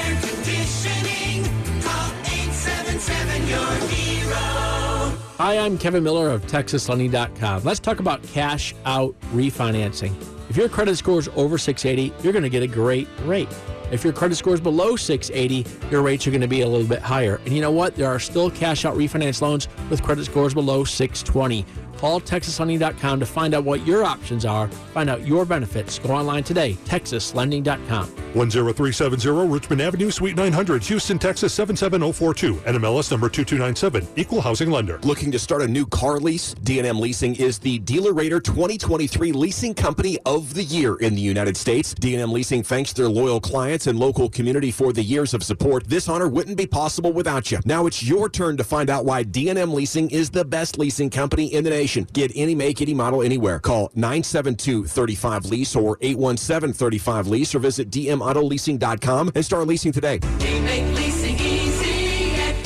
Hi, 5.41 5.57
I'm 5.57 5.75
Kevin 5.75 6.03
Miller 6.03 6.29
of 6.29 6.45
TexasLending.com. 6.45 7.63
Let's 7.63 7.79
talk 7.79 7.99
about 7.99 8.21
cash 8.21 8.75
out 8.85 9.19
refinancing. 9.33 10.13
If 10.51 10.55
your 10.55 10.69
credit 10.69 10.97
score 10.97 11.17
is 11.17 11.29
over 11.29 11.57
680, 11.57 12.13
you're 12.23 12.31
going 12.31 12.43
to 12.43 12.49
get 12.49 12.61
a 12.61 12.67
great 12.67 13.07
rate. 13.23 13.49
If 13.91 14.03
your 14.03 14.13
credit 14.13 14.35
score 14.35 14.53
is 14.53 14.61
below 14.61 14.95
680, 14.95 15.89
your 15.89 16.03
rates 16.03 16.27
are 16.27 16.29
going 16.29 16.41
to 16.41 16.47
be 16.47 16.61
a 16.61 16.67
little 16.67 16.85
bit 16.85 16.99
higher. 16.99 17.41
And 17.45 17.55
you 17.55 17.59
know 17.61 17.71
what? 17.71 17.95
There 17.95 18.07
are 18.07 18.19
still 18.19 18.51
cash 18.51 18.85
out 18.85 18.95
refinance 18.95 19.41
loans 19.41 19.67
with 19.89 20.03
credit 20.03 20.25
scores 20.25 20.53
below 20.53 20.83
620. 20.83 21.65
calltexaslending.com 22.01 23.19
to 23.19 23.25
find 23.27 23.53
out 23.53 23.63
what 23.63 23.85
your 23.85 24.03
options 24.03 24.43
are, 24.43 24.67
find 24.67 25.07
out 25.07 25.25
your 25.25 25.45
benefits. 25.45 25.99
Go 25.99 26.09
online 26.09 26.43
today, 26.43 26.73
texaslending.com. 26.85 28.07
10370 28.33 29.47
Richmond 29.47 29.81
Avenue, 29.81 30.09
Suite 30.09 30.35
900, 30.35 30.83
Houston, 30.83 31.19
Texas 31.19 31.53
77042. 31.53 32.55
NMLS 32.55 33.11
number 33.11 33.29
2297. 33.29 34.07
Equal 34.15 34.41
housing 34.41 34.71
lender. 34.71 34.99
Looking 35.03 35.31
to 35.31 35.37
start 35.37 35.61
a 35.61 35.67
new 35.67 35.85
car 35.85 36.19
lease? 36.19 36.55
D&M 36.63 36.99
Leasing 36.99 37.35
is 37.35 37.59
the 37.59 37.77
Dealer 37.79 38.13
Rater 38.13 38.39
2023 38.39 39.31
Leasing 39.33 39.75
Company 39.75 40.17
of 40.25 40.55
the 40.55 40.63
Year 40.63 40.95
in 40.95 41.13
the 41.13 41.21
United 41.21 41.55
States. 41.55 41.93
D&M 41.93 42.31
Leasing 42.31 42.63
thanks 42.63 42.93
their 42.93 43.09
loyal 43.09 43.39
clients 43.39 43.85
and 43.85 43.99
local 43.99 44.27
community 44.27 44.71
for 44.71 44.91
the 44.91 45.03
years 45.03 45.35
of 45.35 45.43
support. 45.43 45.85
This 45.87 46.09
honor 46.09 46.27
wouldn't 46.27 46.57
be 46.57 46.65
possible 46.65 47.13
without 47.13 47.51
you. 47.51 47.59
Now 47.65 47.85
it's 47.85 48.01
your 48.01 48.27
turn 48.27 48.57
to 48.57 48.63
find 48.63 48.89
out 48.89 49.05
why 49.05 49.21
D&M 49.21 49.73
Leasing 49.73 50.09
is 50.09 50.31
the 50.31 50.45
best 50.45 50.79
leasing 50.79 51.11
company 51.11 51.53
in 51.53 51.63
the 51.63 51.69
nation. 51.69 51.90
Get 52.13 52.31
any 52.35 52.55
make, 52.55 52.81
any 52.81 52.93
model, 52.93 53.21
anywhere. 53.21 53.59
Call 53.59 53.89
972-35-LEASE 53.89 55.75
or 55.75 55.97
817-35-LEASE 55.97 57.55
or 57.55 57.59
visit 57.59 57.89
dmautoleasing.com 57.89 59.31
and 59.35 59.45
start 59.45 59.67
leasing 59.67 59.91
today. 59.91 60.19
We 60.39 60.59
make 60.61 60.95
leasing 60.95 61.35
easy 61.39 62.31
at. 62.35 62.61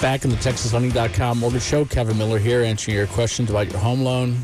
Back 0.00 0.24
in 0.24 0.30
the 0.30 0.36
TexasLending.com 0.36 1.38
mortgage 1.38 1.62
show, 1.62 1.84
Kevin 1.84 2.16
Miller 2.16 2.38
here 2.38 2.62
answering 2.62 2.96
your 2.96 3.06
questions 3.08 3.50
about 3.50 3.70
your 3.70 3.78
home 3.78 4.00
loan. 4.00 4.38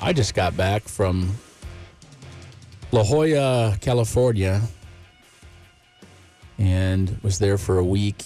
I 0.00 0.14
just 0.14 0.34
got 0.34 0.56
back 0.56 0.84
from 0.84 1.32
La 2.92 3.04
Jolla, 3.04 3.76
California, 3.82 4.62
and 6.62 7.18
was 7.24 7.40
there 7.40 7.58
for 7.58 7.78
a 7.78 7.84
week. 7.84 8.24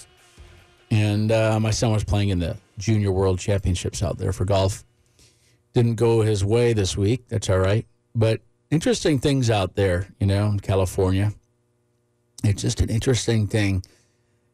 And 0.91 1.31
uh, 1.31 1.59
my 1.59 1.71
son 1.71 1.91
was 1.91 2.03
playing 2.03 2.29
in 2.29 2.37
the 2.37 2.55
Junior 2.77 3.11
World 3.11 3.39
Championships 3.39 4.03
out 4.03 4.19
there 4.19 4.31
for 4.31 4.45
golf. 4.45 4.85
Didn't 5.73 5.95
go 5.95 6.21
his 6.21 6.45
way 6.45 6.73
this 6.73 6.95
week. 6.95 7.27
That's 7.29 7.49
all 7.49 7.57
right. 7.57 7.85
But 8.13 8.41
interesting 8.69 9.17
things 9.17 9.49
out 9.49 9.75
there, 9.75 10.07
you 10.19 10.27
know, 10.27 10.45
in 10.47 10.59
California. 10.59 11.33
It's 12.43 12.61
just 12.61 12.79
an 12.79 12.89
interesting 12.89 13.47
thing. 13.47 13.83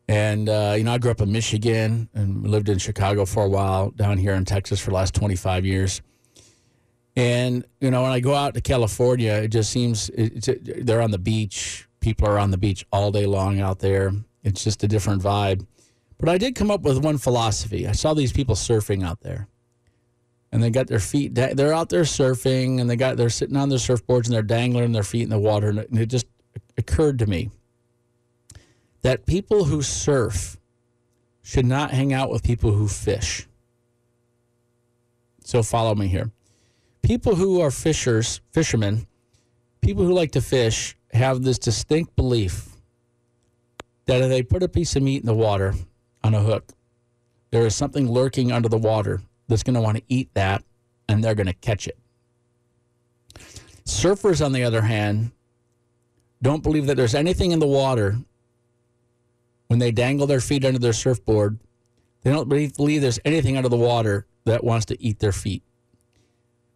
And, 0.08 0.48
uh, 0.48 0.76
you 0.78 0.86
know, 0.86 0.94
I 0.94 0.98
grew 0.98 1.12
up 1.12 1.20
in 1.20 1.32
Michigan 1.32 2.08
and 2.14 2.48
lived 2.48 2.70
in 2.70 2.78
Chicago 2.78 3.26
for 3.26 3.44
a 3.44 3.50
while, 3.50 3.92
down 3.92 4.18
here 4.18 4.34
in 4.34 4.46
Texas 4.46 4.80
for 4.80 4.92
the 4.92 4.96
last 4.96 5.14
25 5.14 5.66
years. 5.66 6.02
And, 7.18 7.66
you 7.82 7.92
know, 7.92 8.04
when 8.04 8.12
I 8.12 8.22
go 8.22 8.34
out 8.34 8.54
to 8.54 8.62
California, 8.62 9.34
it 9.34 9.50
just 9.50 9.72
seems 9.72 10.10
it's, 10.10 10.50
they're 10.62 11.02
on 11.02 11.12
the 11.12 11.20
beach. 11.20 11.86
People 12.04 12.28
are 12.28 12.38
on 12.38 12.52
the 12.52 12.58
beach 12.58 12.86
all 12.92 13.12
day 13.12 13.26
long 13.26 13.62
out 13.62 13.80
there. 13.80 14.12
It's 14.44 14.62
just 14.62 14.84
a 14.84 14.90
different 14.90 15.24
vibe. 15.24 15.66
But 16.20 16.28
I 16.28 16.38
did 16.38 16.54
come 16.54 16.70
up 16.70 16.82
with 16.82 17.02
one 17.02 17.18
philosophy. 17.18 17.88
I 17.88 17.94
saw 17.94 18.14
these 18.14 18.34
people 18.34 18.56
surfing 18.56 19.06
out 19.06 19.22
there. 19.22 19.48
And 20.52 20.62
they 20.62 20.70
got 20.70 20.88
their 20.88 21.00
feet, 21.00 21.34
da- 21.34 21.54
they're 21.54 21.74
out 21.74 21.88
there 21.88 22.04
surfing 22.04 22.82
and 22.82 22.90
they 22.90 22.98
got, 22.98 23.16
they're 23.16 23.30
sitting 23.30 23.56
on 23.56 23.70
their 23.70 23.80
surfboards 23.80 24.26
and 24.26 24.34
they're 24.34 24.42
dangling 24.42 24.92
their 24.92 25.04
feet 25.04 25.24
in 25.24 25.30
the 25.30 25.40
water. 25.40 25.70
And 25.70 25.80
it, 25.80 25.90
and 25.92 25.98
it 25.98 26.08
just 26.08 26.28
occurred 26.78 27.20
to 27.20 27.26
me 27.26 27.52
that 29.02 29.26
people 29.26 29.64
who 29.64 29.82
surf 29.82 30.58
should 31.42 31.66
not 31.66 31.92
hang 31.92 32.12
out 32.12 32.30
with 32.30 32.44
people 32.44 32.74
who 32.74 32.90
fish. 32.90 33.48
So 35.46 35.64
follow 35.64 35.96
me 35.96 36.08
here. 36.08 36.32
People 37.02 37.36
who 37.36 37.62
are 37.62 37.72
fishers, 37.72 38.42
fishermen, 38.52 39.08
people 39.84 40.06
who 40.06 40.14
like 40.14 40.32
to 40.32 40.42
fish 40.42 40.96
have 41.14 41.44
this 41.44 41.60
distinct 41.60 42.16
belief 42.16 42.70
that 44.06 44.22
if 44.22 44.30
they 44.30 44.42
put 44.42 44.64
a 44.64 44.68
piece 44.68 44.96
of 44.96 45.04
meat 45.04 45.22
in 45.22 45.26
the 45.26 45.34
water 45.34 45.74
on 46.24 46.34
a 46.34 46.40
hook, 46.40 46.72
there 47.52 47.66
is 47.66 47.76
something 47.76 48.10
lurking 48.10 48.52
under 48.52 48.70
the 48.70 48.78
water 48.78 49.22
that's 49.48 49.62
going 49.62 49.76
to 49.76 49.82
want 49.82 49.98
to 49.98 50.04
eat 50.08 50.30
that 50.34 50.64
and 51.08 51.24
they're 51.24 51.36
going 51.36 51.48
to 51.48 51.54
catch 51.54 51.88
it. 51.88 51.98
Surfers, 53.86 54.44
on 54.44 54.54
the 54.54 54.64
other 54.64 54.82
hand, 54.82 55.32
don't 56.42 56.64
believe 56.64 56.88
that 56.88 56.96
there's 56.96 57.14
anything 57.14 57.52
in 57.52 57.60
the 57.60 57.68
water 57.68 58.18
when 59.68 59.80
they 59.80 59.92
dangle 59.92 60.26
their 60.26 60.40
feet 60.40 60.64
under 60.64 60.80
their 60.80 60.94
surfboard. 60.94 61.60
They 62.22 62.32
don't 62.32 62.48
believe, 62.48 63.02
there's 63.02 63.20
anything 63.26 63.58
under 63.58 63.70
the 63.70 63.76
water 63.76 64.26
that 64.46 64.64
wants 64.64 64.86
to 64.88 65.02
eat 65.04 65.20
their 65.20 65.34
feet. 65.34 65.62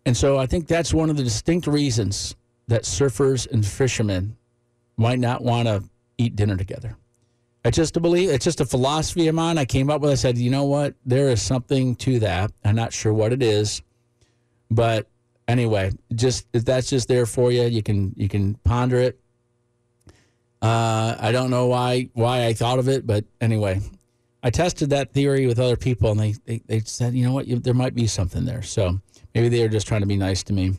And 0.06 0.16
so 0.16 0.38
I 0.38 0.46
think 0.46 0.68
that's 0.68 0.94
one 0.94 1.10
of 1.10 1.16
the 1.16 1.24
distinct 1.24 1.68
reasons 1.68 2.36
that 2.68 2.84
surfers 2.84 3.50
and 3.52 3.66
fishermen 3.66 4.38
might 4.98 5.20
not 5.20 5.44
want 5.44 5.68
to 5.68 5.84
eat 6.18 6.36
dinner 6.36 6.58
together. 6.58 6.98
It's 7.64 7.76
just 7.76 7.98
a 7.98 8.00
belief. 8.00 8.30
It's 8.30 8.46
just 8.46 8.62
a 8.62 8.66
philosophy 8.66 9.28
of 9.28 9.36
mine. 9.36 9.58
I 9.58 9.66
came 9.66 9.90
up 9.90 10.02
with. 10.02 10.12
I 10.12 10.16
said, 10.16 10.38
you 10.38 10.50
know 10.50 10.66
what? 10.66 10.96
There 11.06 11.30
is 11.30 11.42
something 11.42 11.96
to 11.98 12.20
that. 12.20 12.52
I'm 12.64 12.76
not 12.76 12.94
sure 12.94 13.14
what 13.14 13.34
it 13.34 13.44
is, 13.44 13.82
but 14.72 15.08
anyway, 15.48 15.92
just 16.16 16.48
if 16.54 16.64
that's 16.64 16.90
just 16.90 17.08
there 17.08 17.26
for 17.26 17.52
you, 17.52 17.64
you 17.64 17.84
can 17.84 18.14
you 18.16 18.30
can 18.30 18.56
ponder 18.64 18.98
it. 18.98 19.20
Uh, 20.62 21.16
I 21.20 21.32
don't 21.32 21.50
know 21.50 21.68
why 21.68 22.10
why 22.14 22.46
I 22.46 22.54
thought 22.54 22.80
of 22.80 22.88
it, 22.88 23.06
but 23.06 23.26
anyway, 23.42 23.82
I 24.44 24.50
tested 24.50 24.90
that 24.92 25.12
theory 25.12 25.46
with 25.46 25.60
other 25.60 25.76
people, 25.78 26.12
and 26.12 26.20
they 26.20 26.36
they, 26.46 26.62
they 26.68 26.80
said, 26.82 27.14
you 27.14 27.26
know 27.26 27.34
what? 27.34 27.48
You, 27.48 27.60
there 27.60 27.74
might 27.74 27.96
be 27.96 28.08
something 28.08 28.46
there. 28.46 28.62
So 28.62 29.00
maybe 29.36 29.50
they 29.50 29.62
were 29.62 29.68
just 29.68 29.88
trying 29.88 30.02
to 30.02 30.08
be 30.08 30.18
nice 30.18 30.42
to 30.44 30.54
me. 30.54 30.74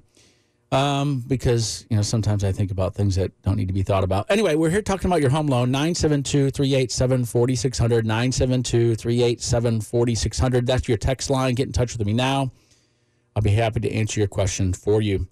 Um, 0.71 1.25
because, 1.27 1.87
you 1.89 1.97
know, 1.97 2.03
sometimes 2.03 2.45
I 2.45 2.53
think 2.53 2.71
about 2.71 2.95
things 2.95 3.17
that 3.17 3.33
don't 3.43 3.57
need 3.57 3.69
to 3.69 3.75
be 3.75 3.83
thought 3.83 4.05
about. 4.05 4.27
Anyway, 4.29 4.55
we're 4.55 4.69
here 4.69 4.83
talking 4.83 5.09
about 5.09 5.23
your 5.23 5.31
home 5.31 5.47
loan, 5.47 5.71
972 5.71 6.51
387 6.51 7.25
4600. 7.25 8.05
972 8.05 8.95
387 8.95 9.81
4600. 9.81 10.67
That's 10.67 10.87
your 10.87 10.99
text 10.99 11.31
line. 11.31 11.55
Get 11.55 11.69
in 11.69 11.73
touch 11.73 11.97
with 11.97 12.07
me 12.07 12.13
now. 12.13 12.53
I'll 13.35 13.43
be 13.43 13.51
happy 13.51 13.81
to 13.81 13.91
answer 13.91 14.21
your 14.21 14.29
question 14.29 14.75
for 14.75 15.01
you. 15.01 15.27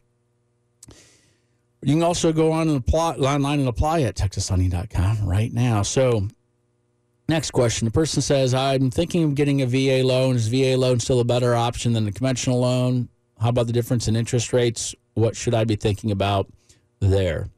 You 1.82 1.95
can 1.95 2.03
also 2.03 2.32
go 2.32 2.53
on 2.53 2.68
and 2.68 2.78
apply 2.78 3.14
online 3.16 3.61
and 3.61 3.68
apply 3.68 4.03
at 4.03 4.16
texaslending.com 4.16 5.28
right 5.28 5.53
now. 5.53 5.82
So, 5.82 6.28
next 7.28 7.51
question. 7.51 7.84
The 7.84 7.91
person 7.91 8.22
says, 8.22 8.55
I'm 8.55 8.91
thinking 8.91 9.24
of 9.24 9.34
getting 9.34 9.61
a 9.61 9.66
VA 9.66 10.07
loan. 10.07 10.37
Is 10.37 10.49
VA 10.49 10.76
loan 10.76 10.99
still 10.99 11.20
a 11.20 11.24
better 11.24 11.55
option 11.55 11.93
than 11.93 12.07
the 12.07 12.12
conventional 12.12 12.61
loan? 12.61 13.11
How 13.41 13.51
about 13.51 13.66
the 13.66 13.72
difference 13.72 14.09
in 14.09 14.16
interest 14.16 14.55
rates? 14.55 14.95
What 15.17 15.35
should 15.35 15.55
I 15.55 15.64
be 15.64 15.77
thinking 15.77 16.11
about 16.11 16.47
there? 17.01 17.49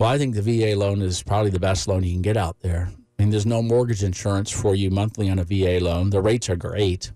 Well, 0.00 0.10
I 0.10 0.18
think 0.18 0.34
the 0.34 0.42
VA 0.42 0.76
loan 0.76 1.00
is 1.00 1.22
probably 1.22 1.52
the 1.52 1.60
best 1.60 1.86
loan 1.86 2.02
you 2.02 2.12
can 2.12 2.22
get 2.22 2.36
out 2.36 2.56
there. 2.60 2.90
I 2.90 3.22
mean, 3.22 3.30
there's 3.30 3.46
no 3.46 3.62
mortgage 3.62 4.02
insurance 4.02 4.50
for 4.50 4.74
you 4.74 4.90
monthly 4.90 5.30
on 5.30 5.38
a 5.38 5.44
VA 5.44 5.78
loan. 5.80 6.10
The 6.10 6.20
rates 6.20 6.50
are 6.50 6.56
great. 6.56 7.12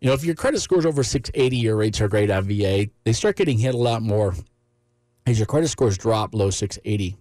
You 0.00 0.08
know, 0.08 0.14
if 0.14 0.24
your 0.24 0.34
credit 0.34 0.60
score 0.60 0.80
is 0.80 0.84
over 0.84 1.04
680, 1.04 1.56
your 1.56 1.76
rates 1.76 2.00
are 2.00 2.08
great 2.08 2.28
on 2.28 2.42
VA. 2.42 2.88
They 3.04 3.12
start 3.12 3.36
getting 3.36 3.56
hit 3.56 3.72
a 3.72 3.78
lot 3.78 4.02
more 4.02 4.34
as 5.26 5.38
your 5.38 5.46
credit 5.46 5.68
scores 5.68 5.96
drop 5.96 6.32
below 6.32 6.50
680. 6.50 7.16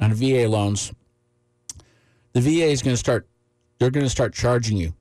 On 0.00 0.12
VA 0.12 0.48
loans, 0.48 0.92
the 2.32 2.40
VA 2.40 2.66
is 2.66 2.82
going 2.82 2.94
to 2.94 2.98
start, 2.98 3.28
they're 3.78 3.92
going 3.92 4.04
to 4.04 4.10
start 4.10 4.34
charging 4.34 4.76
you. 4.76 4.92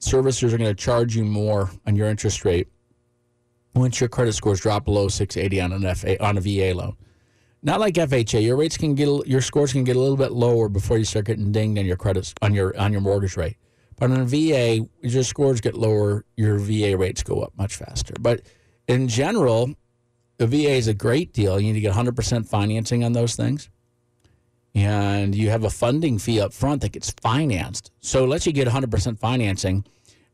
Servicers 0.00 0.54
are 0.54 0.58
going 0.58 0.74
to 0.74 0.82
charge 0.82 1.14
you 1.14 1.24
more 1.24 1.70
on 1.86 1.94
your 1.94 2.08
interest 2.08 2.46
rate 2.46 2.68
once 3.74 4.00
your 4.00 4.08
credit 4.08 4.34
scores 4.34 4.60
drop 4.60 4.84
below 4.84 5.08
680 5.08 5.60
on 5.60 5.72
an 5.72 5.94
FA, 5.94 6.22
on 6.24 6.38
a 6.38 6.40
VA 6.40 6.74
loan. 6.74 6.96
Not 7.62 7.80
like 7.80 7.94
FHA. 7.94 8.42
Your 8.42 8.56
rates 8.56 8.76
can 8.76 8.94
get 8.94 9.26
your 9.26 9.40
scores 9.40 9.72
can 9.72 9.84
get 9.84 9.96
a 9.96 10.00
little 10.00 10.16
bit 10.16 10.32
lower 10.32 10.68
before 10.68 10.96
you 10.96 11.04
start 11.04 11.26
getting 11.26 11.50
dinged 11.50 11.78
on 11.78 11.86
your 11.86 11.96
credits 11.96 12.34
on 12.40 12.54
your 12.54 12.78
on 12.78 12.92
your 12.92 13.00
mortgage 13.00 13.36
rate. 13.36 13.56
But 13.96 14.12
on 14.12 14.20
a 14.20 14.24
VA, 14.24 14.86
your 15.02 15.24
scores 15.24 15.60
get 15.60 15.74
lower, 15.74 16.24
your 16.36 16.58
VA 16.58 16.96
rates 16.96 17.22
go 17.24 17.40
up 17.40 17.52
much 17.58 17.74
faster. 17.74 18.14
But 18.20 18.42
in 18.86 19.08
general, 19.08 19.74
the 20.36 20.46
VA 20.46 20.70
is 20.70 20.86
a 20.86 20.94
great 20.94 21.32
deal. 21.32 21.58
You 21.58 21.72
need 21.72 21.80
to 21.80 21.80
get 21.80 21.94
100% 21.94 22.46
financing 22.46 23.02
on 23.02 23.12
those 23.12 23.34
things. 23.34 23.68
And 24.74 25.34
you 25.34 25.50
have 25.50 25.64
a 25.64 25.70
funding 25.70 26.18
fee 26.18 26.40
up 26.40 26.52
front 26.52 26.82
that 26.82 26.92
gets 26.92 27.10
financed. 27.20 27.90
So 28.00 28.24
let's 28.24 28.46
you 28.46 28.52
get 28.52 28.68
100% 28.68 29.18
financing, 29.18 29.84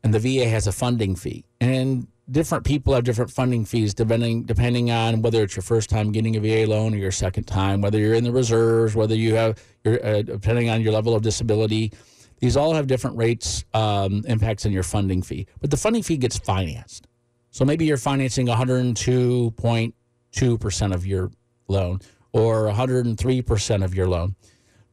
and 0.03 0.13
the 0.13 0.19
VA 0.19 0.47
has 0.47 0.67
a 0.67 0.71
funding 0.71 1.15
fee. 1.15 1.45
And 1.59 2.07
different 2.31 2.63
people 2.63 2.93
have 2.93 3.03
different 3.03 3.29
funding 3.29 3.65
fees 3.65 3.93
depending 3.93 4.43
depending 4.43 4.89
on 4.91 5.21
whether 5.21 5.43
it's 5.43 5.55
your 5.55 5.63
first 5.63 5.89
time 5.89 6.11
getting 6.11 6.35
a 6.35 6.39
VA 6.39 6.65
loan 6.69 6.93
or 6.93 6.97
your 6.97 7.11
second 7.11 7.45
time, 7.45 7.81
whether 7.81 7.99
you're 7.99 8.15
in 8.15 8.23
the 8.23 8.31
reserves, 8.31 8.95
whether 8.95 9.15
you 9.15 9.35
have, 9.35 9.61
your, 9.83 10.03
uh, 10.05 10.21
depending 10.21 10.69
on 10.69 10.81
your 10.81 10.93
level 10.93 11.15
of 11.15 11.21
disability. 11.21 11.91
These 12.39 12.57
all 12.57 12.73
have 12.73 12.87
different 12.87 13.17
rates, 13.17 13.63
um, 13.73 14.23
impacts 14.27 14.65
on 14.65 14.71
your 14.71 14.83
funding 14.83 15.21
fee. 15.21 15.47
But 15.61 15.71
the 15.71 15.77
funding 15.77 16.03
fee 16.03 16.17
gets 16.17 16.37
financed. 16.37 17.07
So 17.51 17.63
maybe 17.63 17.85
you're 17.85 17.97
financing 17.97 18.47
102.2% 18.47 20.93
of 20.93 21.05
your 21.05 21.31
loan 21.67 22.01
or 22.33 22.65
103% 22.65 23.83
of 23.83 23.95
your 23.95 24.07
loan. 24.07 24.35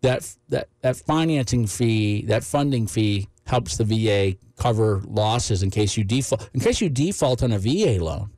That, 0.03 0.37
that, 0.49 0.69
that 0.83 0.97
financing 0.97 1.67
fee, 1.67 2.25
that 2.27 2.45
funding 2.45 2.87
fee 2.87 3.29
helps 3.53 3.77
the 3.77 3.85
VA 3.85 4.35
cover 4.57 5.03
losses 5.05 5.63
in 5.63 5.71
case 5.71 5.95
you 5.99 6.05
default. 6.05 6.49
In 6.55 6.61
case 6.61 6.81
you 6.81 6.89
default 6.89 7.43
on 7.43 7.53
a 7.53 7.59
VA 7.59 8.03
loan, 8.03 8.31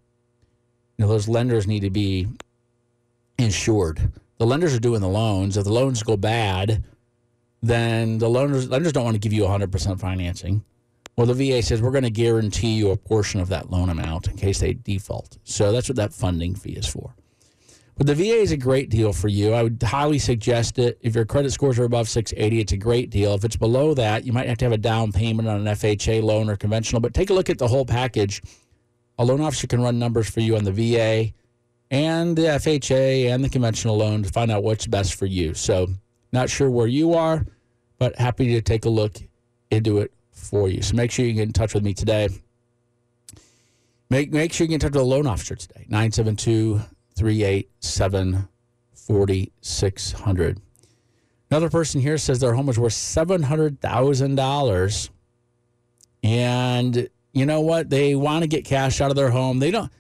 you 0.99 1.05
know 1.05 1.09
those 1.09 1.29
lenders 1.29 1.69
need 1.69 1.81
to 1.81 1.91
be 1.91 2.27
insured. 3.39 4.11
The 4.39 4.47
lenders 4.47 4.75
are 4.75 4.81
doing 4.81 5.01
the 5.01 5.09
loans. 5.09 5.57
If 5.57 5.63
the 5.63 5.73
loans 5.73 6.03
go 6.03 6.17
bad, 6.17 6.83
then 7.63 8.19
the 8.19 8.29
lenders, 8.29 8.69
lenders 8.69 8.93
don't 8.93 9.05
want 9.05 9.15
to 9.15 9.21
give 9.21 9.33
you 9.33 9.45
100% 9.45 10.01
financing. 10.01 10.65
Well, 11.17 11.29
the 11.29 11.35
VA 11.35 11.63
says 11.63 11.81
we're 11.81 11.93
going 11.93 12.03
to 12.03 12.11
guarantee 12.11 12.75
you 12.75 12.91
a 12.91 12.97
portion 12.97 13.41
of 13.41 13.49
that 13.51 13.71
loan 13.71 13.91
amount 13.91 14.27
in 14.27 14.37
case 14.37 14.59
they 14.59 14.73
default. 14.73 15.39
So 15.45 15.71
that's 15.71 15.89
what 15.89 15.95
that 15.95 16.13
funding 16.13 16.57
fee 16.57 16.73
is 16.73 16.89
for. 16.89 17.15
But 17.97 18.09
the 18.09 18.15
VA 18.15 18.41
is 18.41 18.51
a 18.51 18.57
great 18.57 18.91
deal 18.91 19.13
for 19.13 19.29
you. 19.29 19.53
I 19.53 19.63
would 19.63 19.81
highly 19.81 20.19
suggest 20.19 20.79
it. 20.81 20.99
If 21.01 21.15
your 21.15 21.25
credit 21.25 21.53
scores 21.53 21.79
are 21.79 21.85
above 21.85 22.09
680, 22.09 22.61
it's 22.61 22.73
a 22.73 22.77
great 22.77 23.11
deal. 23.11 23.35
If 23.35 23.45
it's 23.45 23.57
below 23.57 23.95
that, 23.95 24.25
you 24.25 24.33
might 24.33 24.49
have 24.49 24.59
to 24.59 24.65
have 24.65 24.73
a 24.73 24.79
down 24.79 25.13
payment 25.13 25.49
on 25.49 25.61
an 25.61 25.75
FHA 25.77 26.23
loan 26.23 26.51
or 26.51 26.57
conventional. 26.57 27.01
But 27.01 27.15
take 27.15 27.31
a 27.31 27.35
look 27.35 27.51
at 27.51 27.59
the 27.59 27.69
whole 27.69 27.85
package. 27.85 28.43
A 29.19 29.25
loan 29.25 29.41
officer 29.41 29.69
can 29.69 29.81
run 29.81 29.99
numbers 30.01 30.29
for 30.29 30.41
you 30.41 30.57
on 30.57 30.65
the 30.65 30.73
VA 30.73 31.33
and 31.91 32.37
the 32.37 32.43
FHA 32.43 33.33
and 33.33 33.45
the 33.45 33.49
conventional 33.49 33.97
loan 33.97 34.25
to 34.25 34.29
find 34.29 34.51
out 34.51 34.65
what's 34.65 34.89
best 34.89 35.15
for 35.15 35.27
you. 35.27 35.55
So, 35.55 35.87
not 36.33 36.51
sure 36.51 36.69
where 36.69 36.89
you 36.89 37.15
are, 37.15 37.47
but 37.99 38.19
happy 38.19 38.49
to 38.55 38.61
take 38.61 38.87
a 38.87 38.89
look 38.89 39.19
into 39.71 39.99
it 39.99 40.13
for 40.33 40.69
you. 40.69 40.83
So, 40.83 40.97
make 40.97 41.13
sure 41.13 41.25
you 41.25 41.33
get 41.33 41.43
in 41.43 41.53
touch 41.53 41.75
with 41.75 41.85
me 41.85 41.95
today. 41.95 42.29
Make, 44.11 44.33
make 44.33 44.53
sure 44.53 44.65
you 44.65 44.71
get 44.71 44.75
in 44.75 44.81
touch 44.81 44.95
with 44.95 45.03
a 45.03 45.05
loan 45.05 45.29
officer 45.29 45.55
today. 45.55 45.87
972 45.89 46.81
387 47.17 48.49
4600. 48.93 50.61
Another 51.51 51.71
person 51.71 52.01
here 52.01 52.19
says 52.19 52.41
their 52.41 52.55
home 52.55 52.69
is 52.69 52.79
worth 52.79 52.95
$700,000. 52.95 55.11
And 56.23 57.09
you 57.33 57.47
know 57.47 57.61
what? 57.61 57.91
They 57.91 58.15
want 58.15 58.43
to 58.43 58.49
get 58.49 58.65
cash 58.65 59.01
out 59.01 59.11
of 59.11 59.17
their 59.17 59.31
home. 59.31 59.59
They 59.59 59.71
don't 59.71 59.91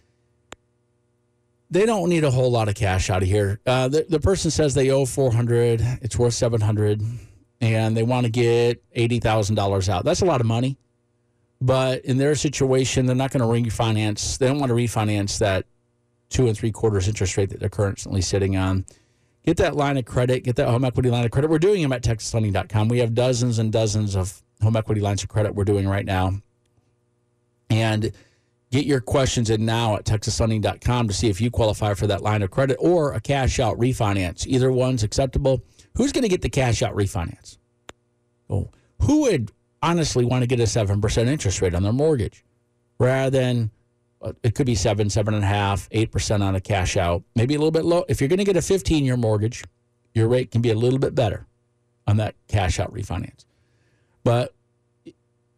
they 1.70 1.86
don't 1.86 2.08
need 2.08 2.24
a 2.24 2.30
whole 2.30 2.52
lot 2.52 2.68
of 2.68 2.76
cash 2.76 3.10
out 3.10 3.22
of 3.22 3.28
here. 3.28 3.60
Uh, 3.66 3.88
the, 3.88 4.06
the 4.08 4.20
person 4.20 4.50
says 4.50 4.74
they 4.74 4.90
owe 4.90 5.06
400, 5.06 5.80
it's 6.02 6.16
worth 6.16 6.34
700 6.34 7.02
and 7.60 7.96
they 7.96 8.04
want 8.04 8.26
to 8.26 8.30
get 8.30 8.80
$80,000 8.94 9.88
out. 9.88 10.04
That's 10.04 10.20
a 10.20 10.24
lot 10.24 10.40
of 10.40 10.46
money. 10.46 10.78
But 11.60 12.04
in 12.04 12.18
their 12.18 12.36
situation, 12.36 13.06
they're 13.06 13.16
not 13.16 13.32
going 13.32 13.40
to 13.40 13.70
refinance. 13.70 14.38
They 14.38 14.46
don't 14.46 14.60
want 14.60 14.70
to 14.70 14.76
refinance 14.76 15.38
that 15.38 15.66
two 16.34 16.48
and 16.48 16.58
three 16.58 16.72
quarters 16.72 17.08
interest 17.08 17.36
rate 17.36 17.48
that 17.50 17.60
they're 17.60 17.68
currently 17.68 18.20
sitting 18.20 18.56
on. 18.56 18.84
Get 19.46 19.56
that 19.58 19.76
line 19.76 19.96
of 19.96 20.04
credit, 20.04 20.42
get 20.42 20.56
that 20.56 20.68
home 20.68 20.84
equity 20.84 21.10
line 21.10 21.24
of 21.24 21.30
credit. 21.30 21.48
We're 21.48 21.58
doing 21.58 21.80
them 21.80 21.92
at 21.92 22.02
texaslending.com. 22.02 22.88
We 22.88 22.98
have 22.98 23.14
dozens 23.14 23.58
and 23.58 23.72
dozens 23.72 24.16
of 24.16 24.42
home 24.60 24.76
equity 24.76 25.00
lines 25.00 25.22
of 25.22 25.28
credit 25.28 25.54
we're 25.54 25.64
doing 25.64 25.86
right 25.86 26.04
now. 26.04 26.32
And 27.70 28.10
get 28.72 28.84
your 28.84 29.00
questions 29.00 29.48
in 29.48 29.64
now 29.64 29.96
at 29.96 30.04
texaslending.com 30.04 31.08
to 31.08 31.14
see 31.14 31.28
if 31.28 31.40
you 31.40 31.50
qualify 31.50 31.94
for 31.94 32.08
that 32.08 32.22
line 32.22 32.42
of 32.42 32.50
credit 32.50 32.76
or 32.80 33.12
a 33.12 33.20
cash 33.20 33.60
out 33.60 33.78
refinance. 33.78 34.46
Either 34.46 34.72
one's 34.72 35.02
acceptable. 35.02 35.62
Who's 35.94 36.10
going 36.10 36.22
to 36.22 36.28
get 36.28 36.42
the 36.42 36.48
cash 36.48 36.82
out 36.82 36.94
refinance? 36.96 37.58
Oh, 38.50 38.70
who 39.02 39.22
would 39.22 39.52
honestly 39.82 40.24
want 40.24 40.42
to 40.42 40.46
get 40.46 40.58
a 40.58 40.64
7% 40.64 41.26
interest 41.26 41.60
rate 41.60 41.74
on 41.74 41.82
their 41.82 41.92
mortgage 41.92 42.44
rather 42.98 43.30
than 43.30 43.70
it 44.42 44.54
could 44.54 44.66
be 44.66 44.74
seven, 44.74 45.10
seven 45.10 45.34
and 45.34 45.44
a 45.44 45.46
half, 45.46 45.88
eight 45.92 46.10
percent 46.10 46.42
on 46.42 46.54
a 46.54 46.60
cash 46.60 46.96
out, 46.96 47.22
maybe 47.34 47.54
a 47.54 47.58
little 47.58 47.70
bit 47.70 47.84
low. 47.84 48.04
If 48.08 48.20
you're 48.20 48.28
going 48.28 48.38
to 48.38 48.44
get 48.44 48.56
a 48.56 48.62
15 48.62 49.04
year 49.04 49.16
mortgage, 49.16 49.64
your 50.14 50.28
rate 50.28 50.50
can 50.50 50.62
be 50.62 50.70
a 50.70 50.74
little 50.74 50.98
bit 50.98 51.14
better 51.14 51.46
on 52.06 52.16
that 52.18 52.34
cash 52.48 52.78
out 52.78 52.92
refinance. 52.92 53.44
But 54.22 54.54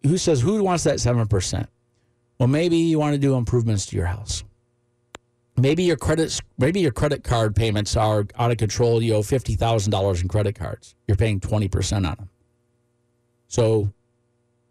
who 0.02 0.18
says 0.18 0.40
who 0.40 0.62
wants 0.62 0.84
that 0.84 1.00
seven 1.00 1.26
percent? 1.26 1.68
Well, 2.38 2.48
maybe 2.48 2.76
you 2.76 2.98
want 2.98 3.14
to 3.14 3.18
do 3.18 3.34
improvements 3.34 3.86
to 3.86 3.96
your 3.96 4.06
house. 4.06 4.44
Maybe 5.56 5.84
your 5.84 5.96
credit 5.96 6.38
maybe 6.58 6.80
your 6.80 6.92
credit 6.92 7.24
card 7.24 7.56
payments 7.56 7.96
are 7.96 8.26
out 8.38 8.50
of 8.50 8.56
control. 8.58 9.02
You 9.02 9.14
owe 9.14 9.22
fifty 9.22 9.54
thousand 9.54 9.90
dollars 9.90 10.20
in 10.20 10.28
credit 10.28 10.54
cards. 10.54 10.94
You're 11.06 11.16
paying 11.16 11.40
twenty 11.40 11.68
percent 11.68 12.06
on 12.06 12.16
them. 12.16 12.30
So 13.48 13.92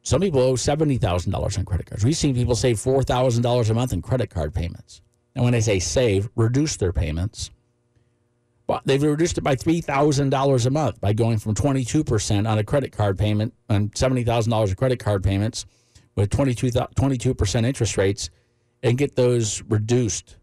some 0.06 0.22
people 0.22 0.39
owe 0.39 0.56
seventy 0.56 0.97
thousand 0.97 1.32
dollars 1.32 1.58
on 1.58 1.66
credit 1.66 1.88
cards. 1.88 2.06
We've 2.06 2.16
seen 2.16 2.36
people 2.36 2.56
save 2.56 2.80
four 2.80 3.01
thousand 3.01 3.41
dollars 3.41 3.72
a 3.72 3.74
month 3.74 3.91
in 3.91 4.01
credit 4.03 4.30
card 4.30 4.53
payments. 4.53 5.01
And 5.34 5.43
when 5.43 5.56
I 5.56 5.60
say 5.60 5.80
save, 5.80 6.30
reduce 6.36 6.78
their 6.78 6.93
payments. 6.93 7.49
But 8.68 8.84
they've 8.86 9.01
reduced 9.01 9.39
it 9.39 9.41
by 9.41 9.56
three 9.56 9.82
thousand 9.82 10.30
dollars 10.30 10.68
a 10.68 10.70
month 10.70 11.01
by 11.01 11.14
going 11.14 11.39
from 11.39 11.56
twenty 11.56 11.84
two 11.84 12.03
percent 12.03 12.45
on 12.45 12.60
a 12.60 12.64
credit 12.64 12.91
card 12.91 13.18
payment 13.18 13.56
on 13.68 13.91
seventy 13.95 14.24
thousand 14.24 14.51
dollars 14.51 14.70
of 14.70 14.78
credit 14.78 14.99
card 14.99 15.24
payments 15.24 15.66
with 16.16 16.30
22 16.30 17.34
percent 17.34 17.66
interest 17.66 17.97
rates, 17.97 18.30
and 18.84 18.97
get 18.97 19.16
those 19.16 19.62
reduced 19.64 20.38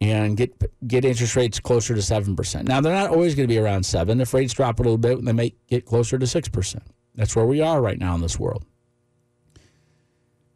and 0.00 0.36
get 0.36 0.54
get 0.86 1.04
interest 1.04 1.34
rates 1.36 1.58
closer 1.58 1.96
to 1.96 2.02
seven 2.02 2.36
percent. 2.36 2.68
Now 2.68 2.80
they're 2.80 2.94
not 2.94 3.10
always 3.10 3.34
going 3.34 3.48
to 3.48 3.52
be 3.52 3.58
around 3.58 3.84
seven. 3.84 4.20
If 4.20 4.32
rates 4.32 4.54
drop 4.54 4.78
a 4.78 4.82
little 4.82 4.98
bit, 4.98 5.22
they 5.24 5.32
may 5.32 5.52
get 5.66 5.84
closer 5.84 6.16
to 6.16 6.26
six 6.28 6.48
percent. 6.48 6.84
That's 7.14 7.34
where 7.36 7.46
we 7.46 7.60
are 7.60 7.80
right 7.80 7.98
now 7.98 8.14
in 8.14 8.20
this 8.20 8.38
world. 8.38 8.64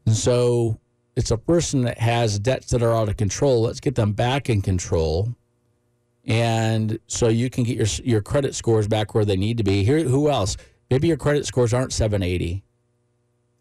And 0.07 0.14
so 0.14 0.78
it's 1.16 1.30
a 1.30 1.38
person 1.38 1.82
that 1.82 1.98
has 1.98 2.38
debts 2.38 2.70
that 2.70 2.82
are 2.82 2.94
out 2.94 3.09
of 3.09 3.16
control. 3.16 3.62
Let's 3.62 3.80
get 3.80 3.94
them 3.94 4.12
back 4.12 4.50
in 4.50 4.62
control. 4.62 5.34
And 6.24 6.98
so 7.07 7.28
you 7.28 7.50
can 7.50 7.64
get 7.64 7.76
your 7.76 7.86
your 8.05 8.22
credit 8.22 8.55
scores 8.55 8.88
back 8.88 9.14
where 9.14 9.24
they 9.24 9.36
need 9.36 9.59
to 9.59 9.64
be. 9.64 9.84
Here 9.84 10.02
who 10.05 10.30
else? 10.30 10.57
Maybe 10.90 11.09
your 11.09 11.16
credit 11.16 11.46
scores 11.46 11.74
aren't 11.74 11.92
780. 11.92 12.64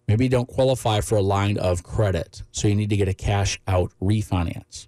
Maybe 0.07 0.25
you 0.25 0.29
don't 0.29 0.47
qualify 0.47 1.01
for 1.01 1.17
a 1.17 1.21
line 1.21 1.57
of 1.57 1.83
credit. 1.83 2.43
So 2.51 2.67
you 2.67 2.75
need 2.75 2.89
to 2.89 2.97
get 2.97 3.07
a 3.07 3.13
cash 3.13 3.59
out 3.67 3.91
refinance. 4.01 4.87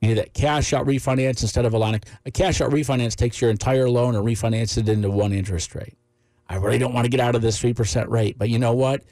You 0.00 0.08
need 0.08 0.18
that 0.18 0.34
cash 0.34 0.72
out 0.72 0.86
refinance 0.86 1.42
instead 1.42 1.64
of 1.64 1.72
a 1.74 1.78
line 1.78 1.94
of 1.94 2.02
a 2.26 2.30
cash 2.30 2.60
out 2.60 2.70
refinance 2.70 3.14
takes 3.14 3.40
your 3.40 3.50
entire 3.50 3.88
loan 3.88 4.14
and 4.14 4.24
refinances 4.24 4.78
it 4.78 4.88
into 4.88 5.10
one 5.10 5.32
interest 5.32 5.74
rate. 5.74 5.94
I 6.48 6.56
really 6.56 6.78
don't 6.78 6.92
want 6.92 7.04
to 7.04 7.10
get 7.10 7.20
out 7.20 7.34
of 7.34 7.42
this 7.42 7.60
3% 7.60 8.08
rate. 8.08 8.38
But 8.38 8.48
you 8.48 8.58
know 8.58 8.74
what? 8.74 9.02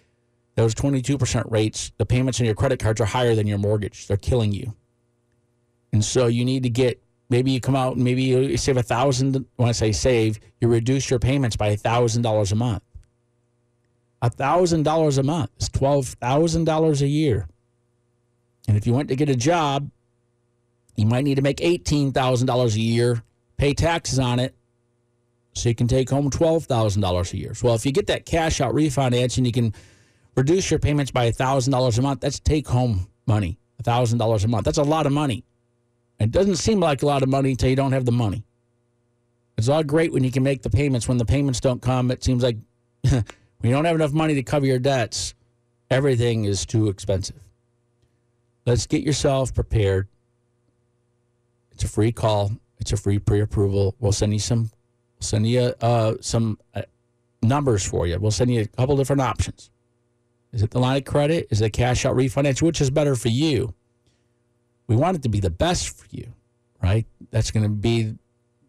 Those 0.55 0.75
22% 0.75 1.51
rates, 1.51 1.93
the 1.97 2.05
payments 2.05 2.41
on 2.41 2.47
your 2.47 2.55
credit 2.55 2.79
cards 2.79 3.01
are 3.01 3.07
higher 3.07 3.35
than 3.35 3.47
your 3.47 3.59
mortgage. 3.59 4.07
They're 4.07 4.17
killing 4.17 4.53
you. 4.53 4.75
And 5.93 6.05
so 6.05 6.27
you 6.27 6.45
need 6.45 6.63
to 6.65 6.71
get, 6.71 7.03
maybe 7.31 7.51
you 7.51 7.61
come 7.61 7.77
out 7.77 7.97
and 7.97 8.05
maybe 8.05 8.23
you 8.23 8.57
save 8.57 8.77
a 8.77 8.83
thousand. 8.83 9.47
When 9.57 9.69
I 9.69 9.73
say 9.73 9.93
save, 9.93 10.41
you 10.61 10.69
reduce 10.69 11.09
your 11.09 11.19
payments 11.19 11.57
by 11.57 11.69
a 11.69 11.77
thousand 11.77 12.23
dollars 12.23 12.53
a 12.53 12.57
month. 12.57 12.83
A 14.21 14.31
thousand 14.31 14.85
dollars 14.85 15.19
a 15.19 15.23
month 15.23 15.51
is 15.59 15.69
$12,000 15.71 17.01
a 17.01 17.07
year. 17.07 17.49
And 18.69 18.77
if 18.77 18.87
you 18.87 18.93
went 18.93 19.09
to 19.09 19.17
get 19.17 19.29
a 19.29 19.37
job, 19.37 19.91
you 20.97 21.07
might 21.07 21.25
need 21.25 21.37
to 21.37 21.43
make 21.43 21.57
$18,000 21.57 22.75
a 22.75 22.81
year, 22.81 23.23
pay 23.57 23.75
taxes 23.75 24.19
on 24.19 24.39
it, 24.39 24.55
so 25.55 25.69
you 25.69 25.75
can 25.75 25.87
take 25.87 26.09
home 26.09 26.31
$12,000 26.31 27.33
a 27.33 27.37
year. 27.37 27.55
So, 27.55 27.67
well, 27.67 27.75
if 27.75 27.85
you 27.85 27.93
get 27.93 28.07
that 28.07 28.25
cash 28.27 28.61
out 28.61 28.75
refinance 28.75 29.37
and 29.37 29.47
you 29.47 29.53
can 29.53 29.75
reduce 30.37 30.71
your 30.71 30.81
payments 30.81 31.11
by 31.11 31.31
$1,000 31.31 31.99
a 31.99 32.03
month, 32.03 32.21
that's 32.21 32.41
take 32.41 32.67
home 32.67 33.09
money, 33.27 33.59
$1,000 33.83 34.45
a 34.45 34.49
month. 34.49 34.65
That's 34.65 34.79
a 34.79 34.83
lot 34.83 35.07
of 35.07 35.13
money. 35.13 35.45
It 36.19 36.31
doesn't 36.31 36.57
seem 36.57 36.81
like 36.81 37.03
a 37.03 37.07
lot 37.07 37.23
of 37.23 37.29
money 37.29 37.51
until 37.51 37.69
you 37.69 37.77
don't 37.77 37.93
have 37.93 38.05
the 38.05 38.13
money. 38.13 38.45
It's 39.59 39.69
all 39.69 39.83
great 39.83 40.13
when 40.13 40.25
you 40.25 40.31
can 40.31 40.43
make 40.43 40.63
the 40.63 40.71
payments. 40.71 41.09
When 41.09 41.19
the 41.19 41.25
payments 41.25 41.61
don't 41.61 41.83
come, 41.83 42.11
it 42.11 42.25
seems 42.25 42.43
like 42.43 42.57
when 43.03 43.25
you 43.63 43.71
don't 43.71 43.85
have 43.85 43.95
enough 43.95 44.13
money 44.13 44.35
to 44.35 44.43
cover 44.43 44.65
your 44.65 44.79
debts, 44.79 45.35
everything 45.91 46.45
is 46.45 46.65
too 46.65 46.89
expensive. 46.89 47.43
Let's 48.65 48.87
get 48.87 49.03
yourself 49.03 49.53
prepared. 49.53 50.09
It's 51.73 51.85
a 51.85 51.89
free 51.89 52.13
call. 52.13 52.53
It's 52.79 52.93
a 52.93 52.97
free 52.97 53.19
pre-approval. 53.19 53.97
We'll 53.99 54.13
send 54.13 54.33
you 54.33 54.39
some 54.39 54.71
send 55.23 55.47
you 55.47 55.73
uh, 55.81 56.15
some 56.21 56.59
uh, 56.75 56.83
numbers 57.43 57.85
for 57.85 58.07
you. 58.07 58.19
We'll 58.19 58.31
send 58.31 58.53
you 58.53 58.63
a 58.63 58.67
couple 58.67 58.97
different 58.97 59.23
options. 59.23 59.71
Is 60.53 60.63
it 60.63 60.71
the 60.71 60.79
line 60.79 60.99
of 60.99 61.05
credit? 61.05 61.49
Is 61.51 61.61
it 61.61 61.71
cash 61.71 62.05
out 62.05 62.15
refinance? 62.15 62.61
Which 62.61 62.81
is 62.81 62.91
better 62.91 63.17
for 63.17 63.29
you? 63.29 63.75
We 64.87 64.97
want 64.97 65.17
it 65.17 65.23
to 65.23 65.29
be 65.29 65.41
the 65.41 65.51
best 65.51 65.97
for 65.97 66.07
you, 66.11 66.33
right? 66.83 67.07
That's 67.31 67.51
going 67.51 67.63
to 67.63 67.71
be, 67.71 68.15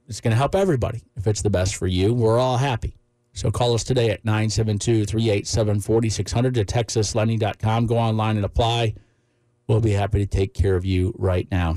it's 0.08 0.22
going 0.22 0.32
to 0.32 0.38
help 0.38 0.56
everybody. 0.56 1.04
If 1.18 1.28
it's 1.28 1.41
the 1.41 1.49
best 1.49 1.76
for 1.76 1.88
you, 1.88 2.14
we're 2.14 2.39
all 2.39 2.58
happy. 2.58 2.95
So 3.34 3.51
call 3.51 3.74
us 3.74 3.84
today 3.84 4.12
at 4.12 4.24
972 4.24 5.06
387 5.06 5.82
4600 5.82 6.54
to 6.54 6.66
texaslending.com. 6.66 7.88
Go 7.88 7.97
online 7.97 8.38
and 8.38 8.45
apply. 8.45 8.93
We'll 9.68 9.82
be 9.82 9.91
happy 9.91 10.20
to 10.20 10.26
take 10.26 10.54
care 10.54 10.76
of 10.76 10.86
you 10.86 11.14
right 11.18 11.47
now. 11.51 11.76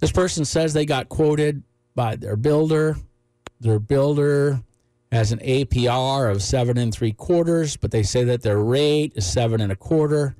This 0.00 0.10
person 0.10 0.44
says 0.44 0.72
they 0.72 0.84
got 0.84 1.08
quoted 1.08 1.62
by 1.94 2.16
their 2.16 2.36
builder 2.36 2.96
their 3.62 3.78
builder 3.78 4.60
has 5.12 5.30
an 5.30 5.38
APR 5.38 6.30
of 6.30 6.42
seven 6.42 6.76
and 6.78 6.92
three 6.92 7.12
quarters, 7.12 7.76
but 7.76 7.90
they 7.90 8.02
say 8.02 8.24
that 8.24 8.42
their 8.42 8.58
rate 8.58 9.12
is 9.14 9.24
seven 9.24 9.60
and 9.60 9.70
a 9.70 9.76
quarter. 9.76 10.34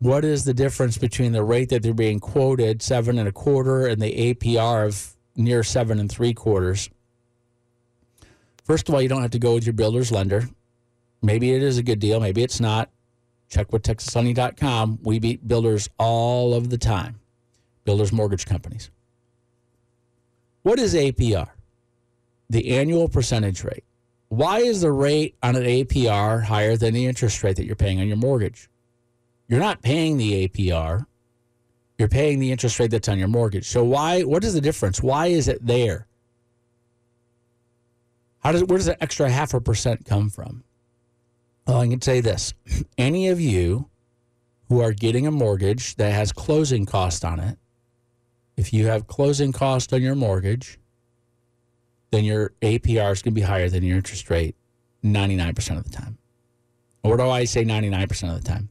What 0.00 0.24
is 0.24 0.44
the 0.44 0.52
difference 0.52 0.98
between 0.98 1.32
the 1.32 1.44
rate 1.44 1.70
that 1.70 1.82
they're 1.82 1.94
being 1.94 2.20
quoted, 2.20 2.82
seven 2.82 3.18
and 3.18 3.28
a 3.28 3.32
quarter, 3.32 3.86
and 3.86 4.02
the 4.02 4.34
APR 4.34 4.86
of 4.86 5.16
near 5.34 5.62
seven 5.62 5.98
and 5.98 6.10
three 6.10 6.34
quarters? 6.34 6.90
First 8.64 8.88
of 8.88 8.94
all, 8.94 9.00
you 9.00 9.08
don't 9.08 9.22
have 9.22 9.30
to 9.30 9.38
go 9.38 9.54
with 9.54 9.64
your 9.64 9.72
builder's 9.72 10.12
lender. 10.12 10.48
Maybe 11.22 11.52
it 11.52 11.62
is 11.62 11.78
a 11.78 11.82
good 11.82 12.00
deal, 12.00 12.20
maybe 12.20 12.42
it's 12.42 12.60
not. 12.60 12.90
Check 13.48 13.72
with 13.72 13.82
TexasLending.com. 13.82 14.98
We 15.02 15.20
beat 15.20 15.46
builders 15.46 15.88
all 15.98 16.54
of 16.54 16.70
the 16.70 16.78
time, 16.78 17.20
builders 17.84 18.12
mortgage 18.12 18.44
companies. 18.44 18.90
What 20.62 20.78
is 20.78 20.94
APR? 20.94 21.48
The 22.52 22.76
annual 22.76 23.08
percentage 23.08 23.64
rate. 23.64 23.84
Why 24.28 24.58
is 24.58 24.82
the 24.82 24.92
rate 24.92 25.36
on 25.42 25.56
an 25.56 25.62
APR 25.62 26.44
higher 26.44 26.76
than 26.76 26.92
the 26.92 27.06
interest 27.06 27.42
rate 27.42 27.56
that 27.56 27.64
you're 27.64 27.74
paying 27.74 27.98
on 27.98 28.06
your 28.06 28.18
mortgage? 28.18 28.68
You're 29.48 29.60
not 29.60 29.82
paying 29.82 30.18
the 30.18 30.46
APR. 30.46 31.06
You're 31.98 32.08
paying 32.08 32.40
the 32.40 32.52
interest 32.52 32.78
rate 32.78 32.90
that's 32.90 33.08
on 33.08 33.18
your 33.18 33.28
mortgage. 33.28 33.66
So 33.68 33.82
why 33.82 34.22
what 34.22 34.44
is 34.44 34.52
the 34.52 34.60
difference? 34.60 35.02
Why 35.02 35.28
is 35.28 35.48
it 35.48 35.66
there? 35.66 36.06
How 38.40 38.52
does 38.52 38.64
where 38.64 38.78
does 38.78 38.86
that 38.86 39.02
extra 39.02 39.30
half 39.30 39.54
a 39.54 39.60
percent 39.60 40.04
come 40.04 40.28
from? 40.28 40.62
Well, 41.66 41.80
I 41.80 41.88
can 41.88 42.02
say 42.02 42.20
this. 42.20 42.52
Any 42.98 43.28
of 43.28 43.40
you 43.40 43.88
who 44.68 44.80
are 44.80 44.92
getting 44.92 45.26
a 45.26 45.30
mortgage 45.30 45.96
that 45.96 46.12
has 46.12 46.32
closing 46.32 46.84
cost 46.84 47.24
on 47.24 47.40
it, 47.40 47.56
if 48.56 48.74
you 48.74 48.86
have 48.88 49.06
closing 49.06 49.52
cost 49.52 49.92
on 49.92 50.02
your 50.02 50.14
mortgage, 50.14 50.78
then 52.12 52.24
your 52.24 52.52
APR 52.60 53.10
is 53.10 53.22
going 53.22 53.34
to 53.34 53.40
be 53.40 53.40
higher 53.40 53.68
than 53.68 53.82
your 53.82 53.96
interest 53.96 54.30
rate 54.30 54.54
99% 55.02 55.78
of 55.78 55.84
the 55.84 55.90
time. 55.90 56.18
Or 57.02 57.16
do 57.16 57.28
I 57.28 57.44
say 57.44 57.64
99% 57.64 58.34
of 58.34 58.42
the 58.42 58.48
time? 58.48 58.68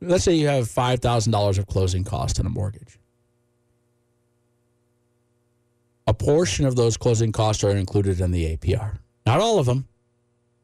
Let's 0.00 0.24
say 0.24 0.34
you 0.34 0.46
have 0.46 0.64
$5,000 0.64 1.58
of 1.58 1.66
closing 1.66 2.04
cost 2.04 2.40
on 2.40 2.46
a 2.46 2.48
mortgage. 2.48 2.98
A 6.06 6.14
portion 6.14 6.64
of 6.64 6.76
those 6.76 6.96
closing 6.96 7.32
costs 7.32 7.64
are 7.64 7.70
included 7.70 8.20
in 8.20 8.30
the 8.30 8.56
APR. 8.56 8.98
Not 9.26 9.40
all 9.40 9.58
of 9.58 9.66
them. 9.66 9.88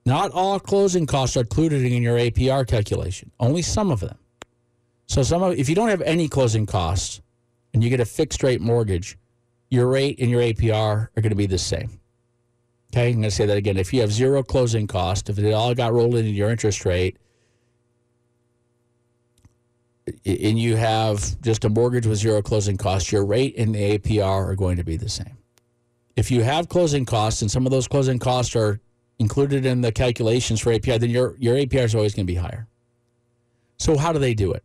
Not 0.07 0.30
all 0.30 0.61
closing 0.61 1.07
costs 1.07 1.37
are 1.37 1.41
included 1.41 1.83
in 1.85 2.03
your 2.03 2.16
APR 2.16 2.66
calculation. 2.66 3.33
Only 3.41 3.62
some 3.62 3.91
of 3.91 4.01
them. 4.01 4.18
So 5.07 5.22
some 5.22 5.43
of 5.43 5.59
if 5.59 5.68
you 5.68 5.74
don't 5.74 5.89
have 5.89 6.03
any 6.03 6.28
closing 6.28 6.64
costs 6.64 7.20
and 7.74 7.83
you 7.83 7.91
get 7.91 8.01
a 8.01 8.05
fixed 8.05 8.43
rate 8.43 8.61
mortgage, 8.61 9.18
your 9.73 9.87
rate 9.87 10.20
and 10.20 10.31
your 10.31 10.43
APR 10.43 11.09
are 11.16 11.20
going 11.23 11.31
to 11.31 11.35
be 11.35 11.47
the 11.47 11.57
same. 11.57 11.99
Okay, 12.93 13.09
I'm 13.09 13.14
going 13.14 13.23
to 13.23 13.31
say 13.31 13.47
that 13.47 13.57
again. 13.57 13.79
If 13.79 13.95
you 13.95 14.03
have 14.03 14.12
zero 14.12 14.43
closing 14.43 14.87
cost, 14.87 15.31
if 15.31 15.39
it 15.39 15.51
all 15.51 15.75
got 15.75 15.95
rolled 15.95 16.14
into 16.14 16.31
your 16.31 16.51
interest 16.51 16.85
rate, 16.85 17.16
and 20.27 20.59
you 20.59 20.77
have 20.77 21.41
just 21.41 21.64
a 21.64 21.70
mortgage 21.70 22.07
with 22.07 22.18
zero 22.18 22.43
closing 22.43 22.77
costs, 22.77 23.11
your 23.11 23.25
rate 23.25 23.55
and 23.57 23.75
the 23.75 23.97
APR 23.99 24.51
are 24.51 24.55
going 24.55 24.77
to 24.77 24.85
be 24.85 24.99
the 24.99 25.09
same. 25.09 25.39
If 26.16 26.31
you 26.31 26.43
have 26.43 26.68
closing 26.68 27.07
costs 27.07 27.41
and 27.41 27.51
some 27.51 27.64
of 27.64 27.73
those 27.73 27.89
closing 27.89 28.18
costs 28.18 28.55
are 28.55 28.79
included 29.18 29.64
in 29.64 29.81
the 29.81 29.91
calculations 29.91 30.61
for 30.61 30.70
APR, 30.70 31.01
then 31.01 31.09
your, 31.09 31.35
your 31.39 31.57
APR 31.57 31.85
is 31.85 31.95
always 31.95 32.14
going 32.14 32.27
to 32.27 32.33
be 32.33 32.39
higher. 32.39 32.68
So, 33.79 33.97
how 33.97 34.12
do 34.12 34.18
they 34.18 34.35
do 34.35 34.53
it? 34.53 34.64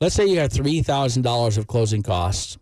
Let's 0.00 0.14
say 0.14 0.26
you 0.26 0.38
have 0.38 0.50
$3,000 0.50 1.58
of 1.58 1.66
closing 1.66 2.02
costs 2.02 2.56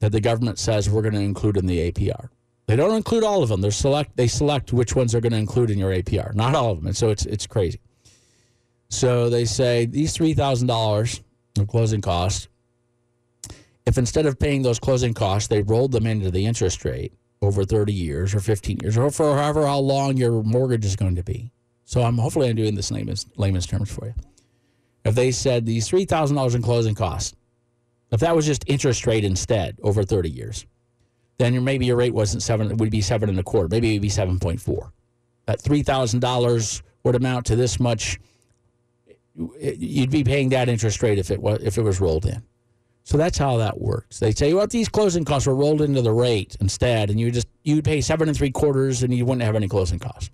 that 0.00 0.12
the 0.12 0.20
government 0.20 0.58
says 0.58 0.90
we're 0.90 1.02
going 1.02 1.14
to 1.14 1.20
include 1.20 1.56
in 1.56 1.66
the 1.66 1.90
APR. 1.90 2.28
They 2.66 2.76
don't 2.76 2.96
include 2.96 3.24
all 3.24 3.42
of 3.42 3.48
them. 3.48 3.60
They 3.60 3.70
select 3.70 4.16
they 4.16 4.26
select 4.26 4.72
which 4.72 4.96
ones 4.96 5.12
they're 5.12 5.20
going 5.20 5.32
to 5.32 5.38
include 5.38 5.70
in 5.70 5.78
your 5.78 5.92
APR. 5.92 6.34
Not 6.34 6.54
all 6.54 6.72
of 6.72 6.78
them. 6.78 6.86
And 6.86 6.96
so 6.96 7.10
it's 7.10 7.24
it's 7.26 7.46
crazy. 7.46 7.80
So 8.88 9.30
they 9.30 9.44
say 9.44 9.86
these 9.86 10.12
three 10.12 10.34
thousand 10.34 10.66
dollars 10.66 11.22
of 11.58 11.68
closing 11.68 12.00
costs. 12.00 12.48
If 13.86 13.98
instead 13.98 14.26
of 14.26 14.38
paying 14.38 14.62
those 14.62 14.80
closing 14.80 15.14
costs, 15.14 15.48
they 15.48 15.62
rolled 15.62 15.92
them 15.92 16.06
into 16.06 16.30
the 16.32 16.44
interest 16.44 16.84
rate 16.84 17.12
over 17.42 17.64
30 17.64 17.92
years 17.92 18.34
or 18.34 18.40
15 18.40 18.78
years 18.82 18.96
or 18.96 19.10
for 19.10 19.36
however 19.36 19.66
how 19.66 19.78
long 19.78 20.16
your 20.16 20.42
mortgage 20.42 20.84
is 20.84 20.96
going 20.96 21.14
to 21.16 21.22
be. 21.22 21.52
So 21.84 22.02
I'm 22.02 22.18
hopefully 22.18 22.48
I'm 22.48 22.56
doing 22.56 22.74
this 22.74 22.90
in 22.90 22.96
layman's, 22.96 23.26
layman's 23.36 23.66
terms 23.66 23.90
for 23.92 24.06
you. 24.06 24.14
If 25.04 25.14
they 25.14 25.30
said 25.30 25.64
these 25.64 25.88
$3,000 25.88 26.54
in 26.54 26.62
closing 26.62 26.94
costs, 26.96 27.36
if 28.12 28.20
that 28.20 28.34
was 28.34 28.46
just 28.46 28.64
interest 28.66 29.06
rate 29.06 29.24
instead 29.24 29.78
over 29.82 30.04
30 30.04 30.30
years, 30.30 30.66
then 31.38 31.62
maybe 31.64 31.86
your 31.86 31.96
rate 31.96 32.14
wasn't 32.14 32.42
seven, 32.42 32.70
it 32.70 32.78
would 32.78 32.90
be 32.90 33.00
seven 33.00 33.28
and 33.28 33.38
a 33.38 33.42
quarter. 33.42 33.68
Maybe 33.68 33.90
it 33.90 33.94
would 33.94 34.02
be 34.02 34.08
7.4. 34.08 34.90
That 35.46 35.60
$3,000 35.60 36.82
would 37.04 37.14
amount 37.14 37.46
to 37.46 37.56
this 37.56 37.78
much. 37.78 38.18
You'd 39.34 40.10
be 40.10 40.24
paying 40.24 40.48
that 40.50 40.68
interest 40.68 41.02
rate 41.02 41.18
if 41.18 41.30
it 41.30 41.40
was, 41.40 41.60
if 41.62 41.78
it 41.78 41.82
was 41.82 42.00
rolled 42.00 42.26
in. 42.26 42.42
So 43.04 43.16
that's 43.16 43.38
how 43.38 43.58
that 43.58 43.80
works. 43.80 44.18
They 44.18 44.32
say, 44.32 44.52
well, 44.52 44.66
these 44.66 44.88
closing 44.88 45.24
costs 45.24 45.46
were 45.46 45.54
rolled 45.54 45.80
into 45.80 46.02
the 46.02 46.10
rate 46.10 46.56
instead, 46.60 47.10
and 47.10 47.20
you 47.20 47.30
just 47.30 47.46
you'd 47.62 47.84
pay 47.84 48.00
seven 48.00 48.28
and 48.28 48.36
three 48.36 48.50
quarters, 48.50 49.04
and 49.04 49.14
you 49.14 49.24
wouldn't 49.24 49.44
have 49.44 49.54
any 49.54 49.68
closing 49.68 50.00
costs. 50.00 50.30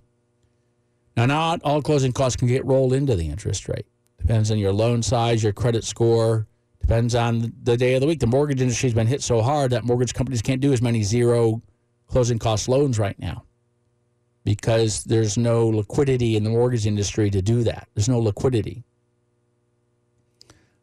Now, 1.15 1.27
not 1.27 1.61
all 1.63 1.83
closing 1.83 2.11
costs 2.11 2.35
can 2.35 2.47
get 2.47 2.65
rolled 2.65 2.93
into 2.93 3.15
the 3.15 3.29
interest 3.29 3.67
rate. 3.67 3.85
Depends 4.17 4.49
on 4.49 4.57
your 4.57 4.73
loan 4.73 5.03
size, 5.03 5.43
your 5.43 5.53
credit 5.53 5.83
score. 5.83 6.47
Depends 6.83 7.15
on 7.15 7.53
the 7.63 7.77
day 7.77 7.95
of 7.95 8.01
the 8.01 8.07
week. 8.07 8.19
The 8.19 8.27
mortgage 8.27 8.61
industry 8.61 8.89
has 8.89 8.93
been 8.93 9.07
hit 9.07 9.23
so 9.23 9.41
hard 9.41 9.71
that 9.71 9.85
mortgage 9.85 10.13
companies 10.13 10.41
can't 10.41 10.59
do 10.59 10.73
as 10.73 10.81
many 10.81 11.01
zero 11.01 11.61
closing 12.07 12.37
cost 12.37 12.67
loans 12.67 12.99
right 12.99 13.17
now 13.17 13.45
because 14.43 15.05
there's 15.05 15.37
no 15.37 15.67
liquidity 15.67 16.35
in 16.35 16.43
the 16.43 16.49
mortgage 16.49 16.85
industry 16.85 17.29
to 17.29 17.41
do 17.41 17.63
that. 17.63 17.87
There's 17.95 18.09
no 18.09 18.19
liquidity. 18.19 18.83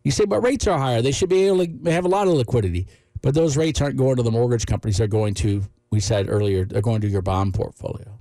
You 0.03 0.11
say, 0.11 0.25
but 0.25 0.41
rates 0.41 0.67
are 0.67 0.79
higher. 0.79 1.03
They 1.03 1.13
should 1.13 1.29
be 1.29 1.47
able 1.47 1.67
to 1.67 1.91
have 1.91 2.07
a 2.07 2.09
lot 2.09 2.27
of 2.27 2.33
liquidity. 2.33 2.87
But 3.21 3.35
those 3.35 3.59
rates 3.59 3.83
aren't 3.83 3.99
going 3.99 4.17
to 4.17 4.23
the 4.23 4.31
mortgage 4.31 4.65
companies. 4.65 4.97
They're 4.97 5.07
going 5.07 5.35
to, 5.35 5.63
we 5.91 6.01
said 6.01 6.31
earlier, 6.31 6.65
they're 6.65 6.81
going 6.81 7.03
to 7.03 7.09
your 7.09 7.21
bond 7.21 7.53
portfolio. 7.53 8.19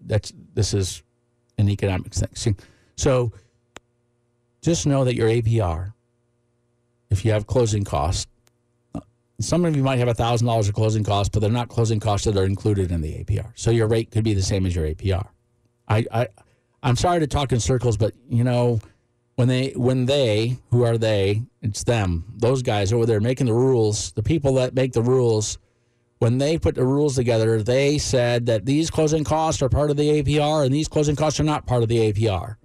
That's 0.00 0.32
this 0.54 0.74
is 0.74 1.04
an 1.58 1.68
economic 1.68 2.12
thing. 2.12 2.56
So 2.96 3.32
just 4.60 4.84
know 4.84 5.04
that 5.04 5.14
your 5.14 5.28
APR, 5.28 5.92
if 7.16 7.24
you 7.24 7.32
have 7.32 7.46
closing 7.46 7.84
costs, 7.84 8.26
uh, 8.94 9.00
some 9.40 9.64
of 9.64 9.76
you 9.76 9.82
might 9.82 9.98
have 9.98 10.14
thousand 10.16 10.46
dollars 10.46 10.68
of 10.68 10.74
closing 10.74 11.04
costs, 11.04 11.30
but 11.30 11.40
they're 11.40 11.50
not 11.50 11.68
closing 11.68 12.00
costs 12.00 12.26
that 12.26 12.36
are 12.36 12.44
included 12.44 12.92
in 12.92 13.00
the 13.00 13.12
APR. 13.24 13.52
So 13.54 13.70
your 13.70 13.86
rate 13.86 14.10
could 14.10 14.24
be 14.24 14.34
the 14.34 14.42
same 14.42 14.66
as 14.66 14.74
your 14.74 14.86
APR. 14.86 15.26
I, 15.88 16.04
I 16.12 16.28
I'm 16.82 16.96
sorry 16.96 17.20
to 17.20 17.26
talk 17.26 17.52
in 17.52 17.60
circles, 17.60 17.96
but 17.96 18.12
you 18.28 18.44
know 18.44 18.80
when 19.36 19.48
they 19.48 19.70
when 19.76 20.06
they 20.06 20.58
who 20.70 20.82
are 20.82 20.98
they 20.98 21.42
it's 21.62 21.84
them 21.84 22.24
those 22.36 22.62
guys 22.62 22.92
over 22.92 23.06
there 23.06 23.20
making 23.20 23.46
the 23.46 23.52
rules 23.52 24.12
the 24.12 24.22
people 24.22 24.54
that 24.54 24.74
make 24.74 24.92
the 24.92 25.02
rules 25.02 25.58
when 26.18 26.38
they 26.38 26.58
put 26.58 26.74
the 26.74 26.84
rules 26.84 27.14
together 27.14 27.62
they 27.62 27.98
said 27.98 28.46
that 28.46 28.64
these 28.64 28.90
closing 28.90 29.24
costs 29.24 29.62
are 29.62 29.68
part 29.68 29.90
of 29.90 29.96
the 29.96 30.22
apr 30.22 30.64
and 30.64 30.74
these 30.74 30.88
closing 30.88 31.14
costs 31.14 31.38
are 31.38 31.44
not 31.44 31.66
part 31.66 31.82
of 31.82 31.88
the 31.88 32.12
apr 32.12 32.56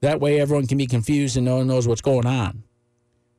that 0.00 0.20
way 0.20 0.40
everyone 0.40 0.66
can 0.66 0.76
be 0.76 0.86
confused 0.86 1.36
and 1.36 1.46
no 1.46 1.56
one 1.58 1.66
knows 1.68 1.86
what's 1.86 2.00
going 2.00 2.26
on 2.26 2.64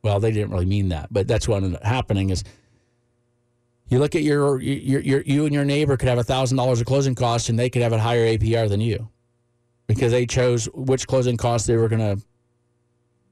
well 0.02 0.20
they 0.20 0.30
didn't 0.30 0.50
really 0.50 0.66
mean 0.66 0.88
that 0.88 1.08
but 1.10 1.26
that's 1.26 1.48
what 1.48 1.56
ended 1.62 1.74
up 1.74 1.84
happening 1.84 2.30
is 2.30 2.44
you 3.90 3.98
look 3.98 4.14
at 4.14 4.22
your, 4.22 4.60
your, 4.60 5.00
your 5.00 5.22
you 5.22 5.46
and 5.46 5.54
your 5.54 5.64
neighbor 5.64 5.96
could 5.96 6.10
have 6.10 6.18
a 6.18 6.24
thousand 6.24 6.58
dollars 6.58 6.80
of 6.80 6.86
closing 6.86 7.14
costs 7.14 7.48
and 7.48 7.58
they 7.58 7.70
could 7.70 7.82
have 7.82 7.92
a 7.92 7.98
higher 7.98 8.26
apr 8.26 8.68
than 8.68 8.80
you 8.80 9.08
because 9.86 10.12
they 10.12 10.26
chose 10.26 10.66
which 10.74 11.06
closing 11.06 11.36
costs 11.36 11.66
they 11.66 11.76
were 11.76 11.88
going 11.88 12.00
to 12.00 12.22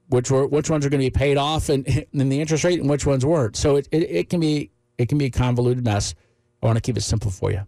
which 0.08 0.30
were 0.30 0.46
which 0.46 0.70
ones 0.70 0.84
are 0.86 0.90
going 0.90 1.00
to 1.00 1.06
be 1.06 1.10
paid 1.10 1.36
off 1.36 1.68
and 1.68 1.86
in 2.12 2.28
the 2.28 2.40
interest 2.40 2.64
rate 2.64 2.80
and 2.80 2.88
which 2.88 3.06
ones 3.06 3.24
weren't. 3.24 3.56
So 3.56 3.76
it, 3.76 3.88
it, 3.90 4.02
it 4.02 4.30
can 4.30 4.40
be 4.40 4.70
it 4.98 5.08
can 5.08 5.18
be 5.18 5.26
a 5.26 5.30
convoluted 5.30 5.84
mess. 5.84 6.14
I 6.62 6.66
want 6.66 6.76
to 6.76 6.80
keep 6.80 6.96
it 6.96 7.02
simple 7.02 7.30
for 7.30 7.50
you. 7.50 7.66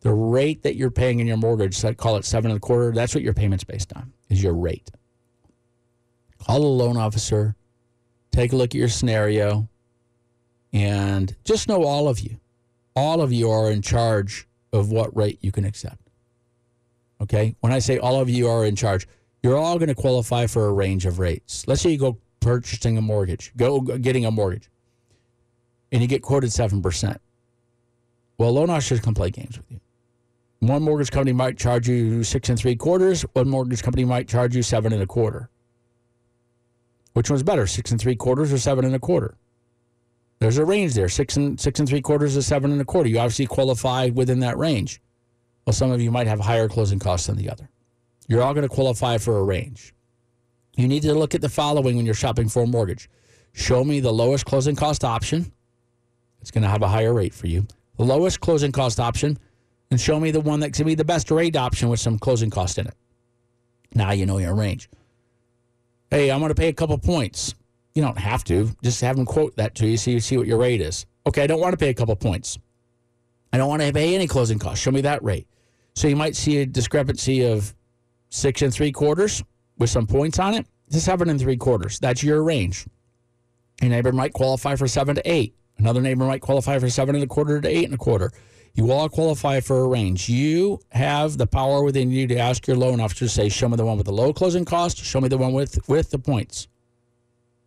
The 0.00 0.12
rate 0.12 0.62
that 0.62 0.76
you're 0.76 0.90
paying 0.90 1.20
in 1.20 1.26
your 1.26 1.38
mortgage, 1.38 1.76
so 1.76 1.88
I 1.88 1.94
call 1.94 2.16
it 2.16 2.24
seven 2.24 2.50
and 2.50 2.58
a 2.58 2.60
quarter, 2.60 2.92
that's 2.92 3.14
what 3.14 3.24
your 3.24 3.32
payment's 3.32 3.64
based 3.64 3.92
on, 3.96 4.12
is 4.28 4.42
your 4.42 4.52
rate. 4.52 4.90
Call 6.38 6.62
a 6.62 6.66
loan 6.66 6.96
officer, 6.96 7.56
take 8.36 8.52
a 8.52 8.56
look 8.56 8.70
at 8.70 8.74
your 8.74 8.88
scenario, 8.88 9.66
and 10.70 11.34
just 11.44 11.68
know 11.68 11.84
all 11.84 12.06
of 12.06 12.20
you, 12.20 12.38
all 12.94 13.22
of 13.22 13.32
you 13.32 13.50
are 13.50 13.70
in 13.70 13.80
charge 13.80 14.46
of 14.74 14.90
what 14.90 15.16
rate 15.16 15.38
you 15.40 15.50
can 15.50 15.64
accept. 15.64 16.10
Okay? 17.22 17.56
When 17.60 17.72
I 17.72 17.78
say 17.78 17.96
all 17.96 18.20
of 18.20 18.28
you 18.28 18.46
are 18.46 18.66
in 18.66 18.76
charge, 18.76 19.08
you're 19.42 19.56
all 19.56 19.78
going 19.78 19.88
to 19.88 19.94
qualify 19.94 20.46
for 20.46 20.66
a 20.66 20.72
range 20.72 21.06
of 21.06 21.18
rates. 21.18 21.66
Let's 21.66 21.80
say 21.80 21.90
you 21.90 21.98
go 21.98 22.18
purchasing 22.40 22.98
a 22.98 23.00
mortgage, 23.00 23.52
go 23.56 23.80
getting 23.80 24.26
a 24.26 24.30
mortgage, 24.30 24.68
and 25.90 26.02
you 26.02 26.08
get 26.08 26.20
quoted 26.20 26.50
7%. 26.50 27.16
Well, 28.36 28.52
loan 28.52 28.68
officers 28.68 29.00
can 29.00 29.14
play 29.14 29.30
games 29.30 29.56
with 29.56 29.70
you. 29.70 29.80
One 30.58 30.82
mortgage 30.82 31.10
company 31.10 31.32
might 31.32 31.56
charge 31.56 31.88
you 31.88 32.22
six 32.22 32.50
and 32.50 32.58
three 32.58 32.76
quarters, 32.76 33.22
one 33.32 33.48
mortgage 33.48 33.82
company 33.82 34.04
might 34.04 34.28
charge 34.28 34.54
you 34.54 34.62
seven 34.62 34.92
and 34.92 35.02
a 35.02 35.06
quarter. 35.06 35.48
Which 37.16 37.30
one's 37.30 37.42
better, 37.42 37.66
six 37.66 37.90
and 37.90 37.98
three 37.98 38.14
quarters 38.14 38.52
or 38.52 38.58
seven 38.58 38.84
and 38.84 38.94
a 38.94 38.98
quarter? 38.98 39.38
There's 40.38 40.58
a 40.58 40.66
range 40.66 40.92
there, 40.92 41.08
six 41.08 41.38
and 41.38 41.58
six 41.58 41.80
and 41.80 41.88
three 41.88 42.02
quarters 42.02 42.34
to 42.34 42.42
seven 42.42 42.70
and 42.70 42.78
a 42.78 42.84
quarter. 42.84 43.08
You 43.08 43.20
obviously 43.20 43.46
qualify 43.46 44.10
within 44.10 44.40
that 44.40 44.58
range. 44.58 45.00
Well, 45.64 45.72
some 45.72 45.90
of 45.90 46.02
you 46.02 46.10
might 46.10 46.26
have 46.26 46.40
higher 46.40 46.68
closing 46.68 46.98
costs 46.98 47.28
than 47.28 47.38
the 47.38 47.48
other. 47.48 47.70
You're 48.28 48.42
all 48.42 48.52
going 48.52 48.68
to 48.68 48.74
qualify 48.74 49.16
for 49.16 49.38
a 49.38 49.42
range. 49.42 49.94
You 50.76 50.86
need 50.88 51.04
to 51.04 51.14
look 51.14 51.34
at 51.34 51.40
the 51.40 51.48
following 51.48 51.96
when 51.96 52.04
you're 52.04 52.14
shopping 52.14 52.50
for 52.50 52.64
a 52.64 52.66
mortgage. 52.66 53.08
Show 53.54 53.82
me 53.82 54.00
the 54.00 54.12
lowest 54.12 54.44
closing 54.44 54.76
cost 54.76 55.02
option. 55.02 55.50
It's 56.42 56.50
going 56.50 56.64
to 56.64 56.68
have 56.68 56.82
a 56.82 56.88
higher 56.88 57.14
rate 57.14 57.32
for 57.32 57.46
you. 57.46 57.66
The 57.96 58.04
lowest 58.04 58.40
closing 58.40 58.72
cost 58.72 59.00
option, 59.00 59.38
and 59.90 59.98
show 59.98 60.20
me 60.20 60.32
the 60.32 60.40
one 60.40 60.60
that 60.60 60.74
to 60.74 60.84
be 60.84 60.94
the 60.94 61.02
best 61.02 61.30
rate 61.30 61.56
option 61.56 61.88
with 61.88 61.98
some 61.98 62.18
closing 62.18 62.50
cost 62.50 62.76
in 62.76 62.86
it. 62.86 62.94
Now 63.94 64.12
you 64.12 64.26
know 64.26 64.36
your 64.36 64.54
range. 64.54 64.90
Hey, 66.10 66.30
I'm 66.30 66.38
going 66.38 66.50
to 66.50 66.54
pay 66.54 66.68
a 66.68 66.72
couple 66.72 66.96
points. 66.98 67.54
You 67.94 68.02
don't 68.02 68.18
have 68.18 68.44
to. 68.44 68.70
Just 68.82 69.00
have 69.00 69.16
them 69.16 69.26
quote 69.26 69.56
that 69.56 69.74
to 69.76 69.86
you 69.86 69.96
so 69.96 70.10
you 70.10 70.20
see 70.20 70.36
what 70.36 70.46
your 70.46 70.58
rate 70.58 70.80
is. 70.80 71.06
Okay, 71.26 71.42
I 71.42 71.46
don't 71.46 71.60
want 71.60 71.72
to 71.72 71.78
pay 71.78 71.88
a 71.88 71.94
couple 71.94 72.14
points. 72.14 72.58
I 73.52 73.58
don't 73.58 73.68
want 73.68 73.82
to 73.82 73.92
pay 73.92 74.14
any 74.14 74.26
closing 74.26 74.58
costs. 74.58 74.82
Show 74.82 74.90
me 74.90 75.00
that 75.00 75.22
rate. 75.24 75.48
So 75.94 76.08
you 76.08 76.16
might 76.16 76.36
see 76.36 76.58
a 76.58 76.66
discrepancy 76.66 77.42
of 77.42 77.74
six 78.28 78.62
and 78.62 78.72
three 78.72 78.92
quarters 78.92 79.42
with 79.78 79.90
some 79.90 80.06
points 80.06 80.38
on 80.38 80.54
it 80.54 80.66
to 80.90 81.00
seven 81.00 81.30
and 81.30 81.40
three 81.40 81.56
quarters. 81.56 81.98
That's 81.98 82.22
your 82.22 82.42
range. 82.42 82.86
A 83.82 83.86
neighbor 83.86 84.12
might 84.12 84.32
qualify 84.32 84.76
for 84.76 84.86
seven 84.86 85.16
to 85.16 85.22
eight. 85.30 85.54
Another 85.78 86.00
neighbor 86.00 86.24
might 86.24 86.40
qualify 86.40 86.78
for 86.78 86.88
seven 86.88 87.14
and 87.14 87.24
a 87.24 87.26
quarter 87.26 87.60
to 87.60 87.68
eight 87.68 87.84
and 87.84 87.94
a 87.94 87.98
quarter. 87.98 88.30
You 88.76 88.92
all 88.92 89.08
qualify 89.08 89.60
for 89.60 89.80
a 89.80 89.88
range. 89.88 90.28
You 90.28 90.80
have 90.90 91.38
the 91.38 91.46
power 91.46 91.82
within 91.82 92.10
you 92.10 92.26
to 92.26 92.36
ask 92.36 92.66
your 92.66 92.76
loan 92.76 93.00
officer 93.00 93.24
to 93.24 93.28
say, 93.30 93.48
show 93.48 93.70
me 93.70 93.76
the 93.76 93.86
one 93.86 93.96
with 93.96 94.04
the 94.04 94.12
low 94.12 94.34
closing 94.34 94.66
cost, 94.66 94.98
show 94.98 95.18
me 95.18 95.28
the 95.28 95.38
one 95.38 95.54
with, 95.54 95.88
with 95.88 96.10
the 96.10 96.18
points. 96.18 96.68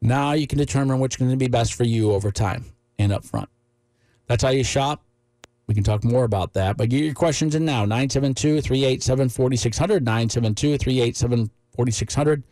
Now 0.01 0.34
you 0.34 0.45
can 0.45 0.60
determine 0.60 0.99
which 0.99 1.16
is 1.16 1.18
going 1.18 1.32
to 1.32 1.36
be 1.36 1.47
best 1.47 1.74
for 1.74 1.84
you 1.84 2.12
over 2.12 2.32
time 2.32 2.66
and 2.99 3.12
up 3.12 3.26
front. 3.26 3.49
That's 4.28 4.43
how 4.43 4.49
you 4.49 4.64
shop. 4.64 5.03
We 5.66 5.74
can 5.74 5.84
talk 5.84 6.03
more 6.03 6.26
about 6.26 6.53
that. 6.53 6.78
But 6.78 6.89
get 6.89 7.03
your 7.03 7.16
questions 7.16 7.55
in 7.55 7.66
now 7.66 7.82
972 7.86 8.62
387 8.62 9.30
4600. 9.30 10.05
972 10.05 10.78
387 10.78 11.49
4600. 11.76 12.43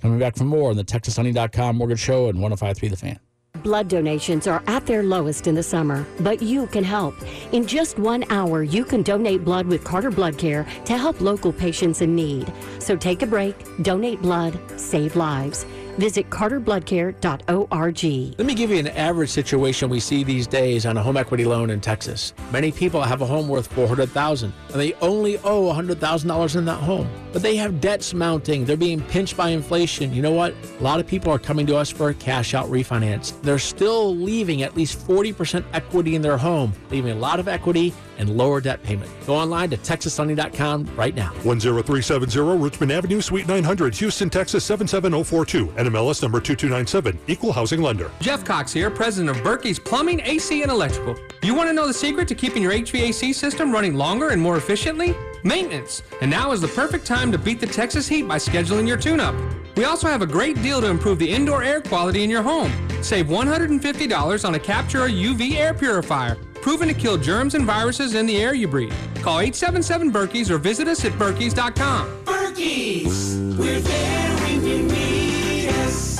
Coming 0.00 0.18
back 0.18 0.36
for 0.36 0.44
more 0.44 0.70
on 0.70 0.76
the 0.76 0.84
TexasLending.com 0.84 1.76
Mortgage 1.76 2.00
Show 2.00 2.28
and 2.28 2.40
1053 2.40 2.88
The 2.88 2.96
Fan. 2.96 3.20
Blood 3.62 3.88
donations 3.88 4.46
are 4.46 4.62
at 4.66 4.86
their 4.86 5.02
lowest 5.02 5.46
in 5.46 5.54
the 5.54 5.62
summer, 5.62 6.06
but 6.20 6.40
you 6.40 6.66
can 6.68 6.84
help. 6.84 7.14
In 7.52 7.66
just 7.66 7.98
one 7.98 8.24
hour, 8.30 8.62
you 8.62 8.84
can 8.84 9.02
donate 9.02 9.44
blood 9.44 9.66
with 9.66 9.84
Carter 9.84 10.10
Blood 10.10 10.38
Care 10.38 10.64
to 10.84 10.96
help 10.96 11.20
local 11.20 11.52
patients 11.52 12.00
in 12.00 12.14
need. 12.14 12.52
So 12.78 12.96
take 12.96 13.22
a 13.22 13.26
break, 13.26 13.56
donate 13.82 14.22
blood, 14.22 14.58
save 14.76 15.16
lives. 15.16 15.66
Visit 15.98 16.30
carterbloodcare.org. 16.30 18.38
Let 18.38 18.46
me 18.46 18.54
give 18.54 18.70
you 18.70 18.78
an 18.78 18.86
average 18.86 19.30
situation 19.30 19.88
we 19.88 19.98
see 19.98 20.22
these 20.22 20.46
days 20.46 20.86
on 20.86 20.96
a 20.96 21.02
home 21.02 21.16
equity 21.16 21.44
loan 21.44 21.70
in 21.70 21.80
Texas. 21.80 22.34
Many 22.52 22.70
people 22.70 23.02
have 23.02 23.20
a 23.20 23.26
home 23.26 23.48
worth 23.48 23.66
400,000 23.72 24.52
and 24.72 24.80
they 24.80 24.94
only 24.94 25.38
owe 25.38 25.72
$100,000 25.72 26.56
in 26.56 26.64
that 26.66 26.76
home. 26.76 27.10
But 27.32 27.42
they 27.42 27.56
have 27.56 27.80
debts 27.80 28.14
mounting. 28.14 28.64
They're 28.64 28.76
being 28.76 29.02
pinched 29.02 29.36
by 29.36 29.50
inflation. 29.50 30.14
You 30.14 30.22
know 30.22 30.30
what? 30.30 30.54
A 30.78 30.82
lot 30.82 31.00
of 31.00 31.06
people 31.08 31.32
are 31.32 31.38
coming 31.38 31.66
to 31.66 31.76
us 31.76 31.90
for 31.90 32.10
a 32.10 32.14
cash 32.14 32.54
out 32.54 32.66
refinance. 32.66 33.40
They're 33.42 33.58
still 33.58 34.14
leaving 34.14 34.62
at 34.62 34.76
least 34.76 35.04
40% 35.04 35.64
equity 35.72 36.14
in 36.14 36.22
their 36.22 36.38
home, 36.38 36.72
leaving 36.90 37.10
a 37.10 37.16
lot 37.16 37.40
of 37.40 37.48
equity 37.48 37.92
and 38.18 38.36
lower 38.36 38.60
debt 38.60 38.82
payment. 38.82 39.10
Go 39.26 39.34
online 39.34 39.70
to 39.70 39.76
texaslending.com 39.76 40.94
right 40.96 41.14
now. 41.14 41.30
10370 41.42 42.58
Richmond 42.58 42.92
Avenue, 42.92 43.20
Suite 43.20 43.48
900, 43.48 43.94
Houston, 43.96 44.28
Texas 44.28 44.64
77042. 44.64 45.68
NMLS 45.68 46.22
number 46.22 46.40
2297. 46.40 47.18
Equal 47.26 47.52
housing 47.52 47.80
lender. 47.80 48.10
Jeff 48.20 48.44
Cox 48.44 48.72
here, 48.72 48.90
president 48.90 49.36
of 49.36 49.42
Berkey's 49.42 49.78
Plumbing, 49.78 50.20
AC, 50.20 50.62
and 50.62 50.70
Electrical. 50.70 51.16
You 51.42 51.54
want 51.54 51.68
to 51.68 51.72
know 51.72 51.86
the 51.86 51.94
secret 51.94 52.28
to 52.28 52.34
keeping 52.34 52.62
your 52.62 52.72
HVAC 52.72 53.34
system 53.34 53.72
running 53.72 53.94
longer 53.94 54.30
and 54.30 54.42
more 54.42 54.56
efficiently? 54.56 55.14
Maintenance. 55.44 56.02
And 56.20 56.30
now 56.30 56.52
is 56.52 56.60
the 56.60 56.68
perfect 56.68 57.06
time 57.06 57.30
to 57.32 57.38
beat 57.38 57.60
the 57.60 57.66
Texas 57.66 58.08
heat 58.08 58.26
by 58.26 58.36
scheduling 58.36 58.88
your 58.88 58.96
tune-up. 58.96 59.34
We 59.76 59.84
also 59.84 60.08
have 60.08 60.22
a 60.22 60.26
great 60.26 60.60
deal 60.60 60.80
to 60.80 60.88
improve 60.88 61.20
the 61.20 61.30
indoor 61.30 61.62
air 61.62 61.80
quality 61.80 62.24
in 62.24 62.30
your 62.30 62.42
home. 62.42 62.72
Save 63.00 63.26
$150 63.26 64.44
on 64.44 64.54
a 64.56 64.58
Captura 64.58 65.08
UV 65.08 65.54
air 65.54 65.72
purifier, 65.72 66.36
proven 66.62 66.88
to 66.88 66.94
kill 66.94 67.16
germs 67.16 67.54
and 67.54 67.64
viruses 67.64 68.14
in 68.14 68.26
the 68.26 68.36
air 68.36 68.54
you 68.54 68.68
breathe. 68.68 68.92
Call 69.16 69.40
877 69.40 70.12
Berkeys 70.12 70.50
or 70.50 70.58
visit 70.58 70.88
us 70.88 71.04
at 71.04 71.12
Berkeys.com. 71.12 72.24
Berkey's, 72.24 73.36
we're 73.58 73.80
there 73.80 74.36
when 74.42 74.64
you 74.64 74.82
need 74.82 75.68
us. 75.68 76.18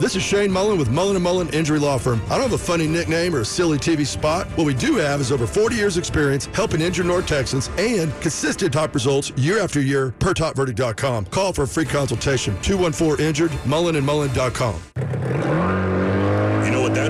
This 0.00 0.16
is 0.16 0.22
Shane 0.22 0.50
Mullen 0.50 0.78
with 0.78 0.90
Mullen 0.90 1.20
& 1.22 1.22
Mullen 1.22 1.48
Injury 1.50 1.78
Law 1.78 1.96
Firm. 1.96 2.20
I 2.26 2.30
don't 2.30 2.42
have 2.42 2.54
a 2.54 2.58
funny 2.58 2.88
nickname 2.88 3.36
or 3.36 3.40
a 3.40 3.44
silly 3.44 3.78
TV 3.78 4.04
spot. 4.04 4.48
What 4.58 4.66
we 4.66 4.74
do 4.74 4.96
have 4.96 5.20
is 5.20 5.30
over 5.30 5.46
40 5.46 5.76
years 5.76 5.96
experience 5.96 6.46
helping 6.46 6.80
injured 6.80 7.06
North 7.06 7.26
Texans 7.26 7.70
and 7.78 8.12
consistent 8.20 8.72
top 8.72 8.94
results 8.94 9.30
year 9.36 9.60
after 9.60 9.80
year 9.80 10.12
per 10.18 10.34
topverdict.com. 10.34 11.26
Call 11.26 11.52
for 11.52 11.62
a 11.62 11.68
free 11.68 11.84
consultation. 11.84 12.56
214-INJURED, 12.56 13.50
mullenandmullen.com. 13.64 15.21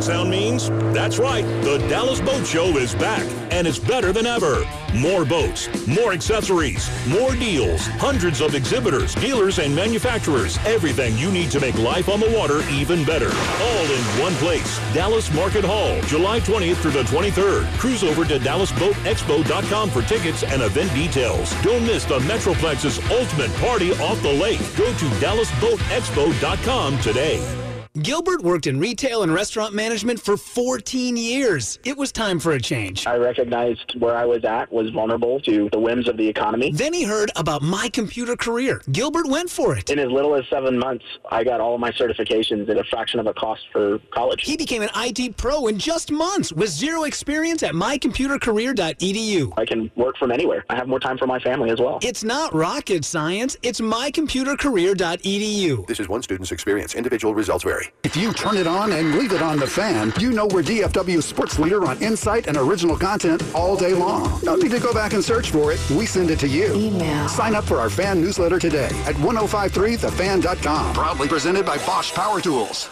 That 0.02 0.14
sound 0.14 0.30
means? 0.32 0.68
That's 0.92 1.20
right. 1.20 1.44
The 1.62 1.78
Dallas 1.88 2.20
Boat 2.20 2.44
Show 2.44 2.76
is 2.76 2.92
back, 2.92 3.24
and 3.52 3.68
it's 3.68 3.78
better 3.78 4.12
than 4.12 4.26
ever. 4.26 4.66
More 4.96 5.24
boats, 5.24 5.68
more 5.86 6.12
accessories, 6.12 6.90
more 7.06 7.36
deals, 7.36 7.86
hundreds 7.86 8.40
of 8.40 8.56
exhibitors, 8.56 9.14
dealers, 9.14 9.60
and 9.60 9.72
manufacturers. 9.72 10.58
Everything 10.66 11.16
you 11.18 11.30
need 11.30 11.52
to 11.52 11.60
make 11.60 11.78
life 11.78 12.08
on 12.08 12.18
the 12.18 12.28
water 12.36 12.62
even 12.68 13.04
better. 13.04 13.28
All 13.28 13.84
in 13.84 14.02
one 14.20 14.34
place. 14.42 14.76
Dallas 14.92 15.32
Market 15.34 15.64
Hall, 15.64 16.00
July 16.08 16.40
20th 16.40 16.78
through 16.78 16.90
the 16.90 17.04
23rd. 17.04 17.72
Cruise 17.78 18.02
over 18.02 18.24
to 18.24 18.40
DallasBoatExpo.com 18.40 19.90
for 19.90 20.02
tickets 20.02 20.42
and 20.42 20.62
event 20.62 20.92
details. 20.94 21.54
Don't 21.62 21.86
miss 21.86 22.04
the 22.06 22.18
Metroplex's 22.18 22.98
ultimate 23.08 23.54
party 23.60 23.92
off 24.00 24.20
the 24.20 24.32
lake. 24.32 24.58
Go 24.76 24.92
to 24.92 25.04
DallasBoatExpo.com 25.22 26.98
today. 26.98 27.61
Gilbert 28.00 28.42
worked 28.42 28.66
in 28.66 28.80
retail 28.80 29.22
and 29.22 29.34
restaurant 29.34 29.74
management 29.74 30.18
for 30.18 30.38
14 30.38 31.14
years. 31.14 31.78
It 31.84 31.94
was 31.94 32.10
time 32.10 32.40
for 32.40 32.52
a 32.52 32.60
change. 32.60 33.06
I 33.06 33.16
recognized 33.16 33.96
where 33.98 34.16
I 34.16 34.24
was 34.24 34.46
at 34.46 34.72
was 34.72 34.88
vulnerable 34.88 35.38
to 35.40 35.68
the 35.72 35.78
whims 35.78 36.08
of 36.08 36.16
the 36.16 36.26
economy. 36.26 36.72
Then 36.72 36.94
he 36.94 37.04
heard 37.04 37.30
about 37.36 37.60
my 37.60 37.90
computer 37.90 38.34
career. 38.34 38.80
Gilbert 38.92 39.28
went 39.28 39.50
for 39.50 39.76
it. 39.76 39.90
In 39.90 39.98
as 39.98 40.10
little 40.10 40.34
as 40.34 40.48
seven 40.48 40.78
months, 40.78 41.04
I 41.30 41.44
got 41.44 41.60
all 41.60 41.74
of 41.74 41.80
my 41.80 41.92
certifications 41.92 42.66
at 42.70 42.78
a 42.78 42.84
fraction 42.84 43.20
of 43.20 43.26
a 43.26 43.34
cost 43.34 43.60
for 43.70 43.98
college. 44.10 44.40
He 44.42 44.56
became 44.56 44.80
an 44.80 44.88
IT 44.96 45.36
pro 45.36 45.66
in 45.66 45.78
just 45.78 46.10
months 46.10 46.50
with 46.50 46.70
zero 46.70 47.04
experience 47.04 47.62
at 47.62 47.74
mycomputercareer.edu. 47.74 49.52
I 49.58 49.66
can 49.66 49.90
work 49.96 50.16
from 50.16 50.32
anywhere. 50.32 50.64
I 50.70 50.76
have 50.76 50.88
more 50.88 51.00
time 51.00 51.18
for 51.18 51.26
my 51.26 51.40
family 51.40 51.68
as 51.68 51.78
well. 51.78 51.98
It's 52.00 52.24
not 52.24 52.54
rocket 52.54 53.04
science, 53.04 53.58
it's 53.62 53.82
mycomputercareer.edu. 53.82 55.86
This 55.86 56.00
is 56.00 56.08
one 56.08 56.22
student's 56.22 56.52
experience. 56.52 56.94
Individual 56.94 57.34
results 57.34 57.64
vary. 57.64 57.81
If 58.02 58.16
you 58.16 58.32
turn 58.32 58.56
it 58.56 58.66
on 58.66 58.92
and 58.92 59.14
leave 59.14 59.32
it 59.32 59.42
on 59.42 59.58
the 59.58 59.66
fan, 59.66 60.12
you 60.18 60.32
know 60.32 60.46
we're 60.46 60.62
DFW 60.62 61.22
sports 61.22 61.58
leader 61.58 61.84
on 61.86 62.00
insight 62.02 62.46
and 62.46 62.56
original 62.56 62.96
content 62.96 63.42
all 63.54 63.76
day 63.76 63.94
long. 63.94 64.40
No 64.42 64.56
need 64.56 64.70
to 64.72 64.80
go 64.80 64.92
back 64.92 65.12
and 65.12 65.24
search 65.24 65.50
for 65.50 65.72
it. 65.72 65.80
We 65.90 66.06
send 66.06 66.30
it 66.30 66.38
to 66.40 66.48
you. 66.48 66.74
Email. 66.74 67.28
Sign 67.28 67.54
up 67.54 67.64
for 67.64 67.78
our 67.78 67.90
fan 67.90 68.20
newsletter 68.20 68.58
today 68.58 68.90
at 69.06 69.14
1053thefan.com. 69.16 70.94
Proudly 70.94 71.28
presented 71.28 71.64
by 71.64 71.78
Bosch 71.78 72.12
Power 72.12 72.40
Tools. 72.40 72.88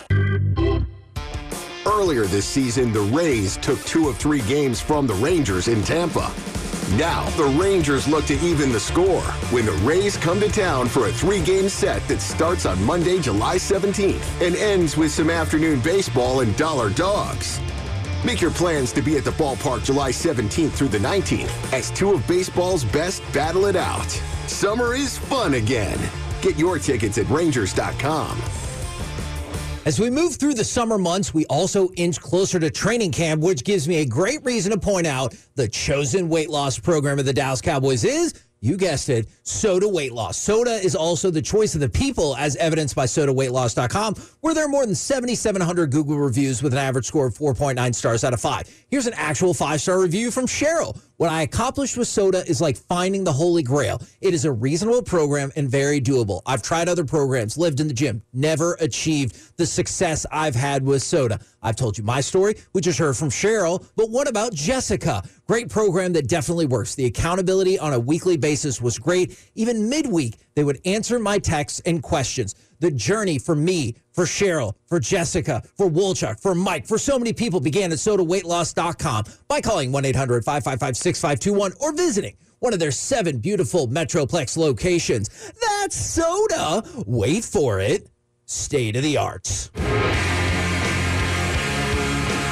Earlier 1.91 2.25
this 2.27 2.47
season, 2.47 2.93
the 2.93 3.01
Rays 3.01 3.57
took 3.57 3.83
two 3.85 4.09
of 4.09 4.17
three 4.17 4.43
games 4.43 4.81
from 4.81 5.09
the 5.09 5.15
Rangers 5.15 5.67
in 5.67 5.83
Tampa. 5.83 6.33
Now, 6.97 7.29
the 7.31 7.53
Rangers 7.61 8.07
look 8.07 8.27
to 8.27 8.39
even 8.41 8.71
the 8.71 8.79
score 8.79 9.23
when 9.51 9.67
the 9.67 9.73
Rays 9.73 10.17
come 10.17 10.39
to 10.41 10.49
town 10.49 10.89
for 10.89 11.09
a 11.09 11.13
three 11.13 11.43
game 11.43 11.69
set 11.69 12.07
that 12.07 12.21
starts 12.21 12.65
on 12.65 12.83
Monday, 12.85 13.19
July 13.21 13.57
17th 13.57 14.41
and 14.41 14.55
ends 14.57 14.97
with 14.97 15.11
some 15.11 15.31
afternoon 15.31 15.81
baseball 15.81 16.41
and 16.41 16.57
dollar 16.57 16.91
dogs. 16.91 17.61
Make 18.25 18.41
your 18.41 18.53
plans 18.53 18.93
to 18.93 19.03
be 19.03 19.17
at 19.17 19.25
the 19.25 19.33
ballpark 19.33 19.85
July 19.85 20.11
17th 20.11 20.71
through 20.73 20.89
the 20.89 20.99
19th 20.99 21.73
as 21.73 21.91
two 21.91 22.13
of 22.13 22.27
baseball's 22.29 22.85
best 22.85 23.21
battle 23.33 23.67
it 23.67 23.77
out. 23.77 24.11
Summer 24.47 24.95
is 24.95 25.19
fun 25.19 25.55
again. 25.55 25.99
Get 26.41 26.57
your 26.57 26.79
tickets 26.79 27.19
at 27.19 27.29
Rangers.com. 27.29 28.60
As 29.91 29.99
we 29.99 30.09
move 30.09 30.37
through 30.37 30.55
the 30.55 30.63
summer 30.63 30.99
months, 30.99 31.35
we 31.35 31.45
also 31.47 31.89
inch 31.97 32.21
closer 32.21 32.61
to 32.61 32.71
training 32.71 33.11
camp, 33.11 33.43
which 33.43 33.65
gives 33.65 33.89
me 33.89 33.97
a 33.97 34.07
great 34.07 34.39
reason 34.45 34.71
to 34.71 34.79
point 34.79 35.05
out 35.05 35.35
the 35.57 35.67
chosen 35.67 36.29
weight 36.29 36.49
loss 36.49 36.79
program 36.79 37.19
of 37.19 37.25
the 37.25 37.33
Dallas 37.33 37.61
Cowboys 37.61 38.05
is, 38.05 38.33
you 38.61 38.77
guessed 38.77 39.09
it, 39.09 39.29
SOTA 39.43 39.89
Weight 39.89 40.13
Loss. 40.13 40.37
SOTA 40.37 40.85
is 40.85 40.95
also 40.95 41.29
the 41.29 41.43
choice 41.43 41.75
of 41.75 41.81
the 41.81 41.89
people, 41.89 42.37
as 42.37 42.55
evidenced 42.57 42.95
by 42.95 43.07
SOTAWeightLoss.com, 43.07 44.15
where 44.43 44.55
there 44.55 44.65
are 44.65 44.69
more 44.69 44.87
than 44.87 44.95
7,700 44.95 45.91
Google 45.91 46.19
reviews 46.19 46.63
with 46.63 46.73
an 46.73 46.79
average 46.79 47.07
score 47.07 47.27
of 47.27 47.35
4.9 47.35 47.93
stars 47.93 48.23
out 48.23 48.33
of 48.33 48.41
5. 48.41 48.85
Here's 48.91 49.09
an 49.09 49.15
actual 49.17 49.55
five 49.55 49.81
star 49.81 49.99
review 49.99 50.31
from 50.31 50.47
Cheryl. 50.47 50.97
What 51.21 51.31
I 51.31 51.43
accomplished 51.43 51.99
with 51.99 52.09
SOTA 52.09 52.49
is 52.49 52.63
like 52.63 52.79
finding 52.79 53.25
the 53.25 53.33
holy 53.35 53.63
grail. 53.63 54.01
It 54.23 54.33
is 54.33 54.47
a 54.47 54.53
reasonable 54.53 55.03
program 55.03 55.53
and 55.55 55.71
very 55.71 56.01
doable. 56.01 56.41
I've 56.47 56.63
tried 56.63 56.89
other 56.89 57.05
programs, 57.05 57.59
lived 57.59 57.79
in 57.79 57.89
the 57.89 57.93
gym, 57.93 58.23
never 58.33 58.79
achieved 58.81 59.59
the 59.59 59.67
success 59.67 60.25
I've 60.33 60.55
had 60.55 60.83
with 60.83 61.03
SOTA. 61.03 61.39
I've 61.63 61.77
told 61.77 61.99
you 61.99 62.05
my 62.05 62.23
story. 62.23 62.55
We 62.73 62.81
just 62.81 62.99
heard 62.99 63.19
from 63.19 63.29
Cheryl. 63.29 63.87
But 63.97 64.09
what 64.09 64.31
about 64.31 64.55
Jessica? 64.55 65.23
Great 65.47 65.69
program 65.69 66.15
that 66.15 66.27
definitely 66.27 66.65
works. 66.65 66.95
The 66.95 67.05
accountability 67.05 67.79
on 67.79 67.93
a 67.93 68.01
weekly 68.01 68.39
basis 68.39 68.81
was 68.81 68.99
great. 68.99 69.39
Even 69.55 69.91
midweek, 69.91 70.39
they 70.55 70.65
would 70.65 70.81
answer 70.87 71.19
my 71.19 71.39
texts 71.39 71.83
and 71.85 72.03
questions. 72.03 72.55
The 72.81 72.91
journey 72.91 73.39
for 73.39 73.55
me, 73.55 73.95
for 74.13 74.25
Cheryl, 74.25 74.75
for 74.87 74.99
Jessica, 74.99 75.63
for 75.77 75.89
Wolchuk, 75.89 76.41
for 76.41 76.55
Mike, 76.55 76.87
for 76.87 76.99
so 76.99 77.19
many 77.19 77.33
people 77.33 77.61
began 77.61 77.93
at 77.93 77.99
sotaweightloss.com 77.99 79.25
by 79.49 79.61
calling 79.61 79.93
1 79.93 80.05
800 80.07 80.45
555 80.45 80.97
6521 80.97 81.73
or 81.81 81.93
visiting 81.95 82.37
one 82.61 82.73
of 82.73 82.79
their 82.79 82.91
seven 82.91 83.39
beautiful 83.39 83.89
Metroplex 83.89 84.57
locations. 84.57 85.29
That's 85.61 85.97
SOTA. 85.97 87.05
Wait 87.07 87.45
for 87.45 87.81
it. 87.81 88.09
State 88.47 88.97
of 88.97 89.03
the 89.03 89.17
arts. 89.17 89.71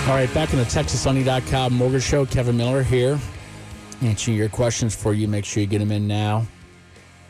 All 0.06 0.14
right, 0.14 0.32
back 0.32 0.52
in 0.52 0.58
the 0.58 0.64
TexasLending.com 0.64 1.74
mortgage 1.74 2.02
show. 2.02 2.24
Kevin 2.24 2.56
Miller 2.56 2.82
here. 2.82 3.18
Answering 4.00 4.36
your 4.36 4.48
questions 4.48 4.94
for 4.94 5.12
you. 5.12 5.28
Make 5.28 5.44
sure 5.44 5.60
you 5.60 5.66
get 5.66 5.80
them 5.80 5.92
in 5.92 6.06
now. 6.06 6.46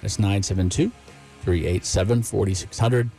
It's 0.03 0.19
972 0.19 0.93
387 1.43 2.23
4600. 2.23 3.11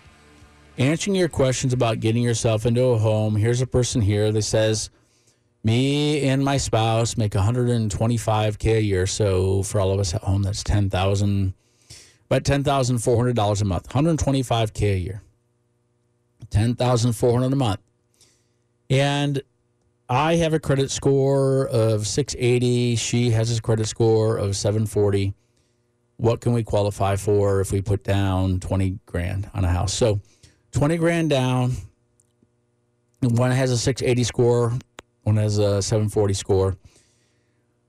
Answering 0.78 1.16
your 1.16 1.30
questions 1.30 1.74
about 1.74 2.00
getting 2.00 2.24
yourself 2.24 2.66
into 2.66 2.84
a 2.84 2.98
home. 2.98 3.36
Here's 3.36 3.62
a 3.62 3.68
person 3.68 4.02
here 4.02 4.32
that 4.32 4.44
says, 4.44 4.90
Me 5.64 6.24
and 6.24 6.44
my 6.44 6.58
spouse 6.58 7.18
make 7.18 7.34
125K 7.34 8.78
a 8.78 8.82
year. 8.82 9.06
So 9.06 9.64
for 9.64 9.82
all 9.82 9.92
of 9.92 10.00
us 10.00 10.14
at 10.14 10.24
home, 10.24 10.44
that's 10.44 10.64
10000 10.64 11.54
about 12.30 12.44
$10,400 12.44 13.62
a 13.62 13.66
month. 13.66 13.90
125K 13.90 14.94
a 14.94 14.98
year. 15.00 15.24
10400 16.52 17.52
a 17.52 17.56
month. 17.56 17.80
And 18.90 19.42
I 20.08 20.36
have 20.36 20.54
a 20.54 20.60
credit 20.60 20.92
score 20.92 21.68
of 21.68 22.08
680. 22.08 22.96
She 22.98 23.32
has 23.32 23.56
a 23.58 23.62
credit 23.62 23.88
score 23.88 24.38
of 24.38 24.56
740. 24.56 25.34
What 26.20 26.42
can 26.42 26.52
we 26.52 26.64
qualify 26.64 27.16
for 27.16 27.62
if 27.62 27.72
we 27.72 27.82
put 27.82 28.04
down 28.04 28.60
20 28.60 29.00
grand 29.06 29.50
on 29.54 29.64
a 29.64 29.70
house? 29.70 29.94
So 29.94 30.20
20 30.74 30.98
grand 30.98 31.30
down. 31.30 31.72
One 33.22 33.52
has 33.52 33.72
a 33.72 33.78
680 33.78 34.26
score, 34.26 34.74
one 35.24 35.38
has 35.38 35.60
a 35.60 35.82
740 35.82 36.34
score. 36.34 36.78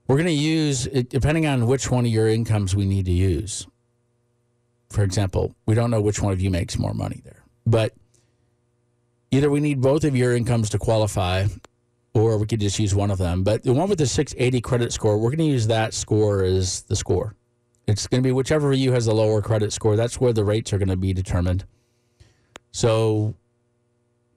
We're 0.07 0.15
going 0.15 0.27
to 0.27 0.31
use, 0.31 0.85
depending 0.85 1.45
on 1.45 1.67
which 1.67 1.91
one 1.91 2.05
of 2.05 2.11
your 2.11 2.29
incomes 2.29 2.73
we 2.73 2.85
need 2.85 3.03
to 3.07 3.11
use. 3.11 3.67
For 4.91 5.03
example, 5.03 5.53
we 5.65 5.75
don't 5.75 5.91
know 5.91 6.01
which 6.01 6.21
one 6.21 6.31
of 6.31 6.39
you 6.39 6.49
makes 6.49 6.79
more 6.79 6.93
money 6.93 7.19
there, 7.25 7.43
but 7.65 7.93
either 9.31 9.49
we 9.49 9.59
need 9.59 9.81
both 9.81 10.05
of 10.05 10.15
your 10.15 10.37
incomes 10.37 10.69
to 10.69 10.79
qualify 10.79 11.47
or 12.13 12.37
we 12.37 12.47
could 12.47 12.61
just 12.61 12.79
use 12.79 12.95
one 12.95 13.11
of 13.11 13.17
them. 13.17 13.43
But 13.43 13.63
the 13.63 13.73
one 13.73 13.89
with 13.89 13.99
the 13.99 14.07
680 14.07 14.61
credit 14.61 14.93
score, 14.93 15.17
we're 15.17 15.31
going 15.31 15.39
to 15.39 15.43
use 15.43 15.67
that 15.67 15.93
score 15.93 16.45
as 16.45 16.83
the 16.83 16.95
score. 16.95 17.35
It's 17.87 18.07
going 18.07 18.21
to 18.23 18.27
be 18.27 18.31
whichever 18.31 18.71
of 18.71 18.77
you 18.77 18.91
has 18.93 19.05
the 19.05 19.13
lower 19.13 19.41
credit 19.41 19.73
score. 19.73 19.95
That's 19.95 20.19
where 20.19 20.33
the 20.33 20.43
rates 20.43 20.71
are 20.71 20.77
going 20.77 20.89
to 20.89 20.97
be 20.97 21.13
determined. 21.13 21.65
So 22.71 23.35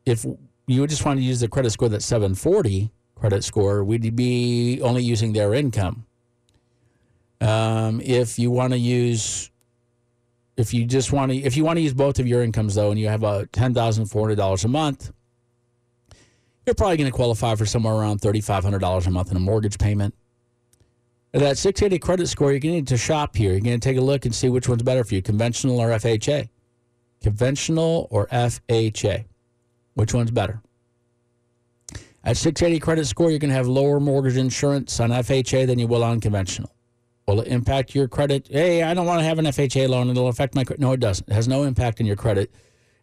if 0.06 0.24
you 0.66 0.86
just 0.86 1.04
want 1.04 1.18
to 1.18 1.22
use 1.22 1.40
the 1.40 1.48
credit 1.48 1.70
score 1.70 1.88
that's 1.88 2.06
740 2.06 2.90
credit 3.14 3.44
score, 3.44 3.84
we'd 3.84 4.16
be 4.16 4.80
only 4.82 5.02
using 5.02 5.32
their 5.32 5.54
income. 5.54 6.06
Um, 7.40 8.00
if 8.00 8.38
you 8.38 8.50
want 8.50 8.72
to 8.72 8.78
use, 8.78 9.50
if 10.56 10.72
you 10.72 10.86
just 10.86 11.12
want 11.12 11.30
to, 11.32 11.36
if 11.38 11.56
you 11.56 11.64
want 11.64 11.76
to 11.76 11.82
use 11.82 11.94
both 11.94 12.18
of 12.18 12.26
your 12.26 12.42
incomes 12.42 12.74
though, 12.74 12.90
and 12.90 12.98
you 12.98 13.08
have 13.08 13.22
a 13.22 13.46
ten 13.46 13.74
thousand 13.74 14.06
four 14.06 14.22
hundred 14.22 14.36
dollars 14.36 14.64
a 14.64 14.68
month, 14.68 15.12
you're 16.66 16.74
probably 16.74 16.96
going 16.96 17.10
to 17.10 17.14
qualify 17.14 17.54
for 17.54 17.66
somewhere 17.66 17.94
around 17.94 18.20
$3,500 18.20 19.06
a 19.06 19.10
month 19.10 19.30
in 19.30 19.36
a 19.36 19.40
mortgage 19.40 19.78
payment. 19.78 20.14
At 21.34 21.40
that 21.40 21.58
680 21.58 21.98
credit 21.98 22.28
score, 22.28 22.52
you're 22.52 22.60
going 22.60 22.74
to 22.74 22.76
need 22.76 22.86
to 22.88 22.96
shop 22.96 23.34
here. 23.34 23.50
You're 23.50 23.60
going 23.60 23.80
to 23.80 23.88
take 23.88 23.96
a 23.96 24.00
look 24.00 24.24
and 24.24 24.32
see 24.32 24.48
which 24.48 24.68
one's 24.68 24.84
better 24.84 25.02
for 25.02 25.16
you, 25.16 25.20
conventional 25.20 25.80
or 25.80 25.88
FHA. 25.88 26.48
Conventional 27.20 28.06
or 28.10 28.28
FHA. 28.28 29.24
Which 29.94 30.14
one's 30.14 30.30
better? 30.30 30.62
At 32.22 32.36
680 32.36 32.78
credit 32.78 33.06
score, 33.06 33.30
you're 33.30 33.40
going 33.40 33.50
to 33.50 33.56
have 33.56 33.66
lower 33.66 33.98
mortgage 33.98 34.36
insurance 34.36 35.00
on 35.00 35.10
FHA 35.10 35.66
than 35.66 35.80
you 35.80 35.88
will 35.88 36.04
on 36.04 36.20
conventional. 36.20 36.70
Will 37.26 37.40
it 37.40 37.48
impact 37.48 37.96
your 37.96 38.06
credit? 38.06 38.46
Hey, 38.48 38.84
I 38.84 38.94
don't 38.94 39.06
want 39.06 39.18
to 39.18 39.24
have 39.24 39.40
an 39.40 39.46
FHA 39.46 39.88
loan. 39.88 40.08
It'll 40.10 40.28
affect 40.28 40.54
my 40.54 40.62
credit. 40.62 40.80
No, 40.80 40.92
it 40.92 41.00
doesn't. 41.00 41.28
It 41.28 41.34
has 41.34 41.48
no 41.48 41.64
impact 41.64 42.00
on 42.00 42.06
your 42.06 42.16
credit. 42.16 42.54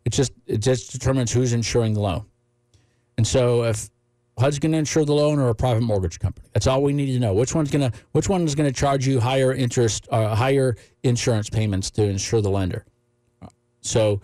It 0.06 0.14
just 0.14 0.32
it 0.48 0.60
just 0.60 0.92
determines 0.92 1.34
who's 1.34 1.52
insuring 1.52 1.94
the 1.94 2.00
loan. 2.00 2.26
And 3.18 3.28
so 3.28 3.64
if 3.64 3.90
HUD's 4.42 4.60
going 4.60 4.72
to 4.74 4.78
insure 4.78 5.06
the 5.06 5.14
loan 5.14 5.39
or 5.39 5.50
a 5.50 5.56
private 5.56 5.82
mortgage 5.82 6.20
company, 6.20 6.48
that's 6.54 6.68
all 6.68 6.84
we 6.84 6.94
need 6.94 7.14
to 7.14 7.20
know. 7.20 7.34
Which 7.34 7.56
one's 7.56 7.72
going 7.72 7.89
to 7.89 7.98
which 8.12 8.28
one 8.28 8.42
is 8.42 8.56
going 8.56 8.72
to 8.72 8.78
charge 8.78 9.08
you 9.08 9.20
higher 9.20 9.54
interest, 9.54 10.08
uh, 10.12 10.36
higher 10.36 10.76
insurance 11.04 11.50
payments 11.50 11.89
to 11.92 12.04
insure 12.04 12.42
the 12.42 12.50
lender? 12.50 12.86
So 13.82 14.22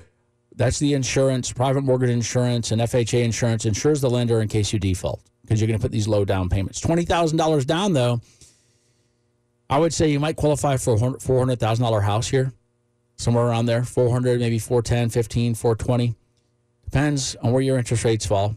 that's 0.55 0.79
the 0.79 0.93
insurance, 0.93 1.51
private 1.53 1.81
mortgage 1.81 2.09
insurance, 2.09 2.71
and 2.71 2.81
FHA 2.81 3.23
insurance 3.23 3.65
insures 3.65 4.01
the 4.01 4.09
lender 4.09 4.41
in 4.41 4.47
case 4.47 4.73
you 4.73 4.79
default 4.79 5.21
because 5.41 5.61
you're 5.61 5.67
going 5.67 5.79
to 5.79 5.81
put 5.81 5.91
these 5.91 6.07
low 6.07 6.25
down 6.25 6.49
payments. 6.49 6.81
Twenty 6.81 7.05
thousand 7.05 7.37
dollars 7.37 7.65
down 7.65 7.93
though. 7.93 8.19
I 9.69 9.79
would 9.79 9.93
say 9.93 10.09
you 10.09 10.19
might 10.19 10.37
qualify 10.37 10.77
for 10.77 10.93
a 10.93 10.97
$400,000 10.97 12.01
house 12.01 12.27
here, 12.29 12.53
somewhere 13.17 13.45
around 13.45 13.65
there, 13.65 13.83
400, 13.83 14.39
maybe 14.39 14.59
410, 14.59 15.09
15, 15.09 15.55
420. 15.55 16.15
Depends 16.85 17.35
on 17.43 17.51
where 17.51 17.61
your 17.61 17.77
interest 17.77 18.05
rates 18.05 18.25
fall. 18.25 18.55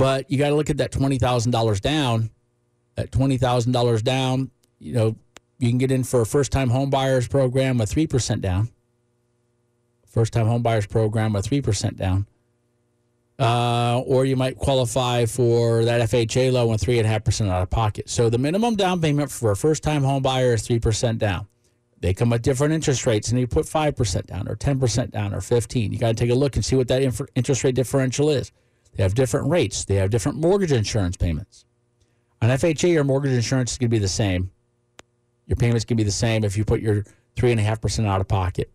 But 0.00 0.30
you 0.30 0.38
got 0.38 0.48
to 0.48 0.54
look 0.54 0.70
at 0.70 0.78
that 0.78 0.92
$20,000 0.92 1.80
down. 1.82 2.30
That 2.94 3.10
$20,000 3.10 4.02
down, 4.02 4.50
you 4.78 4.94
know, 4.94 5.14
you 5.58 5.68
can 5.68 5.76
get 5.76 5.92
in 5.92 6.04
for 6.04 6.22
a 6.22 6.26
first 6.26 6.50
time 6.50 6.70
home 6.70 6.88
buyers 6.88 7.28
program 7.28 7.76
with 7.76 7.94
3% 7.94 8.40
down. 8.40 8.70
First 10.06 10.32
time 10.32 10.46
home 10.46 10.62
buyers 10.62 10.86
program 10.86 11.34
with 11.34 11.46
3% 11.46 11.98
down. 11.98 12.26
Uh, 13.38 14.00
or 14.06 14.24
you 14.24 14.36
might 14.36 14.56
qualify 14.56 15.26
for 15.26 15.84
that 15.84 16.00
FHA 16.08 16.50
loan 16.50 16.70
with 16.70 16.82
3.5% 16.82 17.50
out 17.50 17.60
of 17.60 17.68
pocket. 17.68 18.08
So 18.08 18.30
the 18.30 18.38
minimum 18.38 18.76
down 18.76 19.02
payment 19.02 19.30
for 19.30 19.50
a 19.50 19.56
first 19.56 19.82
time 19.82 20.02
home 20.02 20.22
buyer 20.22 20.54
is 20.54 20.66
3% 20.66 21.18
down. 21.18 21.46
They 22.00 22.14
come 22.14 22.32
at 22.32 22.40
different 22.40 22.72
interest 22.72 23.04
rates, 23.04 23.28
and 23.28 23.38
you 23.38 23.46
put 23.46 23.66
5% 23.66 24.24
down, 24.24 24.48
or 24.48 24.56
10% 24.56 25.10
down, 25.10 25.34
or 25.34 25.42
15 25.42 25.92
You 25.92 25.98
got 25.98 26.08
to 26.08 26.14
take 26.14 26.30
a 26.30 26.34
look 26.34 26.56
and 26.56 26.64
see 26.64 26.74
what 26.74 26.88
that 26.88 27.02
inf- 27.02 27.20
interest 27.34 27.64
rate 27.64 27.74
differential 27.74 28.30
is. 28.30 28.50
They 28.94 29.02
have 29.02 29.14
different 29.14 29.48
rates, 29.48 29.84
they 29.84 29.96
have 29.96 30.10
different 30.10 30.38
mortgage 30.38 30.72
insurance 30.72 31.16
payments. 31.16 31.64
On 32.42 32.48
FHA, 32.48 32.92
your 32.92 33.04
mortgage 33.04 33.32
insurance 33.32 33.72
is 33.72 33.78
going 33.78 33.90
to 33.90 33.94
be 33.94 33.98
the 33.98 34.08
same. 34.08 34.50
Your 35.46 35.56
payments 35.56 35.84
can 35.84 35.96
be 35.96 36.02
the 36.02 36.10
same 36.10 36.44
if 36.44 36.56
you 36.56 36.64
put 36.64 36.80
your 36.80 37.04
3.5% 37.36 38.06
out 38.06 38.20
of 38.20 38.28
pocket. 38.28 38.70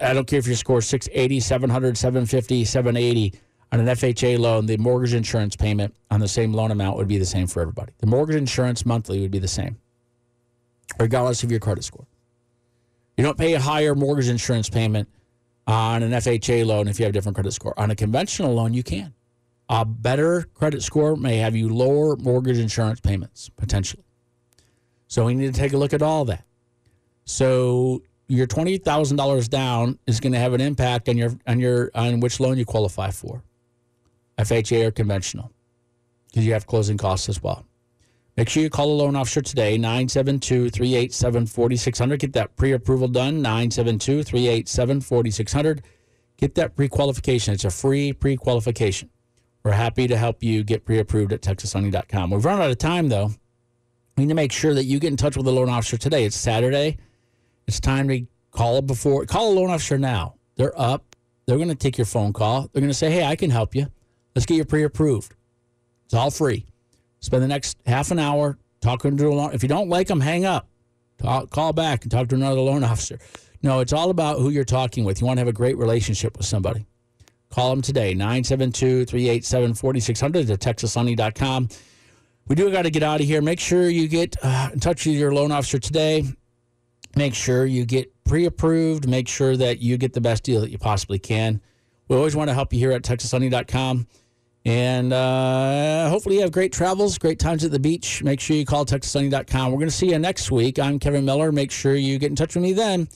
I 0.00 0.12
don't 0.12 0.26
care 0.26 0.38
if 0.38 0.46
your 0.46 0.56
score 0.56 0.78
is 0.78 0.86
680, 0.86 1.40
700, 1.40 1.96
750, 1.96 2.64
780 2.64 3.40
on 3.72 3.80
an 3.80 3.86
FHA 3.86 4.38
loan, 4.38 4.66
the 4.66 4.76
mortgage 4.76 5.14
insurance 5.14 5.56
payment 5.56 5.94
on 6.10 6.20
the 6.20 6.28
same 6.28 6.52
loan 6.52 6.70
amount 6.70 6.96
would 6.96 7.08
be 7.08 7.18
the 7.18 7.26
same 7.26 7.46
for 7.46 7.60
everybody. 7.60 7.92
The 7.98 8.06
mortgage 8.06 8.36
insurance 8.36 8.84
monthly 8.84 9.20
would 9.20 9.30
be 9.30 9.38
the 9.38 9.48
same, 9.48 9.78
regardless 10.98 11.42
of 11.44 11.50
your 11.50 11.60
credit 11.60 11.84
score. 11.84 12.06
You 13.16 13.24
don't 13.24 13.38
pay 13.38 13.54
a 13.54 13.60
higher 13.60 13.94
mortgage 13.94 14.28
insurance 14.28 14.68
payment 14.68 15.08
on 15.70 16.02
an 16.02 16.10
FHA 16.10 16.66
loan 16.66 16.88
if 16.88 16.98
you 16.98 17.04
have 17.04 17.10
a 17.10 17.12
different 17.12 17.36
credit 17.36 17.52
score. 17.52 17.78
On 17.78 17.90
a 17.90 17.96
conventional 17.96 18.52
loan, 18.54 18.74
you 18.74 18.82
can. 18.82 19.14
A 19.68 19.84
better 19.84 20.48
credit 20.54 20.82
score 20.82 21.16
may 21.16 21.36
have 21.36 21.54
you 21.54 21.68
lower 21.68 22.16
mortgage 22.16 22.58
insurance 22.58 23.00
payments 23.00 23.48
potentially. 23.50 24.04
So 25.06 25.26
we 25.26 25.34
need 25.34 25.54
to 25.54 25.60
take 25.60 25.72
a 25.72 25.76
look 25.76 25.92
at 25.92 26.02
all 26.02 26.24
that. 26.26 26.44
So 27.24 28.02
your 28.26 28.46
twenty 28.46 28.78
thousand 28.78 29.16
dollars 29.16 29.48
down 29.48 29.98
is 30.06 30.18
going 30.18 30.32
to 30.32 30.38
have 30.38 30.54
an 30.54 30.60
impact 30.60 31.08
on 31.08 31.16
your 31.16 31.32
on 31.46 31.60
your 31.60 31.90
on 31.94 32.18
which 32.20 32.40
loan 32.40 32.58
you 32.58 32.64
qualify 32.64 33.10
for, 33.10 33.44
FHA 34.38 34.86
or 34.86 34.90
conventional, 34.90 35.52
because 36.28 36.44
you 36.44 36.52
have 36.52 36.66
closing 36.66 36.98
costs 36.98 37.28
as 37.28 37.40
well. 37.40 37.64
Make 38.36 38.48
sure 38.48 38.62
you 38.62 38.70
call 38.70 38.90
a 38.90 38.94
loan 38.94 39.16
officer 39.16 39.42
today, 39.42 39.76
972 39.76 40.70
387 40.70 41.46
4600. 41.46 42.20
Get 42.20 42.32
that 42.34 42.56
pre 42.56 42.72
approval 42.72 43.08
done, 43.08 43.42
972 43.42 44.22
387 44.22 45.00
4600. 45.00 45.82
Get 46.36 46.54
that 46.54 46.76
pre 46.76 46.88
qualification. 46.88 47.54
It's 47.54 47.64
a 47.64 47.70
free 47.70 48.12
pre 48.12 48.36
qualification. 48.36 49.10
We're 49.62 49.72
happy 49.72 50.06
to 50.06 50.16
help 50.16 50.42
you 50.42 50.64
get 50.64 50.84
pre 50.84 50.98
approved 50.98 51.32
at 51.32 51.42
TexasLending.com. 51.42 52.30
We've 52.30 52.44
run 52.44 52.60
out 52.60 52.70
of 52.70 52.78
time, 52.78 53.08
though. 53.08 53.32
We 54.16 54.24
need 54.24 54.28
to 54.28 54.34
make 54.34 54.52
sure 54.52 54.74
that 54.74 54.84
you 54.84 54.98
get 54.98 55.08
in 55.08 55.16
touch 55.16 55.36
with 55.36 55.46
the 55.46 55.52
loan 55.52 55.68
officer 55.68 55.96
today. 55.96 56.24
It's 56.24 56.36
Saturday. 56.36 56.98
It's 57.66 57.80
time 57.80 58.08
to 58.08 58.26
call 58.52 58.80
before 58.82 59.24
call 59.26 59.52
a 59.52 59.54
loan 59.54 59.70
officer 59.70 59.98
now. 59.98 60.34
They're 60.56 60.78
up. 60.80 61.16
They're 61.46 61.56
going 61.56 61.68
to 61.68 61.74
take 61.74 61.98
your 61.98 62.06
phone 62.06 62.32
call. 62.32 62.70
They're 62.72 62.80
going 62.80 62.90
to 62.90 62.94
say, 62.94 63.10
"Hey, 63.10 63.24
I 63.24 63.36
can 63.36 63.50
help 63.50 63.74
you. 63.74 63.88
Let's 64.34 64.46
get 64.46 64.56
you 64.56 64.64
pre-approved." 64.64 65.34
It's 66.06 66.14
all 66.14 66.30
free. 66.30 66.66
Spend 67.20 67.42
the 67.42 67.48
next 67.48 67.78
half 67.86 68.10
an 68.10 68.18
hour 68.18 68.58
talking 68.80 69.16
to 69.16 69.28
a 69.28 69.34
loan. 69.34 69.52
If 69.52 69.62
you 69.62 69.68
don't 69.68 69.88
like 69.88 70.08
them, 70.08 70.20
hang 70.20 70.44
up. 70.44 70.68
Talk, 71.18 71.50
call 71.50 71.72
back 71.72 72.02
and 72.02 72.10
talk 72.10 72.28
to 72.28 72.34
another 72.34 72.60
loan 72.60 72.82
officer. 72.92 73.18
No, 73.62 73.80
it's 73.80 73.92
all 73.92 74.10
about 74.10 74.38
who 74.38 74.48
you're 74.48 74.64
talking 74.64 75.04
with. 75.04 75.20
You 75.20 75.26
want 75.26 75.36
to 75.36 75.42
have 75.42 75.48
a 75.48 75.52
great 75.52 75.76
relationship 75.76 76.36
with 76.36 76.46
somebody. 76.46 76.86
Call 77.50 77.70
them 77.70 77.82
today, 77.82 78.14
972 78.14 79.04
387 79.04 79.74
4600 79.74 80.50
at 80.50 80.60
texaslending.com. 80.60 81.68
We 82.46 82.56
do 82.56 82.70
got 82.70 82.82
to 82.82 82.90
get 82.90 83.02
out 83.02 83.20
of 83.20 83.26
here. 83.26 83.42
Make 83.42 83.60
sure 83.60 83.88
you 83.88 84.08
get 84.08 84.36
uh, 84.42 84.70
in 84.72 84.80
touch 84.80 85.04
with 85.04 85.16
your 85.16 85.34
loan 85.34 85.52
officer 85.52 85.78
today. 85.78 86.24
Make 87.16 87.34
sure 87.34 87.66
you 87.66 87.84
get 87.84 88.12
pre 88.24 88.46
approved. 88.46 89.08
Make 89.08 89.28
sure 89.28 89.56
that 89.56 89.80
you 89.80 89.98
get 89.98 90.12
the 90.12 90.20
best 90.20 90.44
deal 90.44 90.60
that 90.60 90.70
you 90.70 90.78
possibly 90.78 91.18
can. 91.18 91.60
We 92.08 92.16
always 92.16 92.34
want 92.34 92.48
to 92.48 92.54
help 92.54 92.72
you 92.72 92.78
here 92.78 92.92
at 92.92 93.02
texaslending.com. 93.02 94.06
And 94.64 95.12
uh, 95.12 96.10
hopefully 96.10 96.36
you 96.36 96.42
have 96.42 96.52
great 96.52 96.72
travels, 96.72 97.16
great 97.16 97.38
times 97.38 97.64
at 97.64 97.70
the 97.70 97.78
beach. 97.78 98.22
Make 98.22 98.40
sure 98.40 98.56
you 98.56 98.66
call 98.66 98.84
TexasLending.com. 98.84 99.72
We're 99.72 99.78
going 99.78 99.88
to 99.88 99.94
see 99.94 100.10
you 100.10 100.18
next 100.18 100.50
week. 100.50 100.78
I'm 100.78 100.98
Kevin 100.98 101.24
Miller. 101.24 101.50
Make 101.50 101.70
sure 101.70 101.94
you 101.94 102.18
get 102.18 102.30
in 102.30 102.36
touch 102.36 102.54
with 102.54 102.62
me 102.62 102.72
then. 102.72 103.08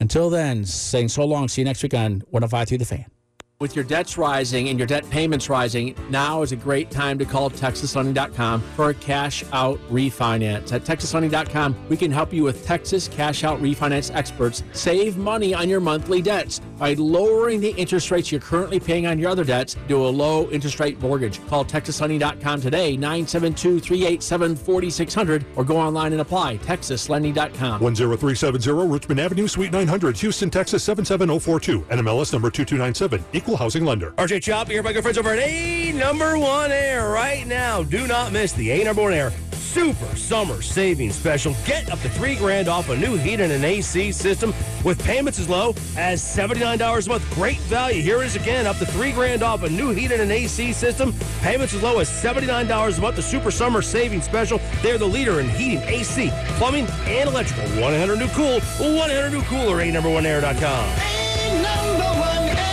Until 0.00 0.30
then, 0.30 0.64
saying 0.64 1.08
so 1.08 1.24
long. 1.24 1.48
See 1.48 1.60
you 1.60 1.64
next 1.64 1.82
week 1.82 1.94
on 1.94 2.22
1053 2.30 2.78
the 2.78 2.84
Fan. 2.84 3.17
With 3.60 3.74
your 3.74 3.84
debts 3.84 4.16
rising 4.16 4.68
and 4.68 4.78
your 4.78 4.86
debt 4.86 5.10
payments 5.10 5.48
rising, 5.48 5.96
now 6.10 6.42
is 6.42 6.52
a 6.52 6.56
great 6.56 6.92
time 6.92 7.18
to 7.18 7.24
call 7.24 7.50
TexasLending.com 7.50 8.60
for 8.76 8.90
a 8.90 8.94
cash 8.94 9.42
out 9.52 9.80
refinance. 9.90 10.72
At 10.72 10.84
TexasLending.com, 10.84 11.74
we 11.88 11.96
can 11.96 12.12
help 12.12 12.32
you 12.32 12.44
with 12.44 12.64
Texas 12.64 13.08
cash 13.08 13.42
out 13.42 13.60
refinance 13.60 14.14
experts 14.14 14.62
save 14.70 15.16
money 15.16 15.54
on 15.54 15.68
your 15.68 15.80
monthly 15.80 16.22
debts 16.22 16.60
by 16.78 16.94
lowering 16.94 17.60
the 17.60 17.70
interest 17.70 18.12
rates 18.12 18.30
you're 18.30 18.40
currently 18.40 18.78
paying 18.78 19.08
on 19.08 19.18
your 19.18 19.28
other 19.28 19.42
debts 19.42 19.74
to 19.88 20.06
a 20.06 20.08
low 20.08 20.48
interest 20.50 20.78
rate 20.78 21.00
mortgage. 21.02 21.44
Call 21.48 21.64
TexasLending.com 21.64 22.60
today, 22.60 22.96
972 22.96 23.80
387 23.80 24.54
4600, 24.54 25.44
or 25.56 25.64
go 25.64 25.76
online 25.76 26.12
and 26.12 26.20
apply. 26.20 26.58
TexasLending.com. 26.58 27.80
10370 27.80 28.86
Richmond 28.86 29.18
Avenue, 29.18 29.48
Suite 29.48 29.72
900, 29.72 30.16
Houston, 30.18 30.48
Texas 30.48 30.84
77042. 30.84 31.80
NMLS 31.90 32.32
number 32.32 32.50
2297. 32.52 33.24
Equal 33.48 33.56
housing 33.56 33.86
lender. 33.86 34.10
RJ 34.18 34.42
Choppy 34.42 34.74
here, 34.74 34.82
my 34.82 34.92
good 34.92 35.00
friends 35.00 35.16
over 35.16 35.32
at 35.32 35.38
A 35.38 35.90
Number 35.92 36.36
One 36.36 36.70
Air 36.70 37.08
right 37.08 37.46
now. 37.46 37.82
Do 37.82 38.06
not 38.06 38.30
miss 38.30 38.52
the 38.52 38.70
A 38.72 38.84
Number 38.84 39.00
One 39.00 39.14
Air 39.14 39.32
Super 39.52 40.14
Summer 40.16 40.60
Savings 40.60 41.14
Special. 41.14 41.56
Get 41.64 41.90
up 41.90 41.98
to 42.00 42.10
three 42.10 42.36
grand 42.36 42.68
off 42.68 42.90
a 42.90 42.96
new 42.96 43.16
heat 43.16 43.40
and 43.40 43.50
an 43.50 43.64
AC 43.64 44.12
system 44.12 44.52
with 44.84 45.02
payments 45.02 45.38
as 45.38 45.48
low 45.48 45.74
as 45.96 46.22
$79 46.22 47.06
a 47.06 47.08
month. 47.08 47.34
Great 47.34 47.56
value. 47.60 48.02
Here 48.02 48.22
it 48.22 48.26
is 48.26 48.36
again, 48.36 48.66
up 48.66 48.76
to 48.80 48.84
three 48.84 49.12
grand 49.12 49.42
off 49.42 49.62
a 49.62 49.70
new 49.70 49.92
heat 49.92 50.12
and 50.12 50.20
an 50.20 50.30
AC 50.30 50.74
system. 50.74 51.14
Payments 51.40 51.72
as 51.72 51.82
low 51.82 52.00
as 52.00 52.10
$79 52.10 52.98
a 52.98 53.00
month. 53.00 53.16
The 53.16 53.22
Super 53.22 53.50
Summer 53.50 53.80
Savings 53.80 54.24
Special. 54.24 54.60
They're 54.82 54.98
the 54.98 55.08
leader 55.08 55.40
in 55.40 55.48
heating, 55.48 55.80
AC, 55.84 56.30
plumbing, 56.58 56.86
and 57.06 57.30
electrical. 57.30 57.64
100 57.80 58.18
new 58.18 58.28
cool, 58.28 58.60
100 58.60 59.30
new 59.30 59.40
cooler. 59.44 59.80
A 59.80 59.90
number 59.90 60.10
one 60.10 60.26
air.com. 60.26 62.67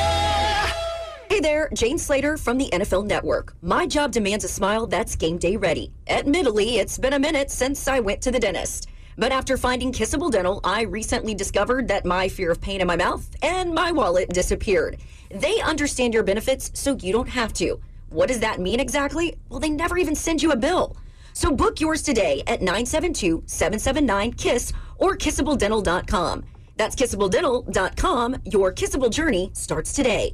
Hey 1.36 1.42
there, 1.42 1.70
Jane 1.74 1.98
Slater 1.98 2.38
from 2.38 2.58
the 2.58 2.70
NFL 2.72 3.08
Network. 3.08 3.58
My 3.62 3.86
job 3.86 4.14
demands 4.14 4.46
a 4.46 4.48
smile 4.48 4.88
that's 4.88 5.18
game 5.18 5.38
day 5.38 5.58
ready. 5.58 5.92
Admittedly, 6.08 6.78
it's 6.78 6.98
been 6.98 7.12
a 7.12 7.20
minute 7.20 7.52
since 7.52 7.90
I 7.90 8.00
went 8.00 8.22
to 8.22 8.32
the 8.32 8.40
dentist. 8.40 8.88
But 9.18 9.34
after 9.34 9.58
finding 9.58 9.92
Kissable 9.92 10.32
Dental, 10.32 10.62
I 10.64 10.84
recently 10.84 11.36
discovered 11.36 11.90
that 11.90 12.06
my 12.06 12.30
fear 12.30 12.52
of 12.52 12.62
pain 12.62 12.80
in 12.80 12.88
my 12.88 12.96
mouth 12.96 13.30
and 13.44 13.74
my 13.74 13.92
wallet 13.92 14.30
disappeared. 14.30 14.96
They 15.30 15.60
understand 15.60 16.14
your 16.14 16.24
benefits, 16.24 16.72
so 16.74 16.96
you 17.02 17.12
don't 17.12 17.28
have 17.28 17.52
to. 17.56 17.82
What 18.12 18.30
does 18.30 18.40
that 18.40 18.62
mean 18.62 18.80
exactly? 18.80 19.36
Well, 19.50 19.60
they 19.60 19.68
never 19.68 19.98
even 19.98 20.16
send 20.16 20.42
you 20.42 20.54
a 20.54 20.56
bill. 20.56 20.96
So 21.34 21.52
book 21.52 21.82
yours 21.82 22.02
today 22.02 22.44
at 22.48 22.62
972 22.62 23.44
779 23.46 24.32
KISS 24.36 24.72
or 25.00 25.18
kissabledental.com. 25.18 26.46
That's 26.78 26.96
kissabledental.com. 26.96 28.38
Your 28.46 28.74
kissable 28.74 29.12
journey 29.12 29.52
starts 29.54 29.92
today. 29.92 30.34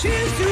Cheers 0.00 0.38
to. 0.38 0.50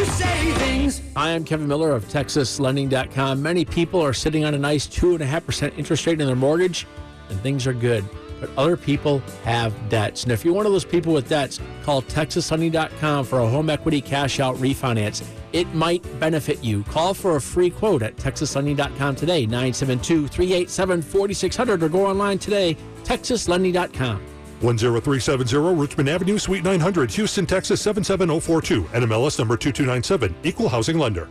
I 1.16 1.30
am 1.30 1.44
Kevin 1.44 1.66
Miller 1.66 1.90
of 1.90 2.04
TexasLending.com. 2.04 3.42
Many 3.42 3.64
people 3.64 4.00
are 4.00 4.12
sitting 4.12 4.44
on 4.44 4.54
a 4.54 4.58
nice 4.58 4.86
2.5% 4.86 5.76
interest 5.76 6.06
rate 6.06 6.20
in 6.20 6.26
their 6.26 6.36
mortgage, 6.36 6.86
and 7.28 7.40
things 7.40 7.66
are 7.66 7.72
good. 7.72 8.04
But 8.40 8.50
other 8.56 8.76
people 8.76 9.18
have 9.42 9.74
debts. 9.88 10.22
And 10.22 10.30
if 10.30 10.44
you're 10.44 10.54
one 10.54 10.64
of 10.64 10.70
those 10.70 10.84
people 10.84 11.12
with 11.12 11.28
debts, 11.28 11.60
call 11.82 12.02
TexasLending.com 12.02 13.24
for 13.24 13.40
a 13.40 13.48
home 13.48 13.68
equity 13.68 14.00
cash 14.00 14.38
out 14.38 14.54
refinance. 14.56 15.26
It 15.52 15.66
might 15.74 16.04
benefit 16.20 16.62
you. 16.62 16.84
Call 16.84 17.14
for 17.14 17.34
a 17.34 17.40
free 17.40 17.70
quote 17.70 18.02
at 18.02 18.16
TexasLending.com 18.16 19.16
today, 19.16 19.44
972 19.44 20.28
387 20.28 21.02
4600, 21.02 21.82
or 21.82 21.88
go 21.88 22.06
online 22.06 22.38
today, 22.38 22.76
TexasLending.com. 23.02 24.22
10370 24.60 25.74
Richmond 25.74 26.08
Avenue, 26.08 26.38
Suite 26.38 26.64
900, 26.64 27.10
Houston, 27.12 27.46
Texas 27.46 27.80
77042. 27.80 28.84
NMLS 28.84 29.38
number 29.38 29.56
2297. 29.56 30.34
Equal 30.44 30.68
housing 30.68 30.98
lender. 30.98 31.28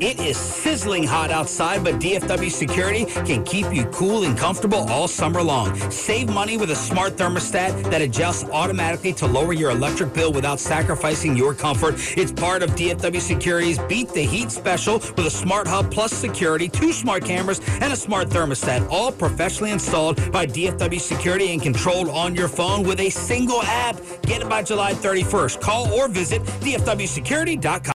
It 0.00 0.20
is 0.20 0.36
sizzling 0.36 1.04
hot 1.04 1.30
outside, 1.30 1.82
but 1.82 1.94
DFW 1.94 2.50
Security 2.50 3.06
can 3.06 3.42
keep 3.44 3.72
you 3.72 3.86
cool 3.86 4.24
and 4.24 4.36
comfortable 4.36 4.90
all 4.90 5.08
summer 5.08 5.42
long. 5.42 5.74
Save 5.90 6.28
money 6.28 6.58
with 6.58 6.70
a 6.70 6.76
smart 6.76 7.16
thermostat 7.16 7.90
that 7.90 8.02
adjusts 8.02 8.44
automatically 8.50 9.14
to 9.14 9.26
lower 9.26 9.54
your 9.54 9.70
electric 9.70 10.12
bill 10.12 10.32
without 10.32 10.60
sacrificing 10.60 11.34
your 11.34 11.54
comfort. 11.54 11.94
It's 12.16 12.30
part 12.30 12.62
of 12.62 12.70
DFW 12.70 13.20
Security's 13.20 13.78
Beat 13.88 14.10
the 14.10 14.22
Heat 14.22 14.50
special 14.50 14.98
with 14.98 15.26
a 15.26 15.30
Smart 15.30 15.66
Hub 15.66 15.90
Plus 15.90 16.12
security, 16.12 16.68
two 16.68 16.92
smart 16.92 17.24
cameras, 17.24 17.60
and 17.80 17.90
a 17.90 17.96
smart 17.96 18.28
thermostat, 18.28 18.86
all 18.90 19.10
professionally 19.10 19.70
installed 19.70 20.30
by 20.30 20.46
DFW 20.46 21.00
Security 21.00 21.52
and 21.52 21.62
controlled 21.62 22.10
on 22.10 22.34
your 22.34 22.48
phone 22.48 22.82
with 22.82 23.00
a 23.00 23.08
single 23.08 23.62
app. 23.62 23.96
Get 24.22 24.42
it 24.42 24.48
by 24.48 24.62
July 24.62 24.92
31st. 24.92 25.60
Call 25.62 25.90
or 25.94 26.08
visit 26.08 26.42
DFWSecurity.com. 26.42 27.95